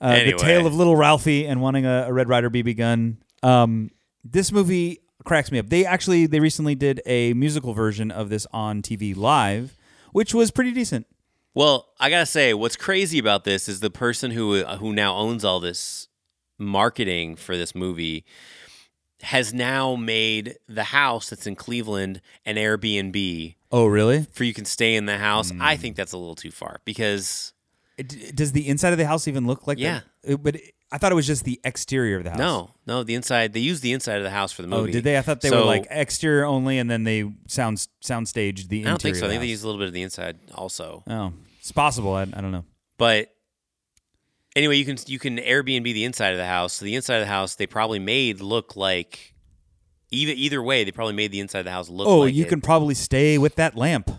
Anyway. 0.00 0.32
The 0.32 0.38
tale 0.38 0.66
of 0.66 0.74
little 0.74 0.96
Ralphie 0.96 1.46
and 1.46 1.60
wanting 1.60 1.86
a, 1.86 2.06
a 2.08 2.12
Red 2.12 2.28
Ryder 2.28 2.50
BB 2.50 2.76
gun. 2.76 3.18
Um, 3.42 3.90
this 4.22 4.52
movie 4.52 5.00
cracks 5.24 5.50
me 5.50 5.58
up. 5.58 5.68
They 5.68 5.84
actually 5.86 6.26
they 6.26 6.40
recently 6.40 6.74
did 6.74 7.00
a 7.06 7.32
musical 7.34 7.72
version 7.72 8.10
of 8.10 8.28
this 8.28 8.46
on 8.52 8.82
TV 8.82 9.16
live, 9.16 9.76
which 10.12 10.34
was 10.34 10.50
pretty 10.50 10.72
decent. 10.72 11.06
Well, 11.54 11.88
I 12.00 12.10
gotta 12.10 12.26
say, 12.26 12.52
what's 12.52 12.76
crazy 12.76 13.18
about 13.18 13.44
this 13.44 13.68
is 13.68 13.80
the 13.80 13.90
person 13.90 14.32
who 14.32 14.64
who 14.64 14.92
now 14.92 15.14
owns 15.14 15.44
all 15.44 15.60
this 15.60 16.08
marketing 16.58 17.36
for 17.36 17.56
this 17.56 17.74
movie 17.74 18.24
has 19.24 19.52
now 19.54 19.96
made 19.96 20.56
the 20.68 20.84
house 20.84 21.30
that's 21.30 21.46
in 21.46 21.56
Cleveland 21.56 22.20
an 22.44 22.56
Airbnb 22.56 23.54
Oh, 23.72 23.86
really? 23.86 24.26
for 24.32 24.44
you 24.44 24.54
can 24.54 24.64
stay 24.64 24.94
in 24.94 25.06
the 25.06 25.18
house. 25.18 25.50
Hmm. 25.50 25.60
I 25.62 25.76
think 25.76 25.96
that's 25.96 26.12
a 26.12 26.18
little 26.18 26.34
too 26.34 26.50
far 26.50 26.80
because 26.84 27.52
It- 27.98 28.34
does 28.36 28.52
the 28.52 28.68
inside 28.68 28.92
of 28.92 28.98
the 28.98 29.06
house 29.06 29.26
even 29.28 29.46
look 29.46 29.66
like 29.66 29.78
Yeah. 29.78 30.00
that? 30.24 30.32
It- 30.32 30.42
but 30.42 30.56
it- 30.56 30.74
I 30.92 30.98
thought 30.98 31.10
it 31.10 31.16
was 31.16 31.26
just 31.26 31.44
the 31.44 31.60
exterior 31.64 32.18
of 32.18 32.24
the 32.24 32.30
house. 32.30 32.38
no, 32.38 32.70
no, 32.86 33.02
the 33.02 33.14
inside 33.16 33.52
they 33.52 33.58
used 33.60 33.82
the 33.82 33.90
inside 33.92 34.18
of 34.18 34.22
the 34.22 34.30
house 34.30 34.52
for 34.52 34.62
the 34.62 34.68
movie. 34.68 34.90
Oh, 34.90 34.92
did 34.92 35.02
they? 35.02 35.18
I 35.18 35.22
thought 35.22 35.40
they 35.40 35.48
So- 35.48 35.60
were 35.60 35.66
like 35.66 35.86
exterior 35.90 36.44
only, 36.44 36.78
and 36.78 36.88
then 36.88 37.02
they 37.02 37.24
sound 37.48 37.84
sound 38.00 38.28
staged 38.28 38.68
the 38.68 38.82
I 38.82 38.90
don't 38.90 39.02
think 39.02 39.16
so. 39.16 39.26
I 39.26 39.28
think 39.30 39.40
the 39.40 39.46
they 39.46 39.46
house. 39.46 39.50
use 39.50 39.62
a 39.64 39.66
little 39.66 39.80
bit 39.80 39.88
of 39.88 39.94
the 39.94 40.02
inside 40.02 40.38
also. 40.54 41.02
Oh, 41.08 41.32
it's 41.58 41.72
possible. 41.72 42.14
I, 42.14 42.22
I 42.22 42.40
don't 42.40 42.52
know. 42.52 42.64
But 42.96 43.33
anyway, 44.56 44.76
you 44.76 44.84
can 44.84 44.96
you 45.06 45.18
can 45.18 45.38
Airbnb 45.38 45.84
the 45.84 46.04
inside 46.04 46.30
of 46.30 46.38
the 46.38 46.46
house. 46.46 46.74
So 46.74 46.84
the 46.84 46.94
inside 46.94 47.16
of 47.16 47.22
the 47.22 47.26
house 47.32 47.54
they 47.56 47.66
probably 47.66 47.98
made 47.98 48.40
look 48.40 48.76
like 48.76 49.34
either 50.10 50.32
either 50.36 50.62
way 50.62 50.84
they 50.84 50.92
probably 50.92 51.14
made 51.14 51.32
the 51.32 51.40
inside 51.40 51.60
of 51.60 51.64
the 51.66 51.70
house 51.72 51.88
look. 51.88 52.06
Oh, 52.06 52.20
like 52.20 52.34
you 52.34 52.44
it. 52.44 52.48
can 52.48 52.60
probably 52.60 52.94
stay 52.94 53.38
with 53.38 53.56
that 53.56 53.76
lamp. 53.76 54.10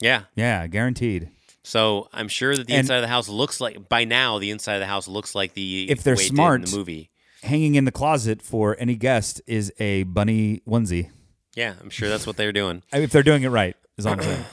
yeah. 0.00 0.22
Yeah, 0.34 0.66
guaranteed. 0.66 1.30
So 1.62 2.08
I'm 2.12 2.28
sure 2.28 2.56
that 2.56 2.66
the 2.66 2.72
And- 2.72 2.80
inside 2.80 2.96
of 2.96 3.02
the 3.02 3.08
house 3.08 3.28
looks 3.28 3.60
like 3.60 3.88
by 3.88 4.04
now 4.04 4.38
the 4.38 4.50
inside 4.50 4.74
of 4.74 4.80
the 4.80 4.86
house 4.86 5.06
looks 5.08 5.34
like 5.34 5.52
the 5.54 5.90
If 5.90 6.02
they're 6.02 6.16
smart- 6.16 6.60
in 6.64 6.70
the 6.70 6.76
movie. 6.76 7.10
Hanging 7.42 7.74
in 7.74 7.84
the 7.86 7.92
closet 7.92 8.42
for 8.42 8.76
any 8.78 8.96
guest 8.96 9.40
is 9.46 9.72
a 9.78 10.02
bunny 10.04 10.60
onesie. 10.68 11.10
Yeah, 11.54 11.74
I'm 11.80 11.90
sure 11.90 12.08
that's 12.08 12.26
what 12.26 12.36
they're 12.36 12.52
doing. 12.52 12.82
If 12.92 13.10
they're 13.12 13.22
doing 13.22 13.42
it 13.42 13.48
right, 13.48 13.76
is 13.98 14.06
all 14.06 14.12
I'm 14.14 14.22
saying. 14.22 14.44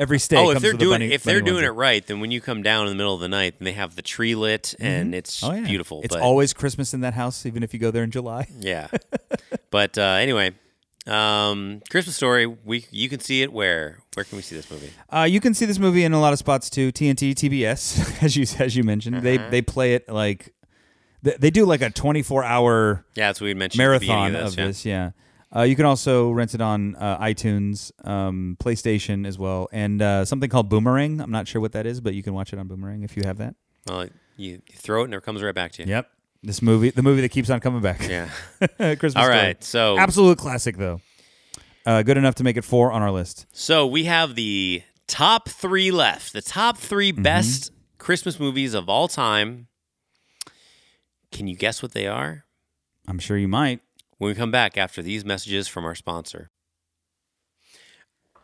Every 0.00 0.18
stay. 0.18 0.36
oh, 0.38 0.50
if 0.50 0.60
they're 0.62 0.72
doing 0.72 0.94
bunny, 1.00 1.12
if 1.12 1.22
they're 1.24 1.42
doing 1.42 1.62
it 1.64 1.68
right, 1.68 2.04
then 2.06 2.20
when 2.20 2.30
you 2.30 2.40
come 2.40 2.62
down 2.62 2.86
in 2.86 2.88
the 2.92 2.96
middle 2.96 3.14
of 3.14 3.20
the 3.20 3.28
night 3.28 3.54
and 3.58 3.66
they 3.66 3.72
have 3.74 3.96
the 3.96 4.02
tree 4.02 4.34
lit 4.34 4.74
and 4.80 5.14
it's 5.14 5.44
Oh, 5.44 5.52
yeah. 5.52 5.66
beautiful. 5.66 6.00
It's 6.02 6.14
but, 6.16 6.22
always 6.22 6.54
Christmas 6.54 6.94
in 6.94 7.02
that 7.02 7.12
house, 7.14 7.44
even 7.44 7.62
if 7.62 7.74
you 7.74 7.78
go 7.80 7.90
there 7.90 8.02
in 8.02 8.10
July. 8.10 8.48
Yeah. 8.60 8.88
but 9.70 9.98
uh, 9.98 10.02
anyway, 10.18 10.52
um, 11.06 11.82
Christmas 11.90 12.16
Story. 12.16 12.46
We 12.46 12.86
you 12.90 13.08
can 13.08 13.20
see 13.20 13.42
it 13.42 13.52
where? 13.52 13.98
Where 14.14 14.24
can 14.24 14.36
we 14.36 14.42
see 14.42 14.56
this 14.56 14.70
movie? 14.70 14.90
Uh, 15.10 15.26
you 15.28 15.40
can 15.40 15.54
see 15.54 15.66
this 15.66 15.78
movie 15.78 16.04
in 16.04 16.12
a 16.12 16.20
lot 16.20 16.32
of 16.32 16.38
spots 16.38 16.70
too. 16.70 16.92
TNT, 16.92 17.32
TBS, 17.34 18.22
as 18.22 18.36
you 18.36 18.46
as 18.58 18.76
you 18.76 18.84
mentioned, 18.84 19.22
they 19.22 19.36
Uh-huh. 19.38 19.50
they 19.50 19.62
play 19.62 19.94
it 19.94 20.08
like 20.08 20.54
they, 21.22 21.36
they 21.38 21.50
do 21.50 21.64
like 21.66 21.82
a 21.82 21.90
twenty 21.90 22.22
four 22.22 22.42
hour 22.44 23.04
Yeah, 23.14 23.28
that's 23.28 23.40
what 23.40 23.46
we 23.46 23.54
mentioned. 23.54 23.82
at 23.82 23.92
the 23.92 23.98
beginning 24.00 24.32
marathon 24.32 24.36
of 24.40 24.46
of 24.48 24.56
this, 24.56 24.66
this. 24.78 24.86
Yeah, 24.86 25.10
uh, 25.54 25.62
you 25.62 25.74
can 25.76 25.84
also 25.84 26.30
rent 26.30 26.54
it 26.54 26.60
on 26.60 26.94
uh, 26.96 27.18
iTunes, 27.18 27.90
um, 28.06 28.56
PlayStation 28.60 29.26
as 29.26 29.38
well, 29.38 29.68
and 29.72 30.00
uh, 30.00 30.24
something 30.24 30.48
called 30.50 30.68
Boomerang. 30.68 31.20
I'm 31.20 31.30
not 31.30 31.48
sure 31.48 31.60
what 31.60 31.72
that 31.72 31.86
is, 31.86 32.00
but 32.00 32.14
you 32.14 32.22
can 32.22 32.34
watch 32.34 32.52
it 32.52 32.58
on 32.58 32.68
Boomerang 32.68 33.02
if 33.02 33.16
you 33.16 33.22
have 33.24 33.38
that. 33.38 33.54
Well, 33.88 34.04
you, 34.36 34.62
you 34.68 34.76
throw 34.76 35.02
it 35.02 35.04
and 35.06 35.14
it 35.14 35.22
comes 35.22 35.42
right 35.42 35.54
back 35.54 35.72
to 35.72 35.82
you. 35.82 35.88
Yep, 35.88 36.10
this 36.42 36.62
movie, 36.62 36.90
the 36.90 37.02
movie 37.02 37.20
that 37.22 37.30
keeps 37.30 37.50
on 37.50 37.60
coming 37.60 37.80
back. 37.82 38.06
Yeah. 38.08 38.28
Christmas. 38.96 39.16
All 39.16 39.28
right. 39.28 39.62
Story. 39.62 39.94
So 39.96 39.98
absolute 39.98 40.38
classic 40.38 40.76
though. 40.76 41.00
Uh, 41.86 42.02
good 42.02 42.16
enough 42.18 42.34
to 42.36 42.44
make 42.44 42.56
it 42.58 42.62
four 42.64 42.92
on 42.92 43.02
our 43.02 43.10
list. 43.10 43.46
so 43.52 43.86
we 43.86 44.04
have 44.04 44.34
the 44.34 44.82
top 45.06 45.48
three 45.48 45.90
left. 45.90 46.32
The 46.34 46.42
top 46.42 46.76
3 46.76 47.12
Mm-hmm. 47.12 47.22
best 47.22 47.72
Christmas 47.98 48.38
movies 48.38 48.74
of 48.74 48.88
all 48.88 49.08
time. 49.08 49.66
Can 51.32 51.46
you 51.48 51.56
guess 51.56 51.82
what 51.82 51.92
they 51.92 52.06
are? 52.06 52.44
I'm 53.08 53.18
sure 53.18 53.36
you 53.38 53.48
might. 53.48 53.80
When 54.20 54.28
we 54.28 54.34
come 54.34 54.50
back 54.50 54.76
after 54.76 55.00
these 55.00 55.24
messages 55.24 55.66
from 55.66 55.86
our 55.86 55.94
sponsor. 55.94 56.50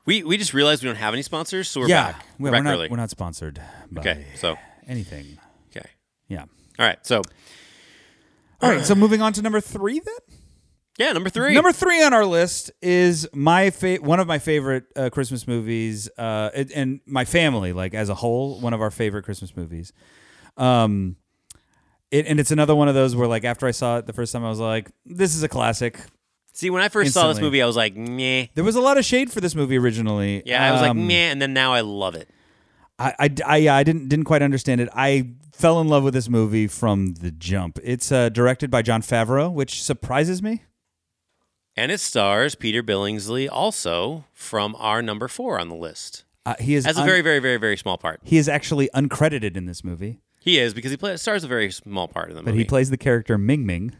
We 0.07 0.23
we 0.23 0.37
just 0.39 0.55
realized 0.55 0.83
we 0.83 0.89
don't 0.89 0.97
have 0.97 1.13
any 1.15 1.23
sponsors, 1.23 1.69
so 1.69 1.81
we're 1.81 1.89
yeah, 1.89 2.13
back. 2.13 2.27
Well, 2.39 2.53
back 2.53 2.65
we're 2.65 2.77
not 2.79 2.91
we're 2.91 2.97
not 2.97 3.11
sponsored 3.11 3.61
by 3.91 4.01
okay, 4.01 4.27
so 4.37 4.57
anything. 4.87 5.39
okay, 5.71 5.89
Yeah. 6.29 6.43
all 6.79 6.87
right, 6.87 7.05
so 7.05 7.23
All 8.63 8.71
right. 8.71 8.85
So 8.87 8.95
moving 8.95 9.21
on 9.21 9.33
to 9.35 9.43
number 9.43 9.61
three 9.61 9.99
then. 10.01 10.39
yeah, 10.99 11.13
number 11.13 11.29
three. 11.29 11.53
Number 11.55 11.73
three 11.73 12.03
on 12.03 12.15
our 12.15 12.25
list 12.25 12.71
is 12.81 13.29
my 13.35 13.71
fa- 13.71 13.97
one 14.01 14.19
of 14.21 14.27
my 14.29 14.39
favorite 14.39 14.85
uh, 14.97 15.11
Christmas 15.11 15.47
movies, 15.47 16.09
uh, 16.17 16.51
and- 16.55 16.73
and 16.73 17.01
my 17.05 17.25
family, 17.27 17.73
like 17.75 17.93
as 17.93 18.09
a 18.09 18.15
whole, 18.15 18.61
one 18.61 18.73
of 18.73 18.81
our 18.81 18.91
favorite 18.93 19.25
Christmas 19.25 19.55
movies. 19.57 19.93
Um, 20.57 21.17
it, 22.11 22.27
and 22.27 22.39
it's 22.41 22.51
another 22.51 22.75
one 22.75 22.89
of 22.89 22.95
those 22.95 23.15
where, 23.17 23.29
like, 23.29 23.45
after 23.45 23.67
I 23.67 23.71
saw 23.73 23.99
it 23.99 24.07
the 24.07 24.13
first 24.13 24.33
time, 24.33 24.45
I 24.45 24.49
was 24.49 24.61
like, 24.61 24.91
"This 25.05 25.35
is 25.35 25.43
a 25.43 25.49
classic." 25.49 25.99
See, 26.53 26.71
when 26.71 26.81
I 26.83 26.89
first 26.89 27.13
saw 27.13 27.23
this 27.25 27.33
Instantly. 27.37 27.47
movie, 27.49 27.63
I 27.63 27.67
was 27.67 27.77
like, 27.77 27.97
meh. 27.97 28.47
There 28.55 28.65
was 28.65 28.77
a 28.77 28.81
lot 28.81 28.97
of 28.97 29.05
shade 29.05 29.31
for 29.31 29.43
this 29.43 29.55
movie 29.55 29.77
originally. 29.77 30.43
Yeah, 30.47 30.67
I 30.67 30.73
was 30.73 30.81
like, 30.81 30.93
Um, 30.93 31.07
meh, 31.07 31.31
and 31.31 31.43
then 31.43 31.53
now 31.53 31.75
I 31.75 31.81
love 31.83 32.15
it. 32.15 32.31
I, 32.99 33.15
I, 33.19 33.31
I, 33.47 33.57
yeah, 33.59 33.75
I 33.77 33.83
didn't 33.83 34.09
didn't 34.09 34.25
quite 34.25 34.41
understand 34.41 34.81
it. 34.81 34.89
I 34.95 35.33
fell 35.53 35.81
in 35.83 35.89
love 35.89 36.03
with 36.03 36.15
this 36.15 36.31
movie 36.31 36.67
from 36.67 37.15
the 37.15 37.31
jump. 37.31 37.79
It's 37.85 38.11
uh, 38.11 38.31
directed 38.31 38.71
by 38.71 38.81
Jon 38.81 39.03
Favreau, 39.03 39.53
which 39.53 39.83
surprises 39.83 40.43
me. 40.43 40.63
And 41.77 41.93
it 41.93 42.01
stars 42.01 42.55
Peter 42.55 42.83
Billingsley, 42.83 43.49
also 43.53 44.25
from 44.33 44.75
our 44.79 45.03
number 45.03 45.29
four 45.29 45.61
on 45.61 45.69
the 45.69 45.75
list, 45.75 46.25
Uh, 46.47 46.55
he 46.59 46.75
is 46.75 46.87
as 46.87 46.97
a 46.97 47.01
un- 47.01 47.07
very, 47.07 47.21
very, 47.21 47.39
very, 47.39 47.59
very 47.59 47.77
small 47.77 47.99
part. 47.99 48.21
he 48.25 48.39
is 48.39 48.49
actually 48.49 48.89
uncredited 48.95 49.59
in 49.59 49.67
this 49.67 49.85
movie. 49.85 50.21
He 50.47 50.59
is 50.59 50.73
because 50.73 50.91
he 50.93 50.97
plays 50.97 51.21
stars 51.21 51.43
a 51.45 51.49
very 51.49 51.71
small 51.71 52.07
part 52.09 52.31
in 52.31 52.37
the 52.37 52.41
movie. 52.43 52.53
but 52.53 52.59
he 52.59 52.65
plays 52.65 52.89
the 52.89 52.97
character 52.97 53.37
Ming 53.37 53.67
Ming, 53.67 53.95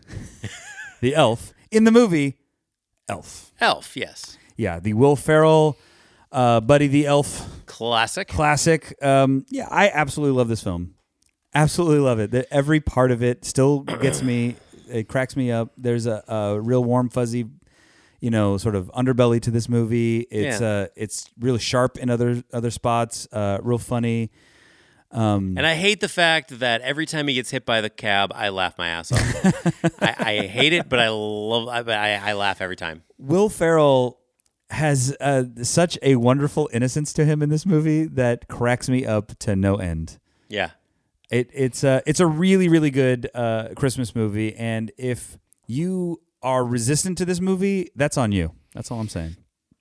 the 1.03 1.15
elf 1.15 1.53
in 1.71 1.85
the 1.85 1.91
movie 1.93 2.39
Elf. 3.09 3.53
Elf, 3.61 3.97
yes, 3.97 4.39
Yeah, 4.57 4.79
the 4.81 4.95
Will 4.95 5.17
Ferrell, 5.17 5.77
uh, 6.33 6.61
Buddy 6.61 6.87
the 6.87 7.07
Elf 7.07 7.47
classic. 7.67 8.29
classic. 8.29 8.95
Um, 9.03 9.45
yeah, 9.51 9.69
I 9.71 9.89
absolutely 9.91 10.37
love 10.37 10.49
this 10.49 10.63
film. 10.63 10.95
Absolutely 11.55 11.99
love 12.01 12.19
it. 12.21 12.31
The, 12.31 12.53
every 12.53 12.81
part 12.81 13.11
of 13.11 13.23
it 13.23 13.45
still 13.45 13.81
gets 14.01 14.23
me. 14.23 14.57
It 14.89 15.09
cracks 15.09 15.37
me 15.37 15.51
up. 15.53 15.73
There's 15.77 16.07
a, 16.07 16.23
a 16.29 16.61
real 16.61 16.83
warm, 16.85 17.09
fuzzy, 17.11 17.47
you 18.21 18.31
know, 18.31 18.57
sort 18.57 18.75
of 18.77 18.89
underbelly 18.95 19.41
to 19.43 19.51
this 19.51 19.69
movie. 19.69 20.21
It's 20.31 20.61
Yeah. 20.61 20.69
uh, 20.69 20.87
it's 20.97 21.29
really 21.41 21.59
sharp 21.61 21.99
in 21.99 22.09
other 22.11 22.43
other 22.53 22.71
spots. 22.71 23.27
Uh, 23.33 23.59
real 23.63 23.79
funny. 23.79 24.31
Um, 25.17 25.55
And 25.57 25.67
I 25.67 25.75
hate 25.75 26.01
the 26.01 26.09
fact 26.09 26.59
that 26.59 26.83
every 26.83 27.07
time 27.07 27.27
he 27.27 27.35
gets 27.35 27.51
hit 27.51 27.65
by 27.65 27.81
the 27.81 27.89
cab, 27.91 28.33
I 28.35 28.51
laugh 28.51 28.77
my 28.77 28.89
ass 28.89 29.11
off. 29.13 29.21
I, 30.03 30.15
I 30.19 30.47
hate 30.47 30.73
it, 30.75 30.89
but 30.89 30.99
I 30.99 31.09
love. 31.09 31.89
I, 31.89 32.15
I, 32.15 32.31
I 32.31 32.33
laugh 32.35 32.61
every 32.61 32.77
time. 32.77 33.03
Will 33.19 33.49
Ferrell 33.49 34.19
has 34.71 35.17
uh, 35.21 35.45
such 35.63 35.99
a 36.03 36.17
wonderful 36.17 36.69
innocence 36.73 37.13
to 37.15 37.25
him 37.25 37.41
in 37.43 37.49
this 37.49 37.65
movie 37.65 38.05
that 38.05 38.49
cracks 38.49 38.89
me 38.89 39.07
up 39.07 39.39
to 39.39 39.57
no 39.57 39.77
end. 39.77 40.19
Yeah, 40.49 40.71
It, 41.31 41.49
it's 41.53 41.83
a 41.83 42.03
it's 42.07 42.21
a 42.21 42.27
really 42.27 42.69
really 42.69 42.91
good 42.91 43.31
uh, 43.35 43.69
Christmas 43.75 44.15
movie, 44.15 44.55
and 44.55 44.93
if 44.99 45.39
you 45.67 46.21
are 46.43 46.65
resistant 46.65 47.17
to 47.19 47.25
this 47.25 47.41
movie, 47.41 47.91
that's 47.97 48.17
on 48.19 48.33
you. 48.33 48.53
That's 48.75 48.91
all 48.91 49.01
I'm 49.01 49.09
saying. 49.09 49.37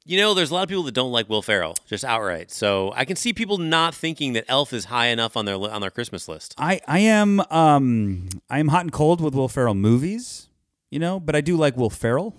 You 0.06 0.18
know, 0.18 0.36
there's 0.36 0.52
a 0.52 0.54
lot 0.54 0.64
of 0.64 0.70
people 0.70 0.84
that 0.84 0.94
don't 0.94 1.12
like 1.12 1.28
Will 1.28 1.42
Ferrell 1.42 1.76
just 1.88 2.06
outright. 2.06 2.52
So 2.52 2.94
I 2.96 3.06
can 3.06 3.16
see 3.16 3.34
people 3.34 3.58
not 3.58 3.96
thinking 3.96 4.34
that 4.34 4.46
Elf 4.48 4.72
is 4.72 4.86
high 4.86 5.08
enough 5.08 5.36
on 5.36 5.46
their 5.46 5.56
on 5.56 5.82
their 5.82 5.90
Christmas 5.90 6.28
list. 6.28 6.54
I 6.58 6.80
I 6.88 7.00
am 7.00 7.42
um 7.50 8.30
I 8.50 8.60
am 8.60 8.68
hot 8.68 8.82
and 8.82 8.92
cold 8.92 9.20
with 9.20 9.34
Will 9.34 9.50
Ferrell 9.50 9.74
movies, 9.74 10.48
you 10.92 11.00
know, 11.00 11.20
but 11.20 11.36
I 11.36 11.42
do 11.42 11.58
like 11.58 11.76
Will 11.76 11.90
Ferrell, 11.90 12.36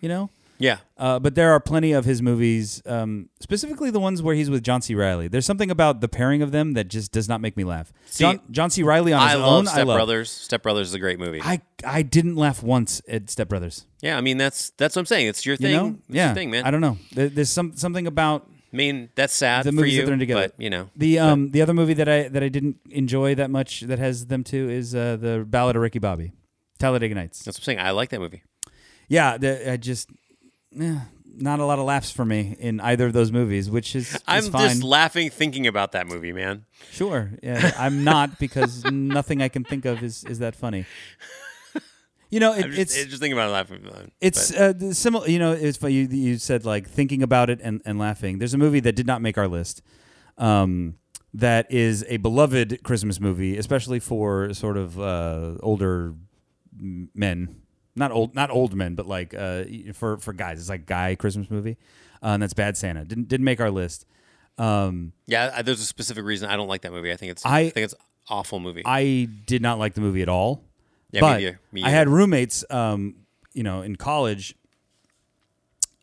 you 0.00 0.08
know. 0.08 0.30
Yeah, 0.62 0.76
Uh, 0.98 1.18
but 1.18 1.34
there 1.34 1.50
are 1.52 1.58
plenty 1.58 1.92
of 1.92 2.04
his 2.04 2.20
movies, 2.20 2.82
um, 2.84 3.30
specifically 3.40 3.90
the 3.90 3.98
ones 3.98 4.22
where 4.22 4.34
he's 4.34 4.50
with 4.50 4.62
John 4.62 4.82
C. 4.82 4.94
Reilly. 4.94 5.26
There's 5.26 5.46
something 5.46 5.70
about 5.70 6.02
the 6.02 6.08
pairing 6.08 6.42
of 6.42 6.52
them 6.52 6.74
that 6.74 6.88
just 6.88 7.12
does 7.12 7.28
not 7.30 7.40
make 7.40 7.56
me 7.56 7.64
laugh. 7.64 7.92
See, 8.06 8.24
John, 8.24 8.40
John 8.50 8.68
C. 8.70 8.82
Reilly 8.82 9.14
on 9.14 9.22
I 9.22 9.30
his 9.32 9.40
love 9.40 9.52
own, 9.52 9.66
Step 9.66 9.78
I 9.78 9.82
love. 9.84 9.96
Brothers. 9.96 10.30
Step 10.30 10.62
Brothers 10.62 10.88
is 10.88 10.94
a 10.94 10.98
great 10.98 11.18
movie. 11.18 11.40
I 11.42 11.62
I 11.82 12.02
didn't 12.02 12.36
laugh 12.36 12.62
once 12.62 13.00
at 13.08 13.30
Step 13.30 13.48
Brothers. 13.48 13.86
yeah, 14.02 14.18
I 14.18 14.20
mean 14.20 14.36
that's 14.36 14.68
that's 14.76 14.94
what 14.96 15.00
I'm 15.00 15.06
saying. 15.06 15.28
It's 15.28 15.46
your 15.46 15.54
You 15.54 15.56
thing. 15.56 15.72
know, 15.72 15.86
It's 16.08 16.14
yeah, 16.16 16.26
your 16.26 16.34
thing, 16.34 16.50
man. 16.50 16.64
I 16.66 16.70
don't 16.70 16.82
know. 16.82 16.98
There, 17.14 17.30
there's 17.30 17.50
some 17.50 17.74
something 17.76 18.06
about 18.06 18.46
I 18.70 18.76
mean 18.76 19.08
that's 19.14 19.32
sad 19.34 19.64
the 19.64 19.70
for 19.70 19.76
movies 19.76 19.94
you, 19.94 20.00
that 20.02 20.06
they're 20.06 20.12
in 20.14 20.20
together. 20.20 20.48
but 20.54 20.62
you 20.62 20.68
know, 20.68 20.90
the 20.94 21.18
um 21.20 21.52
the 21.52 21.62
other 21.62 21.72
movie 21.72 21.94
that 21.94 22.08
I 22.08 22.28
that 22.28 22.42
I 22.42 22.48
didn't 22.50 22.76
enjoy 22.90 23.34
that 23.36 23.50
much 23.50 23.80
that 23.80 23.98
has 23.98 24.26
them 24.26 24.44
too 24.44 24.68
is 24.68 24.94
uh, 24.94 25.16
the 25.18 25.44
Ballad 25.48 25.74
of 25.76 25.80
Ricky 25.82 25.98
Bobby, 26.00 26.32
Talladega 26.78 27.14
Nights. 27.14 27.42
that's 27.44 27.56
what 27.56 27.62
I'm 27.62 27.64
saying. 27.64 27.78
I 27.78 27.92
like 27.92 28.10
that 28.10 28.20
movie. 28.20 28.42
Yeah, 29.08 29.38
the, 29.38 29.72
I 29.72 29.76
just 29.78 30.08
yeah, 30.72 31.00
not 31.36 31.60
a 31.60 31.64
lot 31.64 31.78
of 31.78 31.84
laughs 31.84 32.10
for 32.10 32.24
me 32.24 32.56
in 32.58 32.80
either 32.80 33.06
of 33.06 33.12
those 33.12 33.32
movies, 33.32 33.70
which 33.70 33.94
is, 33.96 34.14
is 34.14 34.22
I'm 34.26 34.44
fine. 34.44 34.68
just 34.68 34.82
laughing 34.82 35.30
thinking 35.30 35.66
about 35.66 35.92
that 35.92 36.06
movie, 36.06 36.32
man. 36.32 36.64
Sure. 36.90 37.32
Yeah, 37.42 37.72
I'm 37.78 38.04
not 38.04 38.38
because 38.38 38.84
nothing 38.84 39.42
I 39.42 39.48
can 39.48 39.64
think 39.64 39.84
of 39.84 40.02
is, 40.02 40.24
is 40.24 40.38
that 40.40 40.54
funny. 40.54 40.86
You 42.30 42.38
know, 42.38 42.52
it, 42.52 42.66
just, 42.66 42.96
it's 42.96 43.06
just 43.06 43.20
thinking 43.20 43.32
about 43.32 43.48
it 43.48 43.52
laughing. 43.52 44.12
it's 44.20 44.52
uh, 44.52 44.92
similar. 44.92 45.28
You 45.28 45.40
know, 45.40 45.50
it's 45.50 45.76
funny. 45.76 45.94
You, 45.94 46.06
you 46.06 46.38
said 46.38 46.64
like 46.64 46.88
thinking 46.88 47.24
about 47.24 47.50
it 47.50 47.58
and, 47.60 47.82
and 47.84 47.98
laughing. 47.98 48.38
There's 48.38 48.54
a 48.54 48.58
movie 48.58 48.78
that 48.80 48.94
did 48.94 49.06
not 49.06 49.20
make 49.20 49.36
our 49.36 49.48
list. 49.48 49.82
Um, 50.38 50.94
that 51.34 51.70
is 51.72 52.04
a 52.08 52.18
beloved 52.18 52.84
Christmas 52.84 53.20
movie, 53.20 53.56
especially 53.56 53.98
for 53.98 54.54
sort 54.54 54.76
of 54.76 55.00
uh, 55.00 55.56
older 55.60 56.14
men. 56.78 57.59
Not 57.96 58.12
old, 58.12 58.34
not 58.34 58.50
old 58.50 58.74
men, 58.74 58.94
but 58.94 59.06
like 59.06 59.34
uh, 59.34 59.64
for 59.94 60.18
for 60.18 60.32
guys. 60.32 60.60
It's 60.60 60.68
like 60.68 60.86
guy 60.86 61.14
Christmas 61.16 61.50
movie, 61.50 61.76
uh, 62.22 62.28
and 62.28 62.42
that's 62.42 62.54
Bad 62.54 62.76
Santa. 62.76 63.04
Didn't 63.04 63.28
didn't 63.28 63.44
make 63.44 63.60
our 63.60 63.70
list. 63.70 64.06
Um, 64.58 65.12
yeah, 65.26 65.50
I- 65.56 65.62
there's 65.62 65.80
a 65.80 65.84
specific 65.84 66.24
reason 66.24 66.48
I 66.50 66.56
don't 66.56 66.68
like 66.68 66.82
that 66.82 66.92
movie. 66.92 67.10
I 67.12 67.16
think 67.16 67.32
it's 67.32 67.44
I- 67.44 67.58
I, 67.58 67.70
think 67.70 67.84
it's 67.84 67.94
awful 68.28 68.60
movie. 68.60 68.82
I 68.84 69.28
did 69.46 69.60
not 69.62 69.78
like 69.78 69.94
the 69.94 70.00
movie 70.02 70.22
at 70.22 70.28
all. 70.28 70.62
Yeah, 71.10 71.20
me 71.22 71.26
but 71.26 71.36
neither. 71.40 71.60
Me 71.72 71.82
I 71.82 71.90
had 71.90 72.08
roommates, 72.08 72.64
um, 72.70 73.16
you 73.54 73.62
know, 73.64 73.82
in 73.82 73.96
college. 73.96 74.54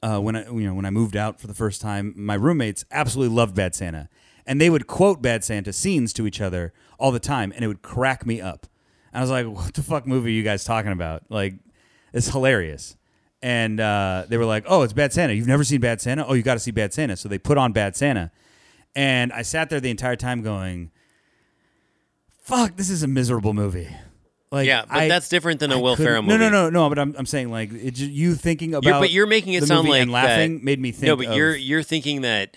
Uh, 0.03 0.19
when 0.19 0.35
I 0.35 0.43
you 0.45 0.61
know 0.67 0.73
when 0.75 0.85
I 0.85 0.89
moved 0.91 1.15
out 1.15 1.39
for 1.39 1.47
the 1.47 1.53
first 1.55 1.81
time, 1.81 2.13
my 2.15 2.35
roommates 2.35 2.85
absolutely 2.91 3.35
loved 3.35 3.55
Bad 3.55 3.73
Santa, 3.73 4.09
and 4.45 4.61
they 4.61 4.69
would 4.69 4.85
quote 4.87 5.21
Bad 5.21 5.43
Santa 5.43 5.73
scenes 5.73 6.13
to 6.13 6.27
each 6.27 6.39
other 6.41 6.71
all 6.99 7.11
the 7.11 7.19
time, 7.19 7.51
and 7.53 7.63
it 7.63 7.67
would 7.67 7.81
crack 7.81 8.25
me 8.25 8.39
up. 8.39 8.67
And 9.11 9.19
I 9.19 9.21
was 9.21 9.31
like, 9.31 9.47
"What 9.47 9.73
the 9.73 9.81
fuck 9.81 10.05
movie 10.05 10.29
are 10.29 10.33
you 10.33 10.43
guys 10.43 10.63
talking 10.63 10.91
about? 10.91 11.23
Like, 11.29 11.55
it's 12.13 12.29
hilarious." 12.29 12.95
And 13.41 13.79
uh, 13.79 14.25
they 14.27 14.37
were 14.37 14.45
like, 14.45 14.63
"Oh, 14.67 14.81
it's 14.83 14.93
Bad 14.93 15.13
Santa. 15.13 15.33
You've 15.33 15.47
never 15.47 15.63
seen 15.63 15.79
Bad 15.79 16.01
Santa? 16.01 16.25
Oh, 16.25 16.33
you 16.33 16.41
got 16.43 16.55
to 16.55 16.59
see 16.59 16.71
Bad 16.71 16.93
Santa." 16.93 17.15
So 17.15 17.29
they 17.29 17.37
put 17.37 17.57
on 17.57 17.71
Bad 17.71 17.95
Santa, 17.95 18.31
and 18.95 19.31
I 19.31 19.41
sat 19.43 19.69
there 19.69 19.79
the 19.79 19.91
entire 19.91 20.15
time 20.15 20.41
going, 20.41 20.91
"Fuck, 22.41 22.75
this 22.77 22.89
is 22.89 23.03
a 23.03 23.07
miserable 23.07 23.53
movie." 23.53 23.89
Like, 24.51 24.65
yeah, 24.65 24.85
but 24.87 24.95
I- 24.97 25.07
that's 25.09 25.27
different 25.29 25.59
than 25.59 25.71
a 25.71 25.77
I 25.77 25.81
Will 25.81 25.95
Ferrell 25.97 26.21
movie. 26.21 26.37
No, 26.37 26.49
no, 26.49 26.63
no, 26.63 26.69
no. 26.69 26.89
But 26.89 26.99
I'm, 26.99 27.13
I'm 27.17 27.25
saying 27.25 27.51
like 27.51 27.71
it, 27.73 27.97
you 27.99 28.33
thinking 28.35 28.73
about. 28.73 28.89
You're, 28.89 28.99
but 28.99 29.11
you're 29.11 29.27
making 29.27 29.53
it 29.53 29.65
sound 29.65 29.89
like 29.89 30.01
and 30.01 30.11
laughing 30.11 30.55
that- 30.55 30.63
made 30.63 30.79
me 30.79 30.91
think. 30.91 31.07
No, 31.07 31.15
but 31.17 31.27
of- 31.27 31.35
you're 31.35 31.55
you're 31.55 31.83
thinking 31.83 32.21
that 32.21 32.55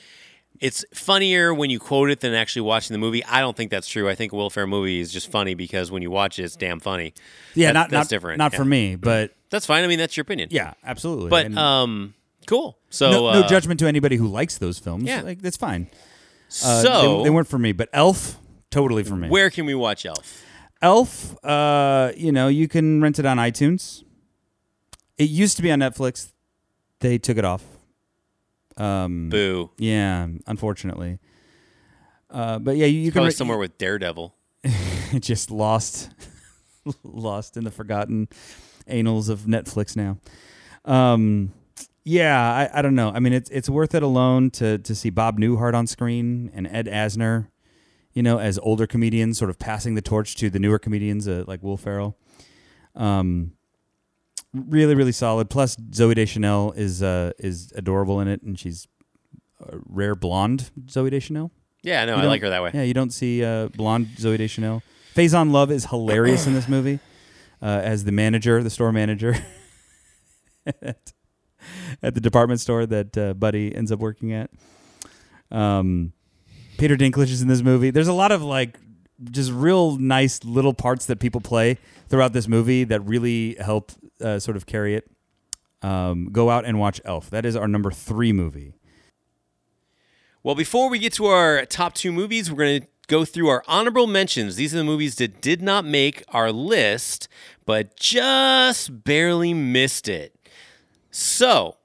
it's 0.61 0.85
funnier 0.95 1.53
when 1.53 1.69
you 1.69 1.81
quote 1.81 2.11
it 2.11 2.21
than 2.21 2.33
actually 2.33 2.63
watching 2.63 2.95
the 2.95 2.99
movie. 2.99 3.25
I 3.25 3.41
don't 3.41 3.57
think 3.57 3.71
that's 3.73 3.89
true. 3.89 4.09
I 4.09 4.15
think 4.15 4.33
a 4.33 4.37
Will 4.37 4.51
Ferrell 4.51 4.69
movie 4.69 5.01
is 5.01 5.13
just 5.13 5.33
funny 5.33 5.55
because 5.55 5.91
when 5.91 6.01
you 6.01 6.11
watch 6.13 6.39
it, 6.39 6.45
it's 6.45 6.55
damn 6.57 6.79
funny. 6.81 7.13
yeah, 7.57 7.69
That- 7.69 7.73
not 7.75 7.91
that's 7.91 8.07
not 8.07 8.09
different. 8.09 8.39
Not 8.39 8.53
Yeah. 8.53 8.59
for 8.59 8.65
me, 8.65 8.95
but 8.95 9.33
That's 9.51 9.67
fine. 9.67 9.85
I 9.85 9.87
mean, 9.87 9.99
that's 9.99 10.17
your 10.17 10.23
opinion. 10.23 10.49
yeah, 10.53 10.75
absolutely. 10.85 11.29
but 11.31 11.47
And 11.47 11.59
um, 11.59 12.15
cool. 12.47 12.79
So 12.91 13.11
no, 13.11 13.27
uh, 13.27 13.49
judgment 13.49 13.81
to 13.81 13.87
anybody 13.87 14.17
who 14.17 14.27
likes 14.29 14.59
those 14.59 14.79
films. 14.79 15.05
Yeah. 15.05 15.23
like 15.23 15.43
that's 15.43 15.57
fine. 15.57 15.89
Uh, 16.49 16.83
So 16.83 17.19
they, 17.19 17.25
they 17.25 17.31
weren't 17.31 17.49
for 17.49 17.59
me, 17.59 17.73
but 17.73 17.89
Elf 17.93 18.39
totally 18.71 19.03
for 19.05 19.17
me. 19.17 19.29
where 19.29 19.51
can 19.51 19.67
we 19.67 19.75
watch 19.75 20.07
Elf? 20.07 20.45
Elf, 20.83 21.45
uh, 21.45 22.13
you 22.17 22.33
know, 22.33 22.49
you 22.49 22.67
can 22.69 23.01
rent 23.03 23.19
it 23.19 23.27
on 23.27 23.37
iTunes. 23.37 24.03
It 25.19 25.29
used 25.29 25.57
to 25.59 25.63
be 25.63 25.71
on 25.71 25.81
Netflix. 25.81 26.33
They 27.01 27.19
took 27.19 27.37
it 27.37 27.45
off. 27.45 27.63
Um, 28.77 29.29
Boo. 29.29 29.71
yeah, 29.77 30.27
unfortunately. 30.47 31.19
Uh, 32.31 32.59
but 32.59 32.77
yeah, 32.77 32.87
you, 32.87 33.01
you 33.01 33.13
can 33.13 33.25
rent- 33.25 33.35
somewhere 33.35 33.59
with 33.59 33.77
Daredevil. 33.77 34.35
just 35.19 35.51
lost 35.51 36.11
lost 37.03 37.57
in 37.57 37.65
the 37.65 37.71
forgotten 37.71 38.29
annals 38.87 39.29
of 39.29 39.41
Netflix 39.41 39.97
now. 39.97 40.19
Um 40.85 41.53
yeah, 42.05 42.41
I, 42.73 42.79
I 42.79 42.83
don't 42.83 42.95
know. 42.95 43.11
I 43.15 43.21
mean 43.21 43.33
it's 43.33 43.51
it's 43.51 43.69
worth 43.69 43.95
it 43.95 44.03
alone 44.03 44.51
to 44.53 44.79
to 44.79 44.95
see 44.95 45.11
Bob 45.11 45.39
Newhart 45.39 45.75
on 45.75 45.87
screen 45.87 46.51
and 46.55 46.67
Ed 46.67 46.87
Asner, 46.87 47.49
you 48.13 48.23
know, 48.23 48.39
as 48.39 48.59
older 48.59 48.87
comedians 48.87 49.39
sort 49.39 49.51
of 49.51 49.59
passing 49.59 49.95
the 49.95 50.03
torch 50.03 50.35
to 50.37 50.51
the 50.51 50.59
newer 50.59 50.79
comedians 50.79 51.29
uh, 51.29 51.45
like 51.47 51.63
Will 51.63 51.77
Ferrell. 51.77 52.17
Um 52.95 53.53
really 54.53 54.95
really 54.95 55.13
solid. 55.13 55.51
Plus 55.51 55.77
Zooey 55.77 56.15
Deschanel 56.15 56.73
is 56.73 57.03
uh 57.03 57.33
is 57.39 57.73
adorable 57.77 58.21
in 58.21 58.29
it 58.29 58.43
and 58.43 58.59
she's 58.59 58.89
a 59.61 59.77
rare 59.87 60.15
blonde 60.15 60.71
Zooey 60.87 61.11
Deschanel. 61.11 61.51
Yeah, 61.83 62.05
no, 62.05 62.17
I 62.17 62.25
like 62.25 62.43
her 62.43 62.51
that 62.51 62.63
way. 62.63 62.71
Yeah, 62.75 62.83
you 62.83 62.93
don't 62.93 63.13
see 63.13 63.43
uh, 63.43 63.69
blonde 63.69 64.09
Zooey 64.17 64.37
Deschanel. 64.37 64.83
Faison 65.15 65.51
Love 65.51 65.71
is 65.71 65.87
hilarious 65.87 66.47
in 66.47 66.53
this 66.53 66.69
movie 66.69 66.99
uh, 67.63 67.81
as 67.83 68.05
the 68.05 68.13
manager, 68.13 68.63
the 68.63 68.71
store 68.71 68.93
manager 68.93 69.37
at, 70.67 71.13
at 72.03 72.15
the 72.15 72.21
department 72.21 72.61
store 72.61 72.87
that 72.87 73.17
uh, 73.17 73.35
Buddy 73.35 73.75
ends 73.75 73.93
up 73.93 73.99
working 73.99 74.33
at. 74.33 74.51
Um, 75.51 76.13
Peter 76.79 76.97
Dinklage 76.97 77.31
is 77.31 77.43
in 77.43 77.49
this 77.49 77.63
movie. 77.63 77.91
There's 77.91 78.09
a 78.09 78.13
lot 78.13 78.33
of 78.33 78.43
like 78.43 78.79
just 79.31 79.53
real 79.53 79.97
nice 79.99 80.43
little 80.45 80.73
parts 80.73 81.07
that 81.07 81.21
people 81.21 81.41
play 81.41 81.79
throughout 82.09 82.33
this 82.33 82.49
movie 82.49 82.85
that 82.85 83.01
really 83.01 83.57
help 83.61 83.93
uh, 84.21 84.39
sort 84.39 84.57
of 84.57 84.67
carry 84.67 84.95
it. 84.95 85.11
Um, 85.83 86.31
go 86.31 86.51
out 86.51 86.65
and 86.65 86.79
watch 86.79 87.01
Elf. 87.05 87.31
That 87.31 87.47
is 87.47 87.57
our 87.57 87.69
number 87.69 87.91
three 87.91 88.33
movie. 88.33 88.75
Well, 90.43 90.55
before 90.55 90.89
we 90.89 90.99
get 90.99 91.13
to 91.15 91.27
our 91.27 91.67
top 91.67 91.95
two 91.95 92.13
movies, 92.13 92.51
we're 92.51 92.57
going 92.57 92.81
to 92.83 92.87
go 93.11 93.25
through 93.25 93.49
our 93.49 93.63
honorable 93.67 94.07
mentions. 94.07 94.55
These 94.57 94.73
are 94.73 94.79
the 94.79 94.85
movies 94.85 95.17
that 95.17 95.43
did 95.43 95.61
not 95.61 95.85
make 95.85 96.23
our 96.29 96.53
list, 96.53 97.29
but 97.67 97.97
just 97.97 99.05
barely 99.05 99.53
missed 99.53 100.09
it. 100.09 100.35
So, 101.11 101.77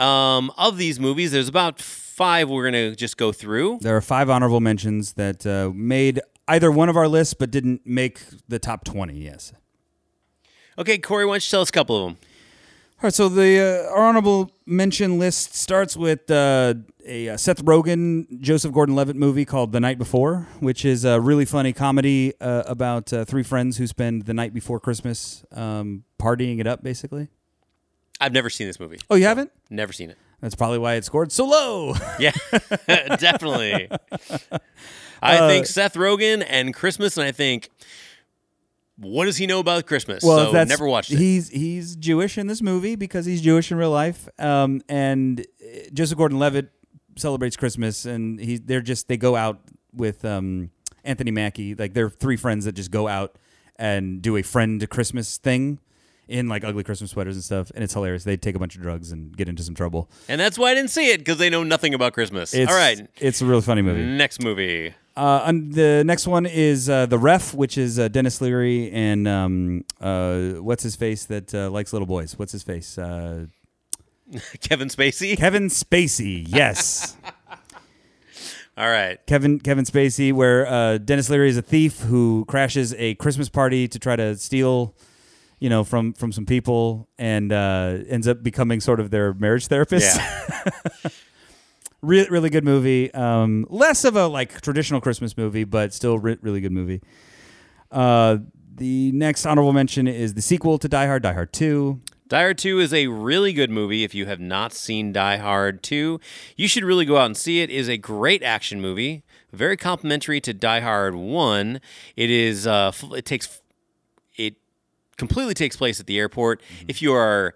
um, 0.00 0.50
of 0.58 0.76
these 0.76 0.98
movies, 0.98 1.30
there's 1.30 1.48
about 1.48 1.80
five 1.80 2.50
we're 2.50 2.68
going 2.68 2.90
to 2.90 2.96
just 2.96 3.16
go 3.16 3.30
through. 3.30 3.78
There 3.82 3.96
are 3.96 4.00
five 4.00 4.28
honorable 4.28 4.60
mentions 4.60 5.12
that 5.12 5.46
uh, 5.46 5.70
made 5.72 6.20
either 6.48 6.72
one 6.72 6.88
of 6.88 6.96
our 6.96 7.06
lists 7.08 7.34
but 7.34 7.52
didn't 7.52 7.86
make 7.86 8.20
the 8.48 8.58
top 8.58 8.84
20, 8.84 9.14
yes. 9.14 9.52
Okay, 10.76 10.98
Corey, 10.98 11.24
why 11.24 11.34
don't 11.34 11.46
you 11.46 11.50
tell 11.50 11.60
us 11.60 11.68
a 11.68 11.72
couple 11.72 11.96
of 11.96 12.04
them? 12.10 12.18
All 13.04 13.08
right, 13.08 13.14
so 13.14 13.28
the 13.28 13.60
uh, 13.60 13.94
our 13.94 14.06
honorable 14.06 14.50
mention 14.64 15.18
list 15.18 15.54
starts 15.54 15.94
with 15.94 16.30
uh, 16.30 16.72
a 17.06 17.28
uh, 17.28 17.36
Seth 17.36 17.62
Rogen, 17.62 18.40
Joseph 18.40 18.72
Gordon-Levitt 18.72 19.14
movie 19.14 19.44
called 19.44 19.72
The 19.72 19.80
Night 19.80 19.98
Before, 19.98 20.48
which 20.60 20.86
is 20.86 21.04
a 21.04 21.20
really 21.20 21.44
funny 21.44 21.74
comedy 21.74 22.32
uh, 22.40 22.62
about 22.64 23.12
uh, 23.12 23.26
three 23.26 23.42
friends 23.42 23.76
who 23.76 23.86
spend 23.86 24.22
the 24.22 24.32
night 24.32 24.54
before 24.54 24.80
Christmas 24.80 25.44
um, 25.52 26.04
partying 26.18 26.60
it 26.60 26.66
up, 26.66 26.82
basically. 26.82 27.28
I've 28.22 28.32
never 28.32 28.48
seen 28.48 28.68
this 28.68 28.80
movie. 28.80 29.00
Oh, 29.10 29.16
you 29.16 29.24
haven't? 29.24 29.50
Never 29.68 29.92
seen 29.92 30.08
it. 30.08 30.16
That's 30.40 30.54
probably 30.54 30.78
why 30.78 30.94
it 30.94 31.04
scored 31.04 31.30
so 31.30 31.44
low. 31.44 31.94
Yeah, 32.18 32.32
definitely. 33.18 33.90
I 35.22 35.46
think 35.46 35.66
Seth 35.66 35.92
Rogen 35.92 36.42
and 36.48 36.72
Christmas, 36.72 37.18
and 37.18 37.26
I 37.26 37.32
think, 37.32 37.68
what 38.96 39.24
does 39.24 39.36
he 39.36 39.46
know 39.46 39.58
about 39.58 39.86
Christmas? 39.86 40.22
Well, 40.22 40.46
so 40.46 40.52
that's 40.52 40.68
never 40.68 40.86
watched 40.86 41.10
it. 41.10 41.18
He's 41.18 41.48
he's 41.48 41.96
Jewish 41.96 42.38
in 42.38 42.46
this 42.46 42.62
movie 42.62 42.96
because 42.96 43.26
he's 43.26 43.42
Jewish 43.42 43.70
in 43.70 43.76
real 43.78 43.90
life. 43.90 44.28
Um, 44.38 44.82
and 44.88 45.40
uh, 45.40 45.88
Joseph 45.92 46.18
Gordon-Levitt 46.18 46.70
celebrates 47.16 47.56
Christmas, 47.56 48.04
and 48.04 48.38
he 48.40 48.58
they're 48.58 48.80
just 48.80 49.08
they 49.08 49.16
go 49.16 49.36
out 49.36 49.60
with 49.92 50.24
um, 50.24 50.70
Anthony 51.04 51.30
Mackie. 51.30 51.74
Like 51.74 51.94
they're 51.94 52.10
three 52.10 52.36
friends 52.36 52.64
that 52.66 52.72
just 52.72 52.90
go 52.90 53.08
out 53.08 53.36
and 53.76 54.22
do 54.22 54.36
a 54.36 54.42
friend 54.42 54.88
Christmas 54.88 55.38
thing 55.38 55.80
in 56.28 56.48
like 56.48 56.64
ugly 56.64 56.84
Christmas 56.84 57.10
sweaters 57.10 57.34
and 57.34 57.44
stuff, 57.44 57.70
and 57.74 57.82
it's 57.84 57.92
hilarious. 57.92 58.24
They 58.24 58.36
take 58.36 58.54
a 58.54 58.58
bunch 58.58 58.76
of 58.76 58.82
drugs 58.82 59.12
and 59.12 59.36
get 59.36 59.48
into 59.48 59.62
some 59.62 59.74
trouble. 59.74 60.10
And 60.28 60.40
that's 60.40 60.58
why 60.58 60.70
I 60.70 60.74
didn't 60.74 60.90
see 60.90 61.10
it 61.10 61.18
because 61.18 61.38
they 61.38 61.50
know 61.50 61.64
nothing 61.64 61.94
about 61.94 62.12
Christmas. 62.12 62.54
It's, 62.54 62.70
All 62.70 62.76
right, 62.76 63.06
it's 63.16 63.42
a 63.42 63.44
really 63.44 63.62
funny 63.62 63.82
movie. 63.82 64.04
next 64.04 64.42
movie. 64.42 64.94
Uh, 65.16 65.44
and 65.46 65.72
the 65.72 66.02
next 66.04 66.26
one 66.26 66.44
is 66.44 66.88
uh, 66.88 67.06
the 67.06 67.18
Ref, 67.18 67.54
which 67.54 67.78
is 67.78 67.98
uh, 67.98 68.08
Denis 68.08 68.40
Leary 68.40 68.90
and 68.90 69.28
um, 69.28 69.84
uh, 70.00 70.54
what's 70.54 70.82
his 70.82 70.96
face 70.96 71.24
that 71.26 71.54
uh, 71.54 71.70
likes 71.70 71.92
little 71.92 72.06
boys. 72.06 72.36
What's 72.36 72.52
his 72.52 72.64
face? 72.64 72.98
Uh, 72.98 73.46
Kevin 74.60 74.88
Spacey. 74.88 75.36
Kevin 75.36 75.68
Spacey. 75.68 76.44
Yes. 76.48 77.16
All 78.76 78.88
right. 78.88 79.24
Kevin 79.26 79.60
Kevin 79.60 79.84
Spacey, 79.84 80.32
where 80.32 80.66
uh, 80.66 80.98
Denis 80.98 81.30
Leary 81.30 81.48
is 81.48 81.56
a 81.56 81.62
thief 81.62 82.00
who 82.00 82.44
crashes 82.48 82.92
a 82.94 83.14
Christmas 83.14 83.48
party 83.48 83.86
to 83.86 84.00
try 84.00 84.16
to 84.16 84.36
steal, 84.36 84.96
you 85.60 85.70
know, 85.70 85.84
from 85.84 86.12
from 86.12 86.32
some 86.32 86.44
people, 86.44 87.08
and 87.16 87.52
uh, 87.52 87.98
ends 88.08 88.26
up 88.26 88.42
becoming 88.42 88.80
sort 88.80 88.98
of 88.98 89.12
their 89.12 89.32
marriage 89.32 89.68
therapist. 89.68 90.16
Yeah. 90.16 91.10
really 92.04 92.28
really 92.28 92.50
good 92.50 92.64
movie. 92.64 93.12
Um, 93.14 93.66
less 93.68 94.04
of 94.04 94.16
a 94.16 94.26
like 94.26 94.60
traditional 94.60 95.00
Christmas 95.00 95.36
movie, 95.36 95.64
but 95.64 95.92
still 95.92 96.18
re- 96.18 96.38
really 96.40 96.60
good 96.60 96.72
movie. 96.72 97.02
Uh, 97.90 98.38
the 98.76 99.12
next 99.12 99.46
honorable 99.46 99.72
mention 99.72 100.08
is 100.08 100.34
the 100.34 100.42
sequel 100.42 100.78
to 100.78 100.88
Die 100.88 101.06
Hard, 101.06 101.22
Die 101.22 101.32
Hard 101.32 101.52
Two. 101.52 102.00
Die 102.26 102.40
Hard 102.40 102.56
2 102.56 102.80
is 102.80 102.94
a 102.94 103.06
really 103.08 103.52
good 103.52 103.70
movie. 103.70 104.02
If 104.02 104.14
you 104.14 104.24
have 104.26 104.40
not 104.40 104.72
seen 104.72 105.12
Die 105.12 105.36
Hard 105.36 105.82
2, 105.82 106.18
you 106.56 106.68
should 106.68 106.82
really 106.82 107.04
go 107.04 107.18
out 107.18 107.26
and 107.26 107.36
see 107.36 107.60
it. 107.60 107.70
It 107.70 107.76
is 107.76 107.88
a 107.88 107.98
great 107.98 108.42
action 108.42 108.80
movie, 108.80 109.24
very 109.52 109.76
complimentary 109.76 110.40
to 110.40 110.54
Die 110.54 110.80
Hard 110.80 111.14
1. 111.14 111.80
It 112.16 112.30
is 112.30 112.66
uh, 112.66 112.92
it 113.12 113.26
takes 113.26 113.60
it 114.36 114.54
completely 115.18 115.54
takes 115.54 115.76
place 115.76 116.00
at 116.00 116.06
the 116.06 116.18
airport. 116.18 116.62
If 116.88 117.02
you 117.02 117.12
are 117.12 117.54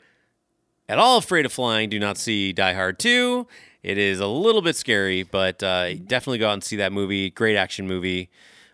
at 0.86 0.98
all 0.98 1.16
afraid 1.16 1.46
of 1.46 1.52
flying, 1.52 1.88
do 1.88 1.98
not 1.98 2.18
see 2.18 2.52
Die 2.52 2.74
Hard 2.74 2.98
2. 2.98 3.46
It 3.82 3.96
is 3.98 4.20
a 4.20 4.26
little 4.26 4.62
bit 4.62 4.76
scary, 4.76 5.22
but 5.22 5.62
uh, 5.62 5.94
definitely 5.94 6.38
go 6.38 6.48
out 6.48 6.54
and 6.54 6.64
see 6.64 6.76
that 6.76 6.92
movie. 6.92 7.30
Great 7.30 7.56
action 7.56 7.86
movie. 7.86 8.28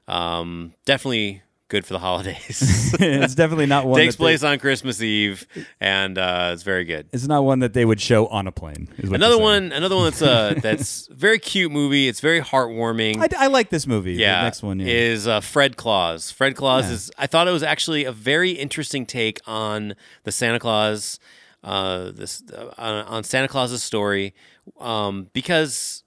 Um, 0.09 0.75
definitely 0.85 1.43
good 1.69 1.85
for 1.87 1.93
the 1.95 1.99
holidays. 1.99 2.95
it's 3.01 3.35
definitely 3.35 3.67
not 3.67 3.85
one 3.87 3.99
Takes 3.99 4.15
that 4.15 4.19
they- 4.19 4.25
place 4.25 4.43
on 4.43 4.59
Christmas 4.59 5.01
Eve, 5.03 5.47
and 5.81 6.17
uh, 6.19 6.51
it's 6.53 6.63
very 6.63 6.85
good. 6.85 7.09
it's 7.13 7.27
not 7.27 7.43
one 7.45 7.59
that 7.61 7.73
they 7.75 7.85
would 7.85 8.01
show 8.01 8.27
on 8.29 8.47
a 8.47 8.53
plane. 8.53 8.89
Another 8.99 9.39
one, 9.39 9.73
another 9.73 9.97
one 9.97 10.05
that's 10.05 10.23
uh 10.23 10.55
that's 10.63 11.07
very 11.09 11.39
cute 11.39 11.73
movie. 11.73 12.09
It's 12.09 12.21
very 12.21 12.41
heartwarming. 12.41 13.19
I, 13.19 13.45
I 13.45 13.47
like 13.49 13.71
this 13.71 13.87
movie. 13.87 14.15
yeah, 14.15 14.39
the 14.41 14.45
next 14.45 14.63
one 14.63 14.79
yeah. 14.81 14.87
is 14.87 15.27
uh, 15.27 15.41
Fred 15.41 15.77
Claus. 15.77 16.31
Fred 16.31 16.55
Claus 16.57 16.87
Yeah. 16.87 16.93
is. 16.95 17.11
I 17.19 17.27
thought 17.27 17.49
it 17.49 17.53
was 17.53 17.63
actually 17.63 18.05
a 18.05 18.13
very 18.13 18.53
interesting 18.53 19.05
take 19.07 19.41
on 19.47 19.95
the 20.25 20.33
Santa 20.33 20.59
Claus, 20.61 21.19
uh, 21.63 22.11
this 22.13 22.43
uh, 22.57 22.71
on, 22.79 23.05
on 23.07 23.25
Santa 23.25 23.49
Claus's 23.49 23.83
story, 23.83 24.35
um, 24.79 25.29
because 25.33 26.03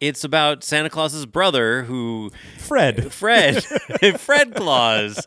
it's 0.00 0.24
about 0.24 0.62
Santa 0.62 0.90
Claus's 0.90 1.24
brother 1.26 1.82
who 1.84 2.30
Fred. 2.58 3.12
Fred, 3.12 3.64
Fred 4.18 4.54
Claus, 4.54 5.26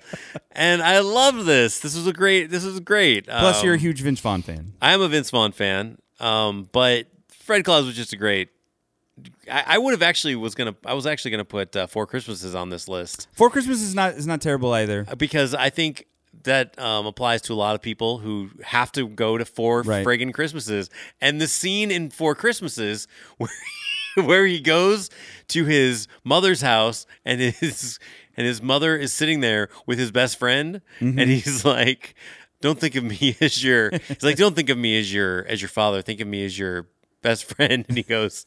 and 0.51 0.81
I 0.81 0.99
love 0.99 1.45
this. 1.45 1.79
This 1.79 1.95
was 1.95 2.05
a 2.07 2.13
great. 2.13 2.49
This 2.51 2.63
was 2.63 2.79
great. 2.79 3.25
Plus, 3.27 3.59
Um, 3.59 3.65
you're 3.65 3.75
a 3.75 3.79
huge 3.79 4.01
Vince 4.01 4.19
Vaughn 4.19 4.41
fan. 4.41 4.73
I 4.81 4.93
am 4.93 5.01
a 5.01 5.07
Vince 5.07 5.29
Vaughn 5.31 5.51
fan, 5.51 5.97
um, 6.19 6.69
but 6.71 7.07
Fred 7.29 7.65
Claus 7.65 7.85
was 7.85 7.95
just 7.95 8.13
a 8.13 8.17
great. 8.17 8.49
I, 9.51 9.63
I 9.67 9.77
would 9.79 9.91
have 9.91 10.03
actually 10.03 10.35
was 10.35 10.55
gonna. 10.55 10.75
I 10.85 10.93
was 10.93 11.05
actually 11.07 11.31
gonna 11.31 11.45
put 11.45 11.75
uh, 11.75 11.87
Four 11.87 12.05
Christmases 12.07 12.53
on 12.55 12.69
this 12.69 12.87
list 12.87 13.27
Four 13.33 13.49
Christmases 13.49 13.83
is 13.89 13.95
not 13.95 14.13
is 14.13 14.27
not 14.27 14.39
terrible 14.39 14.71
either. 14.73 15.05
because 15.17 15.53
I 15.55 15.69
think 15.71 16.05
that 16.43 16.77
um, 16.79 17.05
applies 17.05 17.41
to 17.43 17.53
a 17.53 17.55
lot 17.55 17.75
of 17.75 17.81
people 17.81 18.19
who 18.19 18.49
have 18.63 18.91
to 18.93 19.07
go 19.07 19.37
to 19.37 19.45
four 19.45 19.81
Right. 19.81 20.05
friggin' 20.05 20.33
Christmases. 20.33 20.89
And 21.19 21.41
the 21.41 21.47
scene 21.47 21.91
in 21.91 22.09
Four 22.09 22.35
Christmases 22.35 23.07
where 23.37 23.49
where 24.15 24.45
he 24.45 24.59
goes 24.59 25.09
to 25.49 25.65
his 25.65 26.07
mother's 26.23 26.61
house 26.61 27.05
and 27.25 27.39
his 27.41 27.99
and 28.35 28.45
his 28.47 28.61
mother 28.61 28.97
is 28.97 29.13
sitting 29.13 29.39
there 29.41 29.69
with 29.85 29.99
his 29.99 30.11
best 30.11 30.37
friend 30.37 30.81
Mm-hmm. 30.99 31.19
and 31.19 31.29
he's 31.29 31.63
like 31.65 32.15
don't 32.61 32.79
think 32.79 32.95
of 32.95 33.03
me 33.03 33.37
as 33.41 33.63
your 33.63 33.91
he's 34.07 34.23
like 34.23 34.35
don't 34.35 34.55
think 34.55 34.69
of 34.69 34.77
me 34.77 34.99
as 34.99 35.13
your 35.13 35.45
as 35.45 35.61
your 35.61 35.69
father 35.69 36.01
think 36.01 36.19
of 36.21 36.27
me 36.27 36.43
as 36.45 36.57
your 36.57 36.87
best 37.21 37.45
friend 37.55 37.85
and 37.87 37.97
he 37.97 38.03
goes 38.03 38.45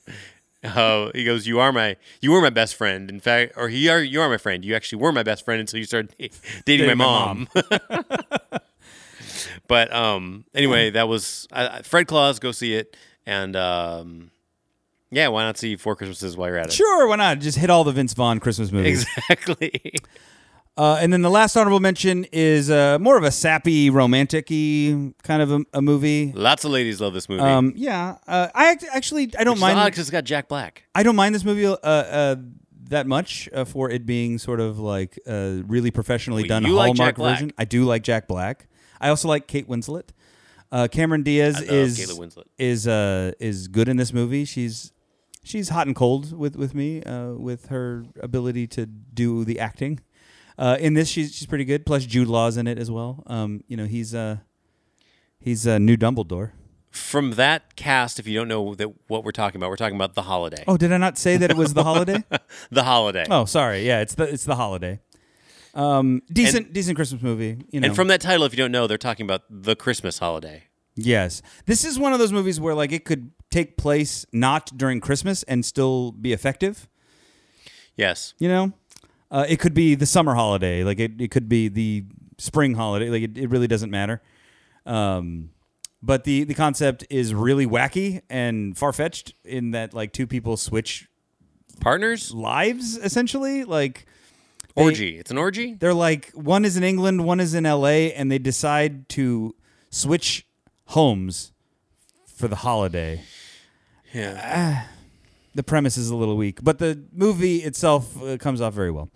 uh, 0.64 1.10
he 1.14 1.24
goes 1.24 1.46
you 1.46 1.60
are 1.60 1.72
my 1.72 1.96
you 2.20 2.32
were 2.32 2.40
my 2.40 2.50
best 2.50 2.74
friend. 2.74 3.10
In 3.10 3.20
fact 3.20 3.54
or 3.56 3.68
he 3.68 3.88
are 3.88 4.00
you 4.00 4.20
are 4.20 4.28
my 4.28 4.36
friend. 4.36 4.64
You 4.64 4.74
actually 4.74 5.02
were 5.02 5.12
my 5.12 5.22
best 5.22 5.44
friend 5.44 5.60
until 5.60 5.78
you 5.78 5.84
started 5.84 6.14
dating, 6.18 6.38
Dating 6.64 6.86
my 6.86 6.94
my 6.94 7.04
mom, 7.04 7.48
but 9.66 9.92
um 9.92 10.44
anyway 10.54 10.90
that 10.90 11.08
was 11.08 11.48
uh, 11.52 11.82
fred 11.82 12.06
claus 12.06 12.38
go 12.38 12.52
see 12.52 12.74
it. 12.74 12.96
And 13.26 13.56
um 13.56 14.30
yeah 15.10 15.28
why 15.28 15.44
not 15.44 15.58
see 15.58 15.76
four 15.76 15.96
christmases 15.96 16.36
while 16.36 16.48
you're 16.48 16.58
at 16.58 16.66
it? 16.66 16.72
Sure, 16.72 17.08
why 17.08 17.16
not? 17.16 17.40
Just 17.40 17.58
hit 17.58 17.70
all 17.70 17.84
the 17.84 17.92
Vince 17.92 18.14
Vaughn 18.14 18.40
Christmas 18.40 18.72
movies. 18.72 19.02
exactly 19.02 19.94
Uh, 20.76 20.98
and 21.02 21.12
then 21.12 21.20
the 21.20 21.28
last 21.30 21.54
honorable 21.54 21.80
mention 21.80 22.24
is 22.32 22.70
uh, 22.70 22.98
more 22.98 23.18
of 23.18 23.24
a 23.24 23.30
sappy, 23.30 23.90
romantic-y 23.90 25.12
kind 25.22 25.42
of 25.42 25.52
a, 25.52 25.60
a 25.74 25.82
movie. 25.82 26.32
lots 26.34 26.64
of 26.64 26.70
ladies 26.70 26.98
love 27.00 27.12
this 27.12 27.28
movie 27.28 27.42
Um, 27.42 27.72
yeah, 27.76 28.16
uh, 28.26 28.48
I 28.54 28.70
act- 28.70 28.84
actually 28.92 29.30
I 29.38 29.44
don't 29.44 29.54
Which 29.54 29.60
mind. 29.60 29.84
because 29.86 30.00
it's 30.00 30.10
got 30.10 30.24
jack 30.24 30.48
black 30.48 30.84
I 30.94 31.02
don't 31.02 31.16
mind 31.16 31.34
this 31.34 31.44
movie 31.44 31.66
uh, 31.66 31.74
uh, 31.82 32.36
that 32.88 33.06
much 33.06 33.48
uh, 33.52 33.64
for 33.66 33.90
it 33.90 34.06
being 34.06 34.38
sort 34.38 34.60
of 34.60 34.78
like 34.78 35.18
a 35.26 35.62
really 35.66 35.90
professionally 35.90 36.44
done 36.48 36.64
you 36.64 36.72
like 36.74 36.88
Hallmark 36.96 36.96
Jack 36.96 37.16
Black. 37.16 37.34
version. 37.34 37.52
I 37.58 37.64
do 37.66 37.84
like 37.84 38.02
Jack 38.02 38.26
Black. 38.26 38.66
I 39.00 39.08
also 39.10 39.28
like 39.28 39.46
Kate 39.46 39.68
Winslet. 39.68 40.08
Uh, 40.70 40.88
Cameron 40.90 41.22
Diaz 41.22 41.56
I 41.56 41.60
love 41.60 41.68
is 41.70 42.18
Winslet. 42.18 42.44
is 42.58 42.88
uh, 42.88 43.32
is 43.38 43.68
good 43.68 43.88
in 43.88 43.98
this 43.98 44.12
movie. 44.14 44.44
She's 44.46 44.92
she's 45.42 45.68
hot 45.68 45.86
and 45.86 45.94
cold 45.96 46.36
with 46.36 46.56
with 46.56 46.74
me 46.74 47.02
uh, 47.02 47.32
with 47.32 47.66
her 47.66 48.04
ability 48.22 48.66
to 48.68 48.86
do 48.86 49.44
the 49.44 49.58
acting. 49.60 50.00
Uh, 50.59 50.76
in 50.80 50.94
this, 50.94 51.09
she's 51.09 51.34
she's 51.34 51.46
pretty 51.46 51.64
good. 51.64 51.84
Plus, 51.86 52.05
Jude 52.07 52.28
Law's 52.28 52.57
in 52.57 52.66
it 52.66 52.78
as 52.78 52.90
well. 52.90 53.22
Um, 53.26 53.62
you 53.68 53.76
know, 53.76 53.86
he's 53.86 54.14
uh, 54.14 54.38
he's 55.40 55.66
uh, 55.66 55.78
new 55.78 55.96
Dumbledore. 55.96 56.50
from 56.90 57.32
that 57.32 57.74
cast 57.76 58.18
if 58.18 58.26
you 58.26 58.38
don't 58.38 58.48
know 58.48 58.74
that 58.74 58.88
what 59.09 59.24
we're 59.24 59.30
talking 59.32 59.59
about 59.59 59.70
we're 59.70 59.76
talking 59.76 59.96
about 59.96 60.14
the 60.14 60.22
holiday 60.22 60.62
Oh, 60.68 60.76
did 60.76 60.92
I 60.92 60.98
not 60.98 61.16
say 61.16 61.38
that 61.38 61.50
it 61.50 61.57
was 61.57 61.72
the 61.72 61.82
holiday? 61.84 62.22
the 62.70 62.82
holiday 62.84 63.24
Oh, 63.30 63.46
sorry. 63.46 63.86
Yeah, 63.86 64.00
it's 64.00 64.14
the 64.14 64.24
it's 64.24 64.44
the 64.44 64.57
holiday. 64.57 65.00
Um, 65.74 66.20
decent 66.30 66.74
decent 66.74 66.96
Christmas 66.96 67.22
movie. 67.22 67.64
You 67.70 67.80
know. 67.80 67.86
and 67.86 67.96
from 67.96 68.09
that 68.09 68.20
title 68.20 68.44
if 68.44 68.53
you 68.53 68.59
don't 68.59 68.72
know 68.72 68.86
they're 68.86 68.98
talking 68.98 69.24
about 69.24 69.42
the 69.48 69.74
christmas 69.74 70.18
holiday 70.18 70.64
yes, 70.94 71.40
this 71.64 71.82
is 71.86 71.98
one 71.98 72.12
of 72.12 72.18
those 72.18 72.30
movies 72.32 72.61
where 72.61 72.74
like 72.74 72.92
it 72.92 73.07
could 73.07 73.30
take 73.50 73.78
place 73.78 74.26
not 74.32 74.70
during 74.76 75.00
Christmas 75.00 75.42
and 75.44 75.64
still 75.64 76.12
be 76.12 76.34
effective. 76.34 76.86
yes 77.96 78.34
You 78.38 78.48
know, 78.48 78.72
uh, 79.32 79.44
it 79.48 79.58
could 79.58 79.74
be 79.74 79.96
the 79.96 80.06
summer 80.06 80.34
holiday. 80.34 80.84
Like 80.84 81.00
it, 81.00 81.20
it 81.20 81.30
could 81.32 81.48
be 81.48 81.66
the 81.68 82.04
spring 82.38 82.74
holiday. 82.74 83.08
Like 83.10 83.22
it, 83.22 83.36
it 83.38 83.50
really 83.50 83.66
doesn't 83.66 83.90
matter. 83.90 84.22
Um, 84.86 85.50
but 86.02 86.24
the 86.24 86.44
the 86.44 86.54
concept 86.54 87.04
is 87.10 87.32
really 87.34 87.66
wacky 87.66 88.20
and 88.30 88.76
far 88.76 88.92
fetched 88.92 89.34
in 89.44 89.70
that 89.72 89.94
like 89.94 90.12
two 90.12 90.26
people 90.26 90.56
switch 90.56 91.08
partners 91.80 92.32
lives 92.32 92.96
essentially. 92.98 93.64
Like 93.64 94.06
they- 94.74 94.82
orgy 94.84 95.18
it's 95.18 95.30
an 95.30 95.38
orgy 95.38 95.74
They're 95.74 95.94
like 95.94 96.30
one 96.32 96.64
is 96.64 96.76
in 96.76 96.84
England, 96.84 97.24
one 97.24 97.40
is 97.40 97.54
in 97.54 97.64
LA, 97.64 98.10
and 98.16 98.30
they 98.30 98.38
decide 98.38 99.08
to 99.10 99.54
switch 99.90 100.46
homes 100.86 101.52
for 102.26 102.48
the 102.48 102.56
holiday. 102.56 103.22
yeah 104.12 104.86
The 105.55 105.62
premise 105.62 105.96
is 105.98 106.09
a 106.11 106.16
little 106.16 106.36
weak, 106.36 106.61
but 106.62 106.78
the 106.78 107.05
movie 107.12 107.59
itself 107.59 108.20
uh, 108.22 108.36
comes 108.38 108.61
off 108.61 108.72
very 108.74 108.90
well. 108.90 109.11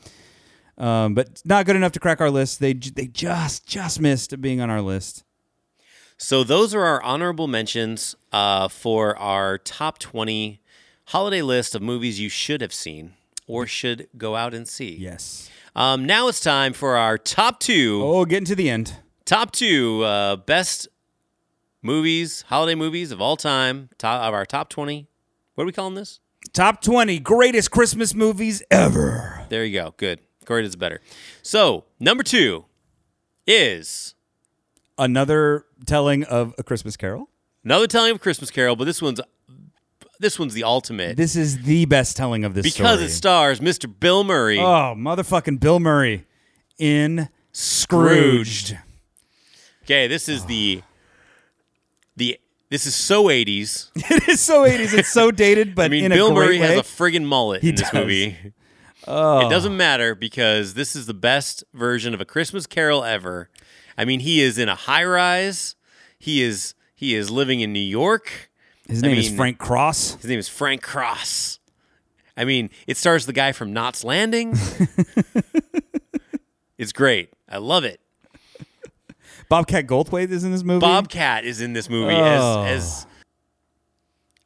Um, 0.79 1.15
but 1.15 1.41
not 1.45 1.65
good 1.65 1.77
enough 1.77 1.93
to 1.93 2.01
crack 2.01 2.21
our 2.21 2.31
list. 2.31 2.61
They 2.61 2.75
j- 2.75 2.91
they 2.95 3.07
just 3.07 3.67
just 3.67 4.01
missed 4.01 4.39
being 4.43 4.61
on 4.61 4.69
our 4.69 4.83
list. 4.83 5.25
so 6.19 6.45
those 6.45 6.75
are 6.75 6.83
our 6.85 7.03
honorable 7.03 7.47
mentions 7.49 8.15
uh, 8.33 8.69
for 8.69 9.17
our 9.19 9.57
top 9.59 9.99
20 9.99 10.61
holiday 11.07 11.41
list 11.43 11.75
of 11.75 11.81
movies 11.83 12.21
you 12.21 12.29
should 12.29 12.61
have 12.61 12.73
seen 12.75 13.15
or 13.47 13.67
should 13.67 14.09
go 14.19 14.35
out 14.37 14.53
and 14.53 14.67
see 14.69 14.97
Yes. 14.97 15.49
um, 15.75 16.05
now 16.05 16.29
it's 16.29 16.41
time 16.41 16.73
for 16.75 16.97
our 16.97 17.17
top 17.17 17.61
two. 17.61 18.01
Oh, 18.05 18.25
getting 18.27 18.45
to 18.47 18.55
the 18.57 18.69
end. 18.69 18.97
top 19.25 19.53
two 19.53 20.03
uh, 20.05 20.37
best 20.37 20.89
movies 21.83 22.45
holiday 22.49 22.75
movies 22.75 23.13
of 23.13 23.21
all 23.21 23.37
time 23.37 23.89
top 23.99 24.23
of 24.23 24.35
our 24.35 24.45
top 24.45 24.69
20 24.69 25.07
what 25.55 25.63
are 25.63 25.67
we 25.67 25.73
calling 25.73 25.95
this 25.95 26.21
Top 26.53 26.81
twenty 26.83 27.19
greatest 27.19 27.71
Christmas 27.71 28.15
movies 28.15 28.63
ever. 28.71 29.45
There 29.49 29.65
you 29.65 29.79
go. 29.81 29.95
Good. 29.97 30.21
Corey 30.45 30.63
does 30.63 30.77
better. 30.77 31.01
So 31.43 31.85
number 32.01 32.23
two 32.23 32.65
is 33.47 34.15
Another 34.99 35.67
telling 35.85 36.25
of 36.25 36.55
a 36.59 36.63
Christmas 36.63 36.97
Carol. 36.97 37.29
another 37.65 37.87
telling 37.87 38.13
of 38.13 38.21
Christmas 38.21 38.51
Carol, 38.51 38.77
but 38.77 38.85
this 38.85 39.03
one's 39.03 39.21
this 40.19 40.39
one's 40.39 40.55
the 40.55 40.65
ultimate 40.65 41.17
This 41.19 41.37
is 41.37 41.63
the 41.65 41.85
best 41.85 42.17
telling 42.17 42.45
of 42.45 42.55
this 42.55 42.63
because 42.63 42.99
story. 43.01 43.05
it 43.05 43.11
stars 43.11 43.61
Mr. 43.61 43.93
Bill 44.01 44.25
Murray. 44.25 44.59
Oh, 44.59 44.95
motherfucking 44.97 45.61
Bill 45.61 45.79
Murray 45.81 46.25
in 46.79 47.29
Scrooged. 47.53 48.79
Okay, 49.85 50.07
this 50.09 50.29
is 50.29 50.47
the 50.47 50.83
the 52.17 52.39
this 52.71 52.87
is 52.87 52.95
so 52.95 53.25
80s. 53.25 53.91
It 54.11 54.29
is 54.29 54.41
so 54.41 54.65
80s. 54.65 54.93
It's 54.97 55.13
so 55.13 55.31
dated, 55.31 55.75
but 55.77 55.87
I 55.87 55.89
mean, 55.89 56.09
Bill 56.11 56.33
Murray 56.35 56.59
way. 56.61 56.67
has 56.67 56.79
a 56.79 56.83
friggin' 56.83 57.25
mullet 57.25 57.63
He 57.63 57.71
in 57.71 57.75
this 57.77 57.91
does. 57.91 57.95
Oh. 57.95 58.01
movie. 58.01 58.37
It 59.47 59.51
doesn't 59.51 59.77
matter 59.77 60.15
because 60.15 60.75
this 60.75 60.97
is 60.97 61.07
the 61.07 61.15
best 61.15 61.63
version 61.73 62.13
of 62.15 62.21
a 62.21 62.25
Christmas 62.25 62.67
Carol 62.67 63.05
ever. 63.05 63.51
I 63.97 64.05
mean, 64.05 64.21
he 64.21 64.41
is 64.41 64.59
in 64.59 64.69
a 64.69 64.75
high 64.75 65.05
rise. 65.05 65.77
He 66.19 66.43
is 66.43 66.75
He 66.95 67.15
is 67.15 67.31
living 67.31 67.61
in 67.61 67.73
New 67.73 67.79
York. 67.79 68.51
His 68.89 69.03
I 69.03 69.09
name 69.09 69.19
is 69.19 69.31
Frank 69.35 69.59
Cross. 69.59 70.17
His 70.17 70.27
name 70.31 70.39
is 70.39 70.49
Frank 70.49 70.83
Cross. 70.83 71.61
I 72.37 72.45
mean, 72.45 72.71
it 72.87 72.97
stars 72.97 73.27
the 73.27 73.33
guy 73.33 73.53
from 73.53 73.73
Knots 73.73 74.05
Landing. 74.05 74.55
it's 76.79 76.93
great. 76.93 77.31
I 77.49 77.59
love 77.59 77.85
it. 77.85 78.01
Bobcat 79.49 79.87
Goldthwait 79.87 80.31
is 80.31 80.45
in 80.45 80.53
this 80.53 80.63
movie. 80.65 80.81
Bobcat 80.81 81.45
is 81.45 81.61
in 81.61 81.73
this 81.73 81.89
movie 81.89 82.15
Oh. 82.15 82.63
as 82.65 82.77
as 82.79 83.07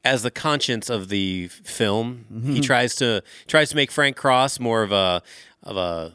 as 0.05 0.23
the 0.23 0.31
conscience 0.31 0.89
of 0.91 1.09
the 1.09 1.49
film. 1.49 2.25
Mm-hmm. 2.33 2.53
He 2.55 2.61
tries 2.61 2.95
to 2.97 3.23
tries 3.47 3.71
to 3.71 3.77
make 3.77 3.91
Frank 3.91 4.17
Cross 4.17 4.61
more 4.61 4.83
of 4.83 4.93
a 4.93 5.23
of 5.63 5.77
a 5.77 6.13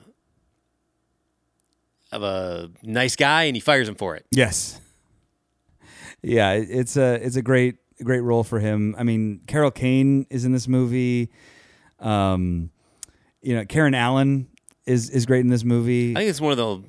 of 2.11 2.23
a 2.23 2.69
nice 2.83 3.15
guy, 3.15 3.43
and 3.43 3.55
he 3.55 3.59
fires 3.59 3.87
him 3.89 3.95
for 3.95 4.15
it. 4.15 4.25
Yes. 4.31 4.79
Yeah, 6.21 6.53
it's 6.53 6.97
a 6.97 7.15
it's 7.15 7.35
a 7.35 7.41
great 7.41 7.75
great 8.03 8.21
role 8.21 8.43
for 8.43 8.59
him. 8.59 8.95
I 8.97 9.03
mean, 9.03 9.41
Carol 9.47 9.71
Kane 9.71 10.25
is 10.29 10.45
in 10.45 10.51
this 10.51 10.67
movie. 10.67 11.29
Um, 11.99 12.71
you 13.41 13.55
know, 13.55 13.65
Karen 13.65 13.93
Allen 13.93 14.47
is 14.85 15.09
is 15.09 15.25
great 15.25 15.41
in 15.41 15.49
this 15.49 15.63
movie. 15.63 16.11
I 16.13 16.19
think 16.19 16.29
it's 16.29 16.41
one 16.41 16.51
of 16.51 16.57
the 16.57 16.83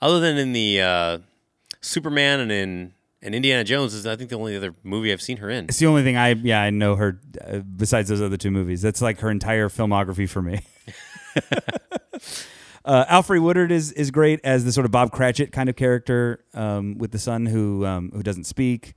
other 0.00 0.20
than 0.20 0.36
in 0.36 0.52
the 0.52 0.80
uh, 0.80 1.18
Superman 1.80 2.40
and 2.40 2.52
in 2.52 2.92
and 3.22 3.34
Indiana 3.34 3.64
Jones 3.64 3.94
is 3.94 4.06
I 4.06 4.16
think 4.16 4.30
the 4.30 4.36
only 4.36 4.56
other 4.56 4.74
movie 4.82 5.12
I've 5.12 5.22
seen 5.22 5.38
her 5.38 5.50
in. 5.50 5.64
It's 5.64 5.78
the 5.78 5.86
only 5.86 6.02
thing 6.02 6.16
I 6.16 6.30
yeah 6.34 6.62
I 6.62 6.70
know 6.70 6.96
her 6.96 7.20
uh, 7.44 7.58
besides 7.58 8.08
those 8.08 8.22
other 8.22 8.36
two 8.36 8.50
movies. 8.50 8.82
That's 8.82 9.02
like 9.02 9.20
her 9.20 9.30
entire 9.30 9.68
filmography 9.68 10.28
for 10.28 10.42
me. 10.42 10.60
uh, 12.84 13.04
Alfred 13.08 13.42
Woodard 13.42 13.72
is 13.72 13.92
is 13.92 14.10
great 14.10 14.40
as 14.44 14.64
the 14.64 14.72
sort 14.72 14.84
of 14.84 14.92
Bob 14.92 15.12
Cratchit 15.12 15.52
kind 15.52 15.68
of 15.68 15.76
character 15.76 16.44
um, 16.54 16.98
with 16.98 17.10
the 17.10 17.18
son 17.18 17.46
who 17.46 17.84
um, 17.84 18.10
who 18.14 18.22
doesn't 18.22 18.44
speak. 18.44 18.94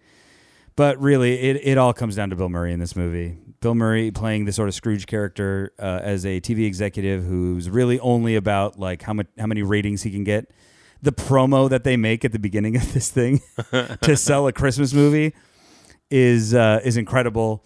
But 0.76 0.98
really, 1.02 1.38
it, 1.42 1.60
it 1.62 1.78
all 1.78 1.92
comes 1.92 2.16
down 2.16 2.30
to 2.30 2.38
Bill 2.38 2.48
Murray 2.48 2.72
in 2.72 2.80
this 2.80 2.96
movie. 2.96 3.38
Bill 3.60 3.76
Murray 3.76 4.12
playing 4.12 4.46
the 4.46 4.54
sort 4.54 4.70
of 4.70 4.76
Scrooge 4.76 5.08
character 5.08 5.74
uh, 5.78 6.00
as 6.02 6.26
a 6.26 6.40
TV 6.40 6.66
executive 6.66 7.26
who's 7.26 7.70
really 7.70 8.00
only 8.00 8.38
about 8.38 8.80
like 8.80 9.02
how 9.02 9.14
much 9.14 9.28
how 9.38 9.48
many 9.48 9.62
ratings 9.62 10.04
he 10.04 10.12
can 10.12 10.24
get. 10.24 10.50
The 11.02 11.12
promo 11.12 11.70
that 11.70 11.84
they 11.84 11.96
make 11.98 12.26
at 12.26 12.32
the 12.32 12.40
beginning 12.40 12.76
of 12.76 12.94
this 12.94 13.10
thing 13.10 13.42
to 14.02 14.18
sell 14.18 14.48
a 14.48 14.54
Christmas 14.54 14.94
movie 14.94 15.34
is 16.12 16.54
uh, 16.54 16.82
is 16.84 16.98
incredible. 16.98 17.64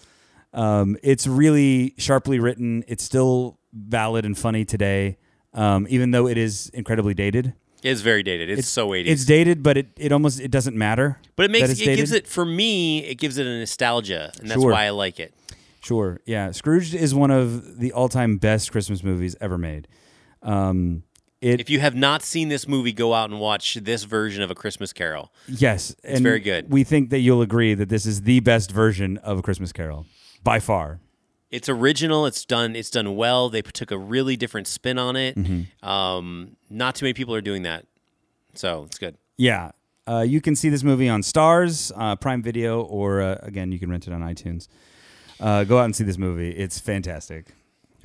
Um, 0.54 0.98
it's 1.02 1.26
really 1.26 1.96
sharply 1.98 2.40
written. 2.40 2.84
It's 2.88 3.04
still 3.04 3.58
valid 3.74 4.24
and 4.26 4.38
funny 4.38 4.66
today, 4.66 5.18
um, 5.54 5.88
even 5.90 6.12
though 6.12 6.28
it 6.28 6.38
is 6.38 6.70
incredibly 6.70 7.14
dated. 7.16 7.54
It's 7.82 8.02
very 8.02 8.24
dated. 8.24 8.50
It's, 8.50 8.70
so 8.70 8.90
80s. 8.90 9.08
It's 9.08 9.26
dated, 9.26 9.62
but 9.62 9.78
it, 9.78 9.88
it 9.98 10.12
almost 10.14 10.40
it 10.40 10.52
doesn't 10.52 10.76
matter. 10.78 11.18
but 11.36 11.46
it 11.46 11.52
makes 11.52 11.70
it's 11.70 11.82
it 11.82 11.96
gives 11.98 12.12
it 12.14 12.28
for 12.28 12.46
me. 12.46 13.00
It 13.04 13.16
gives 13.16 13.38
it 13.38 13.46
a 13.48 13.60
nostalgia, 13.60 14.32
and 14.40 14.50
that's 14.50 14.62
Sure. 14.62 14.72
why 14.72 14.86
I 14.86 14.92
like 14.92 15.20
it. 15.20 15.34
Sure, 15.82 16.22
yeah. 16.26 16.52
Scrooge 16.52 16.94
is 16.96 17.14
one 17.14 17.30
of 17.30 17.80
the 17.80 17.92
all 17.92 18.08
time 18.08 18.38
best 18.38 18.72
Christmas 18.72 19.04
movies 19.04 19.36
ever 19.42 19.58
made. 19.58 19.88
Um, 20.42 21.04
it 21.44 21.60
If 21.60 21.70
you 21.70 21.80
have 21.80 21.94
not 21.94 22.24
seen 22.24 22.50
this 22.50 22.68
movie, 22.68 22.94
go 22.94 23.14
out 23.14 23.30
and 23.30 23.40
watch 23.40 23.76
this 23.76 24.04
version 24.06 24.42
of 24.42 24.50
A 24.50 24.56
Christmas 24.56 24.94
Carol. 24.94 25.32
yes, 25.48 25.96
it's 26.04 26.22
very 26.22 26.40
good. 26.40 26.72
We 26.72 26.84
think 26.84 27.10
that 27.10 27.20
you'll 27.20 27.42
agree 27.42 27.74
that 27.74 27.90
this 27.90 28.06
is 28.06 28.22
the 28.22 28.40
best 28.40 28.72
version 28.72 29.18
of 29.18 29.38
a 29.40 29.42
Christmas 29.42 29.72
Carol 29.74 30.06
by 30.44 30.60
far. 30.60 31.00
It's 31.52 31.70
original. 31.70 32.26
It's 32.26 32.46
done. 32.46 32.76
It's 32.76 32.90
done 32.90 33.16
well. 33.16 33.50
They 33.50 33.62
took 33.62 33.92
a 33.92 33.98
really 33.98 34.36
different 34.36 34.68
spin 34.68 34.98
on 34.98 35.16
it. 35.16 35.36
Mm-hmm. 35.36 35.88
Um, 35.88 36.56
not 36.70 36.96
too 36.96 37.06
many 37.06 37.14
people 37.14 37.36
are 37.36 37.42
doing 37.42 37.64
that, 37.64 37.86
so 38.56 38.86
it's 38.86 38.98
good. 38.98 39.18
Yeah. 39.38 39.72
Uh, 40.08 40.22
you 40.28 40.42
can 40.42 40.56
see 40.56 40.70
this 40.70 40.84
movie 40.84 41.08
on 41.08 41.22
Starz, 41.22 41.92
uh, 41.96 42.16
Prime 42.16 42.42
Video, 42.42 42.82
or 42.82 43.22
uh, 43.22 43.38
again, 43.42 43.72
you 43.72 43.80
can 43.80 43.90
rent 43.90 44.08
it 44.08 44.14
on 44.14 44.22
iTunes. 44.22 44.68
Uh, 45.40 45.64
go 45.64 45.78
out 45.78 45.86
and 45.86 45.96
see 45.96 46.04
this 46.04 46.18
movie. 46.18 46.50
It's 46.52 46.80
fantastic. 46.80 47.54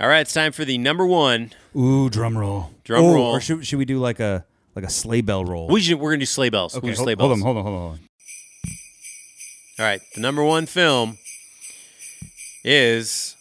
All 0.01 0.07
right, 0.09 0.21
it's 0.21 0.33
time 0.33 0.53
for 0.53 0.65
the 0.65 0.79
number 0.79 1.05
one. 1.05 1.53
Ooh, 1.77 2.09
drum 2.09 2.39
roll. 2.39 2.71
Drum 2.85 3.05
Oh, 3.05 3.15
roll. 3.15 3.27
Or 3.33 3.41
should, 3.41 3.67
should 3.67 3.79
we 3.79 3.85
do 3.85 3.99
like 3.99 4.21
a 4.21 4.45
like 4.77 4.85
a 4.85 4.91
sleigh 4.91 5.23
bell 5.23 5.45
roll? 5.45 5.67
We 5.69 5.81
should, 5.81 5.99
we're 5.99 6.11
gonna 6.13 6.21
do 6.21 6.27
sleigh 6.27 6.51
bells. 6.51 6.75
We'll 6.75 6.79
okay, 6.79 6.91
do 6.91 6.97
hold, 6.97 7.05
sleigh 7.07 7.15
hold 7.19 7.31
bells. 7.31 7.41
on, 7.41 7.45
hold 7.45 7.57
on, 7.57 7.65
hold 7.65 7.75
on, 7.77 7.81
hold 7.83 7.93
on. 7.95 8.01
All 9.81 9.85
right, 9.85 10.01
the 10.15 10.21
number 10.21 10.45
one 10.45 10.67
film 10.67 11.19
is 12.65 13.35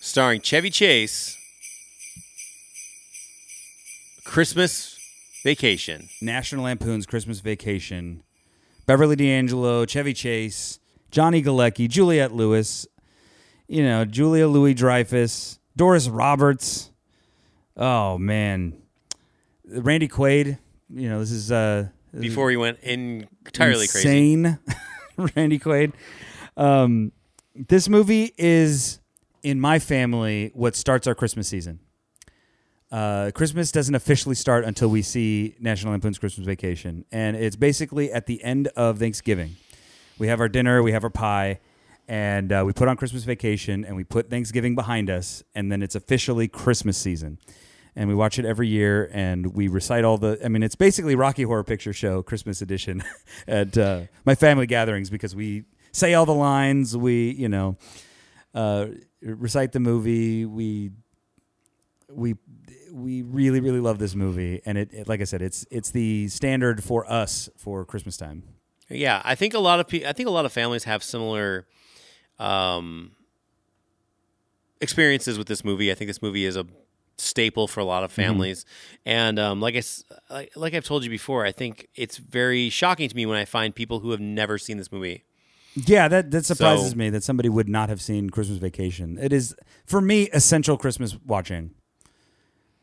starring 0.00 0.40
Chevy 0.40 0.70
Chase. 0.70 1.36
Christmas 4.24 4.96
Vacation. 5.42 6.08
National 6.22 6.64
Lampoon's 6.64 7.06
Christmas 7.06 7.40
Vacation. 7.40 8.22
Beverly 8.86 9.16
D'Angelo, 9.16 9.86
Chevy 9.86 10.12
Chase, 10.12 10.78
Johnny 11.10 11.42
Galecki, 11.42 11.88
Juliette 11.88 12.32
Lewis, 12.32 12.86
you 13.68 13.82
know, 13.84 14.04
Julia 14.04 14.48
Louis 14.48 14.74
Dreyfus, 14.74 15.59
Doris 15.80 16.10
Roberts. 16.10 16.90
Oh 17.74 18.18
man, 18.18 18.74
Randy 19.66 20.08
Quaid. 20.08 20.58
You 20.90 21.08
know, 21.08 21.20
this 21.20 21.30
is 21.30 21.50
uh, 21.50 21.88
Before 22.18 22.50
he 22.50 22.58
went 22.58 22.80
entirely 22.80 23.86
crazy. 23.88 24.32
insane. 24.34 24.58
Randy 25.36 25.58
Quaid. 25.58 25.94
Um, 26.54 27.12
this 27.54 27.88
movie 27.88 28.34
is 28.36 29.00
in 29.42 29.58
my 29.58 29.78
family 29.78 30.50
what 30.52 30.76
starts 30.76 31.06
our 31.06 31.14
Christmas 31.14 31.48
season. 31.48 31.80
Uh, 32.92 33.30
Christmas 33.34 33.72
doesn't 33.72 33.94
officially 33.94 34.34
start 34.34 34.66
until 34.66 34.90
we 34.90 35.00
see 35.00 35.54
National 35.60 35.92
Lampoon's 35.92 36.18
Christmas 36.18 36.44
Vacation, 36.46 37.06
and 37.10 37.38
it's 37.38 37.56
basically 37.56 38.12
at 38.12 38.26
the 38.26 38.44
end 38.44 38.68
of 38.76 38.98
Thanksgiving. 38.98 39.56
We 40.18 40.26
have 40.26 40.40
our 40.40 40.48
dinner, 40.50 40.82
we 40.82 40.92
have 40.92 41.04
our 41.04 41.08
pie, 41.10 41.58
and 42.10 42.52
uh, 42.52 42.64
we 42.66 42.72
put 42.72 42.88
on 42.88 42.96
Christmas 42.96 43.22
Vacation, 43.22 43.84
and 43.84 43.94
we 43.94 44.02
put 44.02 44.28
Thanksgiving 44.28 44.74
behind 44.74 45.08
us, 45.08 45.44
and 45.54 45.70
then 45.70 45.80
it's 45.80 45.94
officially 45.94 46.48
Christmas 46.48 46.98
season. 46.98 47.38
And 47.94 48.08
we 48.08 48.16
watch 48.16 48.36
it 48.36 48.44
every 48.44 48.66
year, 48.66 49.08
and 49.12 49.54
we 49.54 49.68
recite 49.68 50.02
all 50.02 50.18
the. 50.18 50.36
I 50.44 50.48
mean, 50.48 50.64
it's 50.64 50.74
basically 50.74 51.14
Rocky 51.14 51.44
Horror 51.44 51.62
Picture 51.62 51.92
Show 51.92 52.22
Christmas 52.24 52.62
edition 52.62 53.04
at 53.46 53.78
uh, 53.78 54.02
my 54.24 54.34
family 54.34 54.66
gatherings 54.66 55.08
because 55.08 55.36
we 55.36 55.62
say 55.92 56.14
all 56.14 56.26
the 56.26 56.34
lines, 56.34 56.96
we 56.96 57.30
you 57.30 57.48
know 57.48 57.76
uh, 58.54 58.86
recite 59.22 59.70
the 59.70 59.80
movie, 59.80 60.44
we 60.46 60.90
we 62.12 62.34
we 62.92 63.22
really 63.22 63.60
really 63.60 63.78
love 63.78 64.00
this 64.00 64.16
movie 64.16 64.60
and 64.66 64.76
it, 64.76 64.92
it 64.92 65.06
like 65.06 65.20
i 65.20 65.24
said 65.24 65.40
it's 65.40 65.64
it's 65.70 65.92
the 65.92 66.26
standard 66.26 66.82
for 66.82 67.08
us 67.08 67.48
for 67.56 67.84
christmas 67.84 68.16
time 68.16 68.42
Yeah, 68.88 69.22
I 69.24 69.36
think 69.36 69.54
a 69.54 69.60
lot 69.60 69.78
of 69.78 69.86
pe- 69.86 70.04
I 70.04 70.12
think 70.12 70.28
a 70.28 70.32
lot 70.32 70.44
of 70.44 70.52
families 70.52 70.82
have 70.82 71.04
similar 71.04 71.68
um, 72.40 73.12
experiences 74.80 75.38
with 75.38 75.46
this 75.46 75.64
movie. 75.64 75.90
I 75.90 75.94
think 75.94 76.08
this 76.08 76.22
movie 76.22 76.44
is 76.44 76.56
a 76.56 76.66
staple 77.18 77.68
for 77.68 77.80
a 77.80 77.84
lot 77.84 78.02
of 78.02 78.10
families, 78.10 78.64
and 79.04 79.38
um, 79.38 79.60
like 79.60 79.76
I 79.76 79.82
like, 80.30 80.52
like 80.56 80.74
I've 80.74 80.84
told 80.84 81.04
you 81.04 81.10
before, 81.10 81.44
I 81.44 81.52
think 81.52 81.88
it's 81.94 82.16
very 82.16 82.70
shocking 82.70 83.08
to 83.08 83.14
me 83.16 83.26
when 83.26 83.36
I 83.36 83.44
find 83.44 83.74
people 83.74 84.00
who 84.00 84.10
have 84.10 84.20
never 84.20 84.56
seen 84.58 84.78
this 84.78 84.90
movie. 84.90 85.24
yeah 85.86 86.08
that 86.08 86.30
that 86.32 86.44
surprises 86.46 86.90
So- 86.90 86.96
me 86.96 87.10
that 87.10 87.22
somebody 87.22 87.48
would 87.48 87.68
not 87.68 87.88
have 87.90 88.00
seen 88.00 88.30
christmas 88.30 88.58
vacation. 88.58 89.18
It 89.20 89.32
is 89.32 89.54
for 89.86 90.00
me 90.00 90.28
essential 90.32 90.76
christmas 90.76 91.16
watching. 91.26 91.70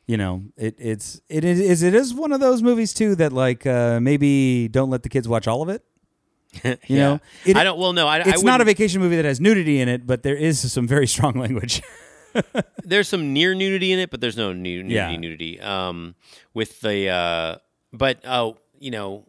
You 0.06 0.16
know 0.16 0.44
it 0.56 0.76
it's 0.78 1.20
it 1.28 1.44
is 1.44 1.82
it 1.84 1.94
is 1.94 2.14
one 2.14 2.32
of 2.32 2.40
those 2.40 2.64
movies 2.64 2.94
too 2.94 3.16
that 3.16 3.34
like 3.34 3.66
uh 3.68 4.00
maybe 4.00 4.70
don't 4.70 4.90
let 4.90 5.04
the 5.04 5.10
kids 5.10 5.28
watch 5.28 5.48
all 5.50 5.62
of 5.62 5.68
it 5.68 5.84
you 6.88 6.98
know 6.98 7.20
it, 7.46 7.56
I 7.58 7.64
don't. 7.64 7.78
Well, 7.78 7.94
no, 7.94 8.08
I, 8.08 8.18
I 8.18 8.24
it's 8.26 8.44
not 8.44 8.62
a 8.62 8.66
vacation 8.66 9.02
movie 9.02 9.16
that 9.18 9.26
has 9.26 9.40
nudity 9.40 9.80
in 9.80 9.90
it 9.90 10.08
but 10.08 10.24
there 10.24 10.36
is 10.36 10.72
some 10.72 10.88
very 10.88 11.08
strong 11.08 11.34
language 11.40 11.82
there's 12.84 13.08
some 13.08 13.34
near 13.34 13.56
nudity 13.56 13.92
in 13.92 14.00
it, 14.00 14.12
but 14.12 14.22
there's 14.22 14.38
no 14.38 14.54
nu- 14.54 14.84
nudity. 14.84 14.94
Yeah. 14.94 15.16
Nudity. 15.18 15.60
Um, 15.62 16.16
with 16.54 16.82
the 16.82 17.10
uh, 17.10 17.56
but 17.94 18.20
oh, 18.26 18.58
you 18.80 18.92
know, 18.92 19.26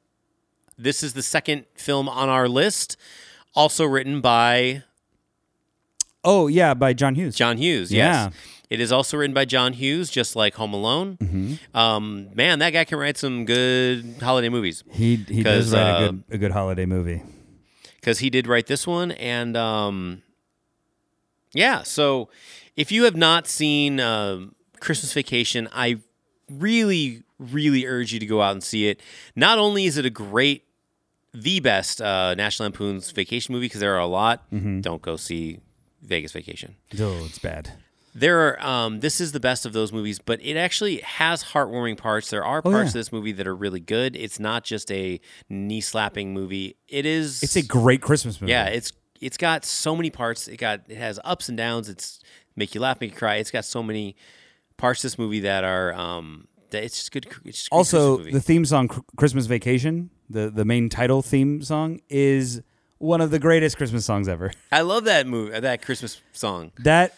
this 0.77 1.03
is 1.03 1.15
the 1.15 1.23
second 1.23 1.65
film 1.75 2.09
on 2.09 2.29
our 2.29 2.49
list, 2.49 2.97
also 3.55 3.85
written 3.85 4.21
by 4.21 4.83
oh 6.25 6.49
yeah 6.49 6.75
by 6.75 6.93
john 6.93 7.15
hughes 7.15 7.37
John 7.37 7.57
Hughes. 7.57 7.93
Yeah. 7.93 8.31
It 8.71 8.81
is 8.81 8.93
also 8.93 9.17
written 9.17 9.35
by 9.35 9.47
John 9.47 9.73
Hughes, 9.73 10.11
just 10.11 10.37
like 10.37 10.55
Home 10.55 10.75
Alone. 10.75 11.17
Mm-hmm. 11.21 11.77
Um, 11.77 12.29
man, 12.35 12.59
that 12.59 12.71
guy 12.71 12.85
can 12.85 12.99
write 12.99 13.17
some 13.17 13.45
good 13.47 14.17
holiday 14.21 14.49
movies 14.49 14.85
he 14.91 15.17
he 15.17 15.43
does 15.43 15.73
write 15.73 15.81
uh, 15.81 15.97
a 15.97 16.07
good 16.07 16.25
a 16.31 16.39
good 16.39 16.53
holiday 16.53 16.85
movie 16.85 17.23
because 17.97 18.21
he 18.21 18.31
did 18.31 18.47
write 18.47 18.67
this 18.67 18.87
one. 18.87 19.13
And 19.13 19.57
um, 19.57 20.23
yeah, 21.53 21.83
so 21.83 22.29
if 22.77 22.93
you 22.93 23.05
have 23.05 23.17
not 23.17 23.47
seen 23.47 24.01
uh, 24.01 24.47
Christmas 24.81 25.13
Vacation, 25.13 25.69
I 25.73 26.01
really, 26.51 27.23
really 27.39 27.87
urge 27.87 28.13
you 28.13 28.21
to 28.21 28.27
go 28.27 28.41
out 28.41 28.53
and 28.53 28.63
see 28.63 28.89
it. 28.89 29.01
Not 29.37 29.59
only 29.59 29.85
is 29.85 29.97
it 29.97 30.07
a 30.07 30.11
great, 30.11 30.65
the 31.35 31.61
best 31.61 32.01
uh, 32.01 32.35
National 32.35 32.67
Lampoon's 32.67 33.11
vacation 33.11 33.53
movie 33.53 33.67
because 33.67 33.81
there 33.81 33.95
are 33.95 34.01
a 34.01 34.07
lot. 34.07 34.51
Mm-hmm. 34.51 34.81
Don't 34.81 35.03
go 35.03 35.17
see 35.17 35.61
Vegas 36.03 36.33
Vacation. 36.33 36.77
oh 36.99 37.25
it's 37.27 37.39
bad 37.39 37.73
There 38.15 38.49
are. 38.49 38.61
Um, 38.67 39.01
this 39.01 39.21
is 39.21 39.33
the 39.33 39.41
best 39.41 39.65
of 39.67 39.73
those 39.73 39.93
movies, 39.93 40.19
but 40.19 40.41
it 40.43 40.57
actually 40.57 40.99
has 40.99 41.45
heartwarming 41.45 41.97
parts. 41.97 42.31
There 42.31 42.45
are 42.45 42.59
Oh, 42.59 42.63
parts 42.71 42.77
yeah. 42.77 42.89
of 42.89 42.93
this 42.95 43.13
movie 43.13 43.33
that 43.33 43.47
are 43.47 43.55
really 43.57 43.81
good. 43.81 44.17
It's 44.17 44.41
not 44.41 44.65
just 44.65 44.91
a 44.91 45.21
knee 45.49 45.81
slapping 45.81 46.33
movie. 46.35 46.77
It 46.89 47.07
is. 47.07 47.43
It's 47.43 47.57
a 47.57 47.63
great 47.63 48.01
Christmas 48.03 48.41
movie. 48.41 48.51
yeah. 48.53 48.67
It's 48.67 48.93
it's 49.21 49.37
got 49.37 49.65
so 49.65 49.95
many 49.97 50.11
parts. 50.11 50.49
It 50.49 50.57
got 50.59 50.83
it 50.89 50.97
has 50.97 51.19
ups 51.25 51.49
and 51.49 51.57
downs. 51.59 51.89
It's 51.89 52.21
make 52.57 52.75
you 52.75 52.81
laugh, 52.81 53.01
make 53.01 53.11
you 53.13 53.17
cry. 53.17 53.37
It's 53.37 53.51
got 53.51 53.65
so 53.65 53.83
many 53.83 54.17
parts 54.77 55.01
of 55.01 55.11
this 55.11 55.19
movie 55.19 55.41
that 55.41 55.65
are 55.65 55.93
um 55.95 56.47
that 56.71 56.83
it's 56.85 56.97
just 56.97 57.13
good. 57.13 57.27
It's 57.45 57.59
just 57.59 57.67
a 57.69 57.71
good 57.71 57.77
also 57.77 58.17
Christmas 58.17 58.19
movie. 58.27 58.33
the 58.33 58.41
theme 58.43 58.65
song 58.65 58.89
Cr- 58.89 59.01
Christmas 59.17 59.47
Vacation, 59.47 60.11
the 60.31 60.51
the 60.51 60.65
main 60.65 60.89
title 60.89 61.23
theme 61.23 61.63
song 61.63 62.01
is 62.09 62.63
one 62.99 63.21
of 63.21 63.31
the 63.31 63.39
greatest 63.39 63.77
Christmas 63.77 64.05
songs 64.05 64.29
ever. 64.29 64.51
I 64.73 64.81
love 64.81 65.05
that 65.05 65.27
movie. 65.27 65.59
That 65.61 65.83
Christmas 65.83 66.21
song. 66.33 66.73
That 66.79 67.13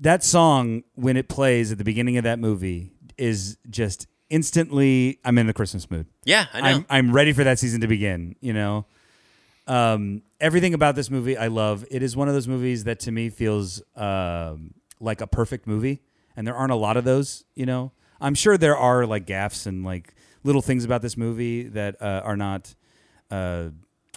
that 0.00 0.22
song 0.22 0.82
when 0.94 1.16
it 1.16 1.28
plays 1.28 1.72
at 1.72 1.78
the 1.78 1.84
beginning 1.84 2.16
of 2.16 2.24
that 2.24 2.38
movie 2.38 2.92
is 3.16 3.56
just 3.70 4.06
instantly 4.30 5.18
I'm 5.24 5.38
in 5.38 5.46
the 5.46 5.52
Christmas 5.52 5.90
mood. 5.90 6.06
Yeah, 6.24 6.46
I 6.52 6.60
know. 6.60 6.66
I'm 6.66 6.86
I'm 6.90 7.12
ready 7.12 7.32
for 7.32 7.44
that 7.44 7.58
season 7.58 7.80
to 7.82 7.86
begin. 7.86 8.36
You 8.40 8.52
know, 8.52 8.86
um, 9.66 10.22
everything 10.40 10.74
about 10.74 10.94
this 10.94 11.10
movie 11.10 11.36
I 11.36 11.48
love. 11.48 11.84
It 11.90 12.02
is 12.02 12.16
one 12.16 12.28
of 12.28 12.34
those 12.34 12.48
movies 12.48 12.84
that 12.84 13.00
to 13.00 13.12
me 13.12 13.30
feels 13.30 13.82
um, 13.96 14.74
like 15.00 15.20
a 15.20 15.26
perfect 15.26 15.66
movie, 15.66 16.02
and 16.36 16.46
there 16.46 16.54
aren't 16.54 16.72
a 16.72 16.76
lot 16.76 16.96
of 16.96 17.04
those. 17.04 17.44
You 17.54 17.66
know, 17.66 17.92
I'm 18.20 18.34
sure 18.34 18.58
there 18.58 18.76
are 18.76 19.06
like 19.06 19.26
gaffes 19.26 19.66
and 19.66 19.84
like 19.84 20.14
little 20.44 20.62
things 20.62 20.84
about 20.84 21.02
this 21.02 21.16
movie 21.16 21.64
that 21.68 22.00
uh, 22.02 22.22
are 22.24 22.36
not 22.36 22.74
uh, 23.30 23.68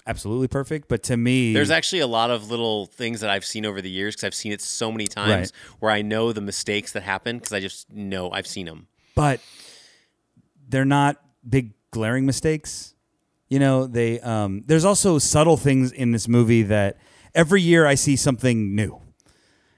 absolutely 0.07 0.47
perfect, 0.47 0.87
but 0.87 1.03
to 1.03 1.17
me, 1.17 1.53
There's 1.53 1.71
actually 1.71 1.99
a 2.01 2.07
lot 2.07 2.29
of 2.31 2.49
little 2.51 2.85
things 2.87 3.21
that 3.21 3.29
I've 3.29 3.45
seen 3.45 3.65
over 3.65 3.81
the 3.81 3.89
years 3.89 4.15
because 4.15 4.25
I've 4.25 4.35
seen 4.35 4.51
it 4.51 4.61
so 4.61 4.91
many 4.91 5.07
times 5.07 5.51
Right. 5.53 5.79
where 5.79 5.91
I 5.91 6.01
know 6.01 6.31
the 6.33 6.41
mistakes 6.41 6.91
that 6.93 7.03
happen 7.03 7.37
because 7.37 7.53
I 7.53 7.59
just 7.59 7.91
know 7.91 8.31
I've 8.31 8.47
seen 8.47 8.65
them. 8.67 8.87
but 9.15 9.39
they're 10.67 10.85
not 10.85 11.17
big 11.47 11.73
glaring 11.91 12.25
mistakes. 12.25 12.93
You 13.49 13.59
know, 13.59 13.85
they 13.87 14.19
um, 14.21 14.63
there's 14.65 14.83
also 14.85 15.19
subtle 15.19 15.57
things 15.57 15.91
in 15.91 16.11
this 16.11 16.27
movie 16.27 16.63
that 16.63 16.97
every 17.33 17.61
year 17.61 17.85
I 17.85 17.95
see 17.95 18.15
something 18.15 18.75
new. 18.75 18.99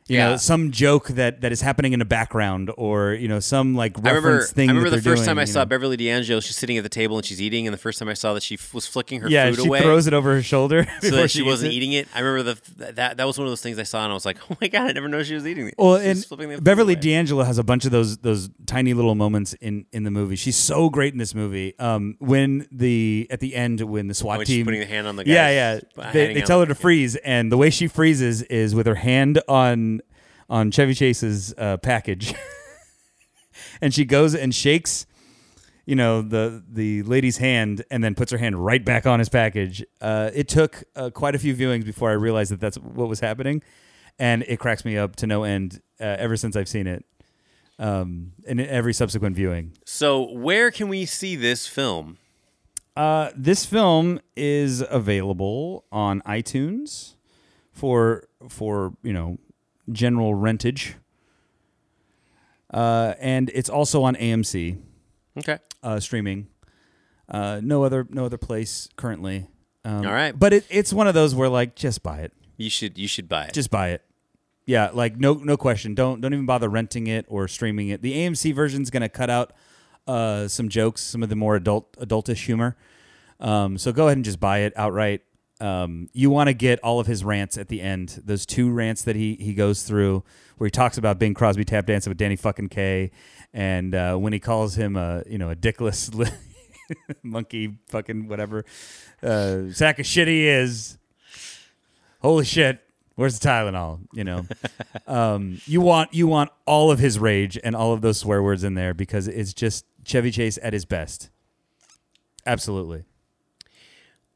You 0.10 0.18
know, 0.18 0.30
Yeah. 0.32 0.36
some 0.38 0.72
joke 0.72 1.10
that 1.10 1.41
that 1.41 1.51
is 1.51 1.62
happening 1.62 1.91
in 1.93 1.99
the 1.99 2.05
background, 2.05 2.72
or 2.78 3.14
you 3.14 3.28
know, 3.28 3.39
some 3.39 3.76
like 3.76 3.97
I 3.97 4.01
reference 4.01 4.24
remember. 4.24 4.45
thing. 4.47 4.70
I 4.70 4.74
remember 4.74 4.89
the 4.91 5.01
first 5.01 5.24
doing, 5.24 5.26
time 5.28 5.39
I 5.39 5.45
saw 5.45 5.60
know. 5.60 5.66
Beverly 5.66 5.97
D'Angelo. 5.97 6.39
She's 6.39 6.55
sitting 6.55 6.78
at 6.78 6.84
the 6.84 6.89
table 6.89 7.18
and 7.18 7.26
she's 7.26 7.41
eating, 7.41 7.68
and 7.68 7.74
the 7.74 7.78
first 7.78 7.99
time 7.99 8.08
I 8.08 8.14
saw 8.14 8.34
that 8.34 8.43
she 8.43 8.55
f- 8.55 8.74
was 8.74 8.88
flicking 8.88 9.22
her 9.22 9.30
Yeah, 9.30 9.49
food 9.49 9.60
she 9.62 9.68
away 9.68 9.82
throws 9.82 10.08
it 10.08 10.14
over 10.14 10.34
her 10.36 10.41
shoulder 10.41 10.86
so 11.01 11.10
before 11.10 11.18
that 11.22 11.32
she 11.32 11.39
eats 11.39 11.45
wasn't 11.47 11.74
it. 11.74 11.76
eating 11.76 11.91
it. 11.93 12.08
I 12.16 12.20
remember 12.22 12.53
the 12.53 12.93
that 12.93 13.18
that 13.18 13.28
was 13.28 13.38
one 13.38 13.47
of 13.47 13.51
those 13.51 13.62
things 13.62 13.78
I 13.80 13.84
saw, 13.84 14.03
and 14.03 14.12
I 14.12 14.14
was 14.14 14.26
like, 14.26 14.38
"Oh 14.51 14.55
my 14.62 14.68
god, 14.68 14.89
I 14.89 14.91
never 14.93 15.08
know 15.10 15.24
she 15.24 15.34
was 15.36 15.45
eating 15.45 15.68
it." 15.68 15.76
Well, 15.78 15.99
She 15.99 16.08
was 16.10 16.32
and 16.32 16.64
Beverly 16.64 16.93
away. 16.93 17.01
D'Angelo 17.01 17.43
has 17.43 17.58
a 17.58 17.64
bunch 17.64 17.84
of 17.86 17.91
those 17.91 18.18
those 18.20 18.49
tiny 18.66 18.93
little 18.93 19.16
moments 19.16 19.53
in 19.55 19.86
in 19.91 20.03
the 20.03 20.12
movie. 20.12 20.36
She's 20.38 20.55
so 20.58 20.89
great 20.89 21.12
in 21.14 21.20
this 21.20 21.36
movie. 21.36 21.78
Um, 21.80 22.16
when 22.20 22.66
the 22.72 23.28
at 23.30 23.39
the 23.41 23.55
end 23.55 23.82
when 23.82 24.08
the 24.08 24.14
SWAT 24.14 24.39
she's 24.39 24.47
team 24.47 24.66
putting 24.66 24.80
the 24.80 24.86
hand 24.86 25.05
on 25.08 25.16
the 25.18 25.28
yeah 25.28 25.49
yeah 25.49 26.12
they, 26.14 26.34
they 26.34 26.41
tell 26.41 26.62
her 26.62 26.66
to 26.66 26.76
freeze, 26.76 27.16
and 27.18 27.51
the 27.51 27.58
way 27.58 27.70
she 27.70 27.88
freezes 27.88 28.41
is 28.43 28.74
with 28.74 28.86
her 28.88 28.95
hand 28.95 29.41
on 29.49 29.97
on 30.50 30.72
Chevy 30.72 30.93
Chase's 30.93 31.54
uh, 31.58 31.78
package, 31.78 32.34
and 33.82 33.93
she 33.93 34.06
goes 34.06 34.36
and 34.36 34.54
shakes. 34.54 35.06
You 35.86 35.95
know 35.95 36.22
the 36.22 36.64
the 36.70 37.04
lady's 37.04 37.38
hand, 37.38 37.86
and 37.89 38.04
then 38.04 38.14
puts 38.14 38.32
her 38.34 38.38
hand 38.38 38.64
right 38.64 38.84
back 38.84 39.06
on 39.06 39.20
his 39.20 39.30
package. 39.30 39.84
Uh, 40.02 40.32
it 40.34 40.50
took 40.50 40.84
uh, 40.98 41.10
quite 41.12 41.34
a 41.34 41.39
few 41.39 41.56
viewings 41.56 41.86
before 41.86 42.10
I 42.10 42.14
realized 42.14 42.52
that 42.52 42.60
that's 42.60 42.78
what 42.78 43.08
was 43.08 43.22
happening, 43.22 43.62
and 44.20 44.43
it 44.50 44.60
cracks 44.60 44.84
me 44.84 44.98
up 44.98 45.16
to 45.18 45.28
no 45.28 45.43
end 45.43 45.82
uh, 46.02 46.04
ever 46.20 46.36
since 46.36 46.56
I've 46.58 46.68
seen 46.68 46.88
it. 46.88 47.06
Um, 47.80 48.32
in 48.48 48.60
every 48.60 48.91
subsequent 48.91 49.36
viewing, 49.36 49.72
So, 49.86 50.32
where 50.34 50.72
can 50.72 50.88
we 50.89 51.06
see 51.06 51.36
this 51.36 51.68
film? 51.68 52.18
uh, 52.95 53.30
this 53.36 53.66
film 53.68 54.20
is 54.36 54.84
available 54.89 55.86
on 55.91 56.22
iTunes 56.24 57.14
for 57.72 58.28
for 58.50 58.93
you 59.04 59.14
know 59.14 59.38
general 59.92 60.34
rentage, 60.36 60.96
uh, 62.74 63.14
and 63.20 63.50
it's 63.54 63.70
also 63.70 64.04
on 64.04 64.16
AMC 64.16 64.78
Okay. 65.38 65.58
uh, 65.84 66.00
streaming. 66.00 66.48
Uh, 67.30 67.60
no 67.64 67.84
other 67.84 68.08
no 68.10 68.26
other 68.26 68.38
place 68.38 68.88
currently. 68.96 69.48
Um, 69.84 70.06
All 70.06 70.14
right. 70.14 70.38
but 70.38 70.54
it, 70.54 70.66
it's 70.70 70.92
one 70.94 71.08
of 71.08 71.14
those 71.14 71.36
where 71.36 71.50
like 71.50 71.76
just 71.76 72.02
buy 72.04 72.20
it, 72.20 72.34
You 72.58 72.70
should 72.70 72.98
you 72.98 73.08
should 73.08 73.28
buy 73.30 73.46
it. 73.46 73.54
just 73.54 73.70
buy 73.70 73.90
it. 73.90 74.02
Yeah, 74.66 74.90
like 74.94 75.18
no 75.18 75.34
no 75.36 75.56
question. 75.58 75.94
Don't 75.96 76.22
don't 76.22 76.34
even 76.34 76.46
bother 76.46 76.70
renting 76.70 77.08
it 77.08 77.26
or 77.30 77.48
streaming 77.48 77.90
it. 77.90 78.02
The 78.02 78.14
AMC 78.14 78.54
version's 78.54 78.90
gonna 78.90 79.10
cut 79.10 79.30
out 79.30 79.54
uh, 80.08 80.48
some 80.48 80.68
jokes, 80.70 81.02
some 81.02 81.22
of 81.24 81.30
the 81.30 81.36
more 81.36 81.56
adult 81.56 81.94
adultish 81.98 82.46
humor. 82.46 82.76
Um, 83.40 83.78
so 83.78 83.92
go 83.92 84.08
ahead 84.08 84.18
and 84.18 84.26
just 84.26 84.40
buy 84.40 84.60
it 84.60 84.74
outright. 84.76 85.22
Um, 85.60 86.10
you 86.14 86.30
want 86.30 86.47
to 86.47 86.53
get 86.53 86.80
all 86.82 86.99
of 86.99 87.08
his 87.08 87.24
rants 87.24 87.58
at 87.58 87.68
the 87.68 87.82
end. 87.82 88.22
Those 88.24 88.45
two 88.45 88.72
rants 88.72 89.03
that 89.03 89.16
he 89.16 89.36
he 89.36 89.53
goes 89.53 89.84
through, 89.84 90.24
where 90.58 90.68
he 90.68 90.72
talks 90.72 90.97
about 90.97 91.18
Bing 91.20 91.34
Crosby 91.34 91.66
tap 91.66 91.86
dancing 91.86 92.12
with 92.12 92.18
Danny 92.18 92.36
fucking 92.36 92.70
Kaye, 92.70 93.12
and 93.53 93.95
uh, 93.95 94.16
when 94.18 94.34
he 94.34 94.39
calls 94.39 94.76
him 94.76 94.95
a 94.95 95.24
you 95.28 95.38
know 95.38 95.49
a 95.49 95.55
dickless 95.55 96.14
li- 96.14 96.30
monkey 97.24 97.78
fucking 97.88 98.28
whatever 98.28 98.66
uh, 99.24 99.72
sack 99.72 99.99
of 99.99 100.05
shit 100.05 100.28
he 100.28 100.47
is. 100.47 100.97
Holy 102.22 102.45
shit! 102.45 102.80
Where's 103.16 103.39
the 103.39 103.47
Tylenol? 103.47 104.01
You 104.14 104.24
know, 104.24 104.45
um, 105.08 105.60
you 105.66 105.82
want 105.82 106.14
you 106.14 106.28
want 106.28 106.51
all 106.68 106.91
of 106.91 106.99
his 106.99 107.18
rage 107.18 107.58
and 107.64 107.76
all 107.76 107.93
of 107.93 108.01
those 108.01 108.20
swear 108.20 108.43
words 108.43 108.64
in 108.64 108.76
there 108.76 108.93
because 108.93 109.28
it's 109.28 109.53
just 109.53 109.86
Chevy 110.05 110.30
Chase 110.30 110.60
at 110.62 110.74
his 110.74 110.86
best. 110.86 111.30
Absolutely. 112.45 113.03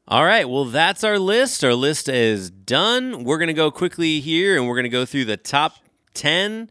All 0.08 0.24
right, 0.24 0.48
well, 0.48 0.64
that's 0.64 1.04
our 1.04 1.18
list. 1.18 1.62
Our 1.64 1.74
list 1.74 2.08
is 2.08 2.50
done. 2.50 3.24
We're 3.24 3.38
going 3.38 3.48
to 3.48 3.54
go 3.54 3.70
quickly 3.70 4.20
here 4.20 4.56
and 4.56 4.66
we're 4.66 4.74
going 4.74 4.82
to 4.84 4.88
go 4.90 5.04
through 5.06 5.26
the 5.26 5.36
top 5.36 5.76
10, 6.14 6.70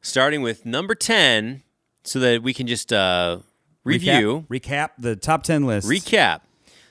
starting 0.00 0.40
with 0.42 0.64
number 0.64 0.94
10, 0.94 1.62
so 2.04 2.18
that 2.20 2.42
we 2.42 2.54
can 2.54 2.66
just 2.66 2.92
uh, 2.92 3.38
review, 3.84 4.46
Recap, 4.48 4.60
recap 4.62 4.90
the 4.98 5.14
top 5.14 5.42
ten 5.42 5.64
list. 5.66 5.88
recap. 5.88 6.40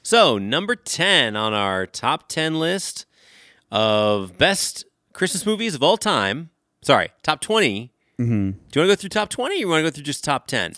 So, 0.04 0.38
number 0.38 0.76
10 0.76 1.36
on 1.36 1.54
our 1.54 1.86
top 1.88 2.28
10 2.30 2.60
list 2.60 3.06
of 3.72 4.38
best 4.38 4.86
Christmas 5.14 5.46
movies 5.46 5.76
of 5.76 5.82
all 5.82 5.98
time. 5.98 6.50
Sorry, 6.84 7.10
top 7.24 7.42
20. 7.42 7.92
Mm-hmm. 8.20 8.32
Do 8.32 8.36
you 8.36 8.52
want 8.52 8.60
to 8.72 8.86
go 8.88 8.96
through 8.96 9.10
top 9.10 9.30
20 9.30 9.56
or 9.56 9.58
you 9.58 9.68
want 9.68 9.80
to 9.80 9.84
go 9.84 9.90
through 9.94 10.04
just 10.04 10.24
top 10.24 10.46
10? 10.48 10.74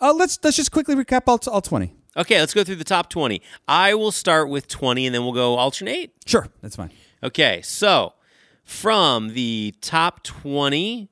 Uh, 0.00 0.12
let's 0.12 0.36
let's 0.42 0.56
just 0.56 0.72
quickly 0.72 0.96
recap 0.96 1.22
all, 1.28 1.38
all 1.46 1.60
twenty. 1.60 1.94
Okay, 2.16 2.38
let's 2.40 2.52
go 2.54 2.62
through 2.64 2.76
the 2.76 2.84
top 2.84 3.08
20. 3.08 3.40
I 3.66 3.94
will 3.94 4.12
start 4.12 4.48
with 4.48 4.68
20 4.68 5.06
and 5.06 5.14
then 5.14 5.22
we'll 5.22 5.32
go 5.32 5.54
alternate. 5.56 6.12
Sure, 6.26 6.48
that's 6.60 6.76
fine. 6.76 6.90
Okay, 7.22 7.60
so 7.62 8.14
from 8.64 9.34
the 9.34 9.74
top 9.80 10.22
20, 10.22 11.08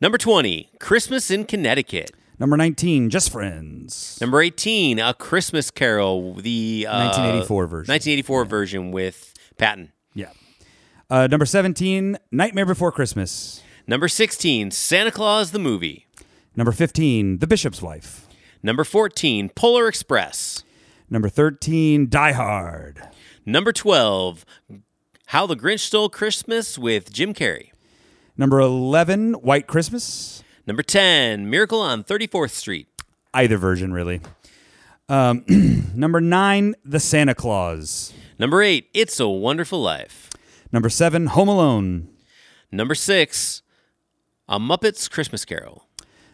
number 0.00 0.18
20, 0.18 0.70
Christmas 0.78 1.30
in 1.30 1.44
Connecticut. 1.44 2.10
Number 2.40 2.56
nineteen, 2.56 3.10
Just 3.10 3.32
Friends. 3.32 4.16
Number 4.20 4.40
18, 4.40 5.00
A 5.00 5.12
Christmas 5.12 5.72
Carol, 5.72 6.34
the 6.34 6.86
uh, 6.88 7.06
1984 7.06 7.66
version. 7.66 7.92
1984 7.92 8.44
version 8.44 8.90
with 8.92 9.34
Patton. 9.56 9.90
Yeah. 10.14 10.30
Uh, 11.10 11.26
number 11.26 11.44
seventeen, 11.46 12.16
Nightmare 12.30 12.64
Before 12.66 12.92
Christmas. 12.92 13.60
Number 13.88 14.06
16, 14.06 14.70
Santa 14.70 15.10
Claus 15.10 15.50
the 15.50 15.58
movie. 15.58 16.06
Number 16.54 16.70
fifteen, 16.70 17.38
The 17.38 17.48
Bishop's 17.48 17.82
Wife. 17.82 18.27
Number 18.62 18.84
14, 18.84 19.50
Polar 19.50 19.88
Express. 19.88 20.64
Number 21.10 21.28
thirteen, 21.28 22.08
Die 22.10 22.32
Hard. 22.32 23.00
Number 23.46 23.72
12, 23.72 24.44
How 25.26 25.46
the 25.46 25.56
Grinch 25.56 25.80
Stole 25.80 26.10
Christmas 26.10 26.78
with 26.78 27.10
Jim 27.12 27.32
Carrey. 27.32 27.70
Number 28.36 28.60
eleven, 28.60 29.32
White 29.34 29.66
Christmas. 29.66 30.42
Number 30.66 30.82
10, 30.82 31.48
Miracle 31.48 31.80
on 31.80 32.04
34th 32.04 32.50
Street. 32.50 32.88
Either 33.32 33.56
version, 33.56 33.92
really. 33.94 34.20
Um, 35.08 35.44
number 35.94 36.20
nine, 36.20 36.74
The 36.84 37.00
Santa 37.00 37.34
Claus. 37.34 38.12
Number 38.38 38.60
8, 38.62 38.88
It's 38.92 39.18
a 39.18 39.28
Wonderful 39.28 39.80
Life. 39.80 40.28
Number 40.70 40.90
seven, 40.90 41.28
Home 41.28 41.48
Alone. 41.48 42.08
Number 42.70 42.94
6, 42.94 43.62
A 44.46 44.58
Muppet's 44.58 45.08
Christmas 45.08 45.46
Carol. 45.46 45.86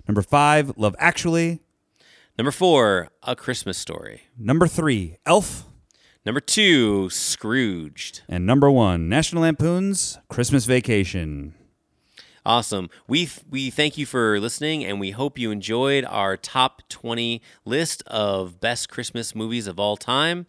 Number 0.09 0.21
five, 0.23 0.77
Love 0.77 0.97
Actually. 0.99 1.61
Number 2.37 2.51
4, 2.51 3.11
A 3.23 3.37
Christmas 3.37 3.79
Story. 3.79 4.23
Number 4.37 4.67
three, 4.67 5.19
Elf. 5.25 5.67
Number 6.27 6.41
2, 6.41 7.09
Scrooged. 7.11 8.23
And 8.29 8.45
number 8.45 8.69
one, 8.69 9.09
National 9.09 9.43
Lampoon's 9.43 10.19
Christmas 10.29 10.65
Vacation. 10.65 11.55
Awesome. 12.47 12.91
We 13.09 13.29
we 13.49 13.71
thank 13.71 13.97
you 13.97 14.05
for 14.05 14.39
listening, 14.39 14.85
and 14.85 15.01
we 15.01 15.13
hope 15.13 15.39
you 15.39 15.51
enjoyed 15.51 16.05
our 16.05 16.37
top 16.37 16.83
twenty 16.91 17.41
list 17.65 18.03
of 18.07 18.61
best 18.61 18.91
Christmas 18.91 19.35
movies 19.35 19.67
of 19.67 19.81
all 19.81 19.97
time. 19.97 20.47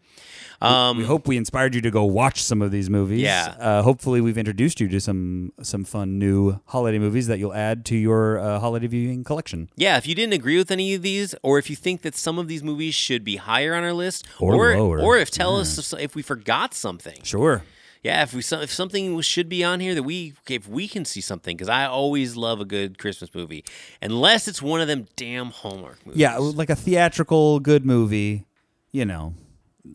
Um, 0.61 0.97
we 0.97 1.03
hope 1.05 1.27
we 1.27 1.37
inspired 1.37 1.73
you 1.75 1.81
to 1.81 1.91
go 1.91 2.03
watch 2.03 2.41
some 2.43 2.61
of 2.61 2.71
these 2.71 2.89
movies. 2.89 3.21
Yeah. 3.21 3.55
Uh, 3.59 3.81
hopefully, 3.81 4.19
we've 4.19 4.37
introduced 4.37 4.81
you 4.81 4.89
to 4.89 4.99
some 4.99 5.53
some 5.61 5.85
fun 5.85 6.19
new 6.19 6.59
holiday 6.65 6.99
movies 6.99 7.27
that 7.27 7.39
you'll 7.39 7.53
add 7.53 7.85
to 7.85 7.95
your 7.95 8.39
uh, 8.39 8.59
holiday 8.59 8.87
viewing 8.87 9.23
collection. 9.23 9.69
yeah, 9.77 9.97
if 9.97 10.05
you 10.05 10.15
didn't 10.15 10.33
agree 10.33 10.57
with 10.57 10.71
any 10.71 10.93
of 10.95 11.01
these, 11.01 11.33
or 11.43 11.59
if 11.59 11.69
you 11.69 11.75
think 11.77 12.01
that 12.01 12.15
some 12.15 12.37
of 12.39 12.47
these 12.49 12.63
movies 12.63 12.93
should 12.95 13.23
be 13.23 13.37
higher 13.37 13.73
on 13.73 13.83
our 13.85 13.93
list, 13.93 14.25
Or 14.39 14.75
lower. 14.75 14.99
or 14.99 15.17
if 15.17 15.31
tell 15.31 15.57
us 15.57 15.77
if, 15.93 15.99
if 15.99 16.15
we 16.15 16.21
forgot 16.21 16.73
something. 16.73 17.19
Sure. 17.23 17.63
Yeah, 18.06 18.22
if 18.22 18.36
we 18.36 18.41
if 18.62 18.72
something 18.72 19.20
should 19.22 19.49
be 19.49 19.64
on 19.64 19.80
here 19.80 19.95
that 19.95 20.03
we 20.03 20.34
if 20.47 20.68
we 20.68 20.88
can 20.88 21.06
see 21.06 21.22
something 21.22 21.58
because 21.58 21.70
I 21.70 21.86
always 21.88 22.36
love 22.36 22.60
a 22.62 22.66
good 22.66 22.99
Christmas 22.99 23.34
movie, 23.34 23.66
unless 23.99 24.47
it's 24.47 24.62
one 24.62 24.80
of 24.80 24.88
them 24.88 25.08
damn 25.16 25.49
Hallmark 25.49 26.06
movies. 26.06 26.20
Yeah, 26.20 26.38
like 26.38 26.70
a 26.70 26.76
theatrical 26.76 27.60
good 27.60 27.84
movie. 27.84 28.45
You 28.91 29.06
know, 29.06 29.34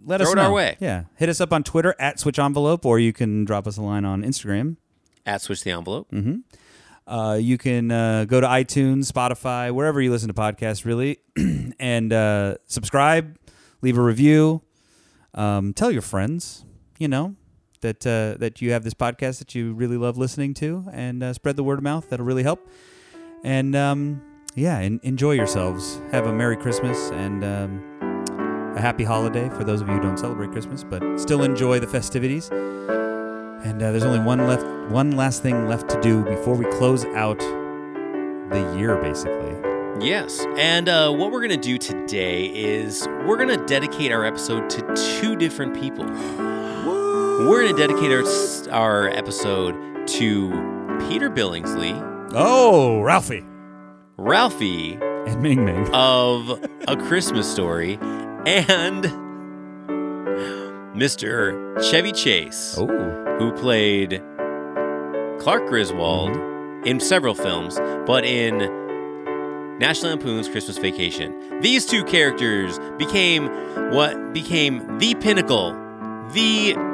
let 0.05 0.21
us 0.21 0.27
Throw 0.27 0.33
it 0.33 0.37
know. 0.43 0.49
our 0.49 0.53
way. 0.53 0.77
Yeah, 0.81 1.05
hit 1.19 1.29
us 1.29 1.41
up 1.41 1.53
on 1.53 1.63
Twitter 1.63 1.95
at 2.01 2.19
Switch 2.19 2.41
Envelope, 2.41 2.85
or 2.85 2.99
you 2.99 3.13
can 3.13 3.45
drop 3.45 3.69
us 3.69 3.77
a 3.77 3.83
line 3.83 4.05
on 4.05 4.25
Instagram. 4.25 4.77
at 5.25 5.41
switch 5.41 5.63
the 5.63 5.71
envelope. 5.71 6.13
Uh, 7.07 7.39
you 7.41 7.59
can 7.59 7.93
uh, 7.93 8.25
go 8.25 8.41
to 8.41 8.47
iTunes, 8.49 9.09
Spotify, 9.09 9.71
wherever 9.73 10.01
you 10.03 10.11
listen 10.11 10.27
to 10.27 10.35
podcasts, 10.35 10.85
really, 10.85 11.19
and 11.79 12.13
uh, 12.13 12.57
subscribe, 12.67 13.39
leave 13.83 13.97
a 13.97 14.03
review, 14.03 14.63
um, 15.35 15.73
tell 15.75 15.93
your 15.93 16.03
friends, 16.03 16.65
you 16.99 17.07
know, 17.07 17.37
that 17.81 18.07
uh, 18.07 18.39
that 18.39 18.61
you 18.61 18.73
have 18.73 18.85
this 18.85 18.95
podcast 18.95 19.39
that 19.39 19.55
you 19.55 19.73
really 19.73 19.97
love 19.97 20.17
listening 20.19 20.55
to, 20.55 20.87
and 20.93 21.23
uh, 21.23 21.33
spread 21.33 21.57
the 21.57 21.65
word 21.65 21.79
of 21.79 21.85
mouth. 21.85 22.09
That'll 22.11 22.27
really 22.27 22.43
help. 22.43 22.69
And 23.43 23.75
um, 23.75 24.23
yeah, 24.55 24.79
en- 24.79 25.01
enjoy 25.03 25.33
yourselves. 25.33 26.01
Have 26.13 26.27
a 26.27 26.33
Merry 26.33 26.57
Christmas 26.57 27.11
and 27.11 27.45
um, 27.45 28.73
a 28.77 28.81
Happy 28.81 29.05
Holiday 29.05 29.49
for 29.51 29.65
those 29.65 29.81
of 29.81 29.89
you 29.89 29.95
who 29.95 30.01
don't 30.01 30.19
celebrate 30.19 30.53
Christmas, 30.53 30.85
but 30.85 31.19
still 31.19 31.43
enjoy 31.43 31.81
the 31.81 31.87
festivities. 31.87 32.49
And 32.51 33.83
uh, 33.83 33.91
there's 33.91 34.05
only 34.05 34.21
one 34.21 34.47
left, 34.47 34.65
one 34.91 35.13
last 35.13 35.43
thing 35.43 35.69
left 35.69 35.89
to 35.91 36.01
do 36.01 36.25
before 36.25 36.55
we 36.55 36.65
close 36.77 37.05
out 37.07 37.39
the 37.39 38.75
year, 38.77 38.97
basically. 38.97 39.57
Yes, 40.01 40.47
and 40.57 40.89
uh, 40.89 41.13
what 41.13 41.31
we're 41.31 41.43
gonna 41.43 41.59
do 41.59 41.77
today 41.77 42.47
is 42.47 43.07
we're 43.27 43.37
gonna 43.37 43.65
dedicate 43.67 44.13
our 44.13 44.25
episode 44.25 44.71
to 44.71 45.19
two 45.21 45.37
different 45.37 45.79
people. 45.79 46.07
We're 47.49 47.63
gonna 47.73 47.87
dedicate 47.87 48.13
our 48.13 48.71
our 48.71 49.09
episode 49.09 49.75
to 50.09 50.51
Peter 51.09 51.31
Billingsley, 51.31 51.95
Oh, 52.35 53.01
Ralphie 53.01 53.47
Ralphie 54.19 54.99
and 55.01 55.41
Ming 55.41 55.65
Ming. 55.65 55.89
of 55.95 56.63
A 56.87 56.97
Christmas 56.99 57.51
Story, 57.51 57.95
and 58.45 59.05
Mr. 60.95 61.83
Chevy 61.83 62.13
Chase. 62.13 62.77
Oh, 62.79 62.87
who 63.39 63.53
played 63.53 64.23
Clark 65.41 65.67
Griswold 65.67 66.33
mm-hmm. 66.33 66.87
in 66.87 67.01
several 67.01 67.35
films, 67.35 67.79
but 68.07 68.27
in 68.27 68.59
National 69.79 70.11
Lampoon's 70.11 70.47
Christmas 70.47 70.77
Vacation. 70.77 71.61
These 71.63 71.87
two 71.87 72.05
characters 72.05 72.79
became 72.99 73.47
what 73.93 74.35
became 74.35 74.99
the 74.99 75.15
pinnacle, 75.15 75.73
the 76.33 76.90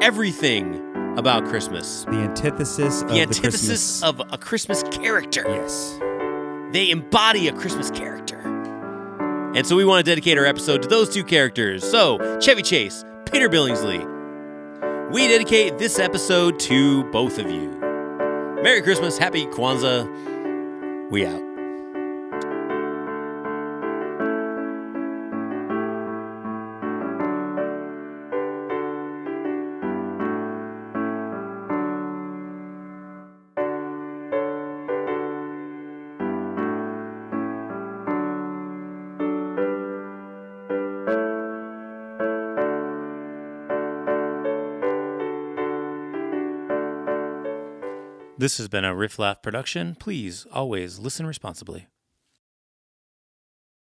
everything 0.00 0.82
about 1.18 1.44
Christmas. 1.46 2.04
the 2.04 2.12
antithesis 2.18 3.02
of 3.02 3.08
The 3.08 3.14
the 3.14 3.20
antithesis 3.22 4.00
Christmas. 4.00 4.02
of 4.02 4.20
a 4.32 4.38
Christmas 4.38 4.82
character. 4.90 5.44
yes. 5.48 5.98
They 6.72 6.90
embody 6.90 7.48
a 7.48 7.52
Christmas 7.52 7.90
character. 7.90 8.38
And 9.54 9.66
so 9.66 9.76
we 9.76 9.84
want 9.86 10.04
to 10.04 10.10
dedicate 10.10 10.36
our 10.36 10.44
episode 10.44 10.82
to 10.82 10.88
those 10.88 11.08
two 11.08 11.24
characters. 11.24 11.82
So, 11.88 12.18
Chevy 12.40 12.60
Chase, 12.62 13.04
Peter 13.30 13.48
Billingsley. 13.48 14.04
We 15.10 15.28
dedicate 15.28 15.78
this 15.78 15.98
episode 15.98 16.58
to 16.60 17.04
both 17.10 17.38
of 17.38 17.50
you. 17.50 17.70
Merry 18.62 18.82
Christmas, 18.82 19.16
Happy 19.16 19.46
Kwanzaa. 19.46 21.10
We 21.10 21.24
out. 21.24 21.40
This 48.46 48.58
has 48.58 48.68
been 48.68 48.84
a 48.84 48.94
Riff 48.94 49.18
Laugh 49.18 49.42
production. 49.42 49.96
Please 49.96 50.46
always 50.52 51.00
listen 51.00 51.26
responsibly. 51.26 51.88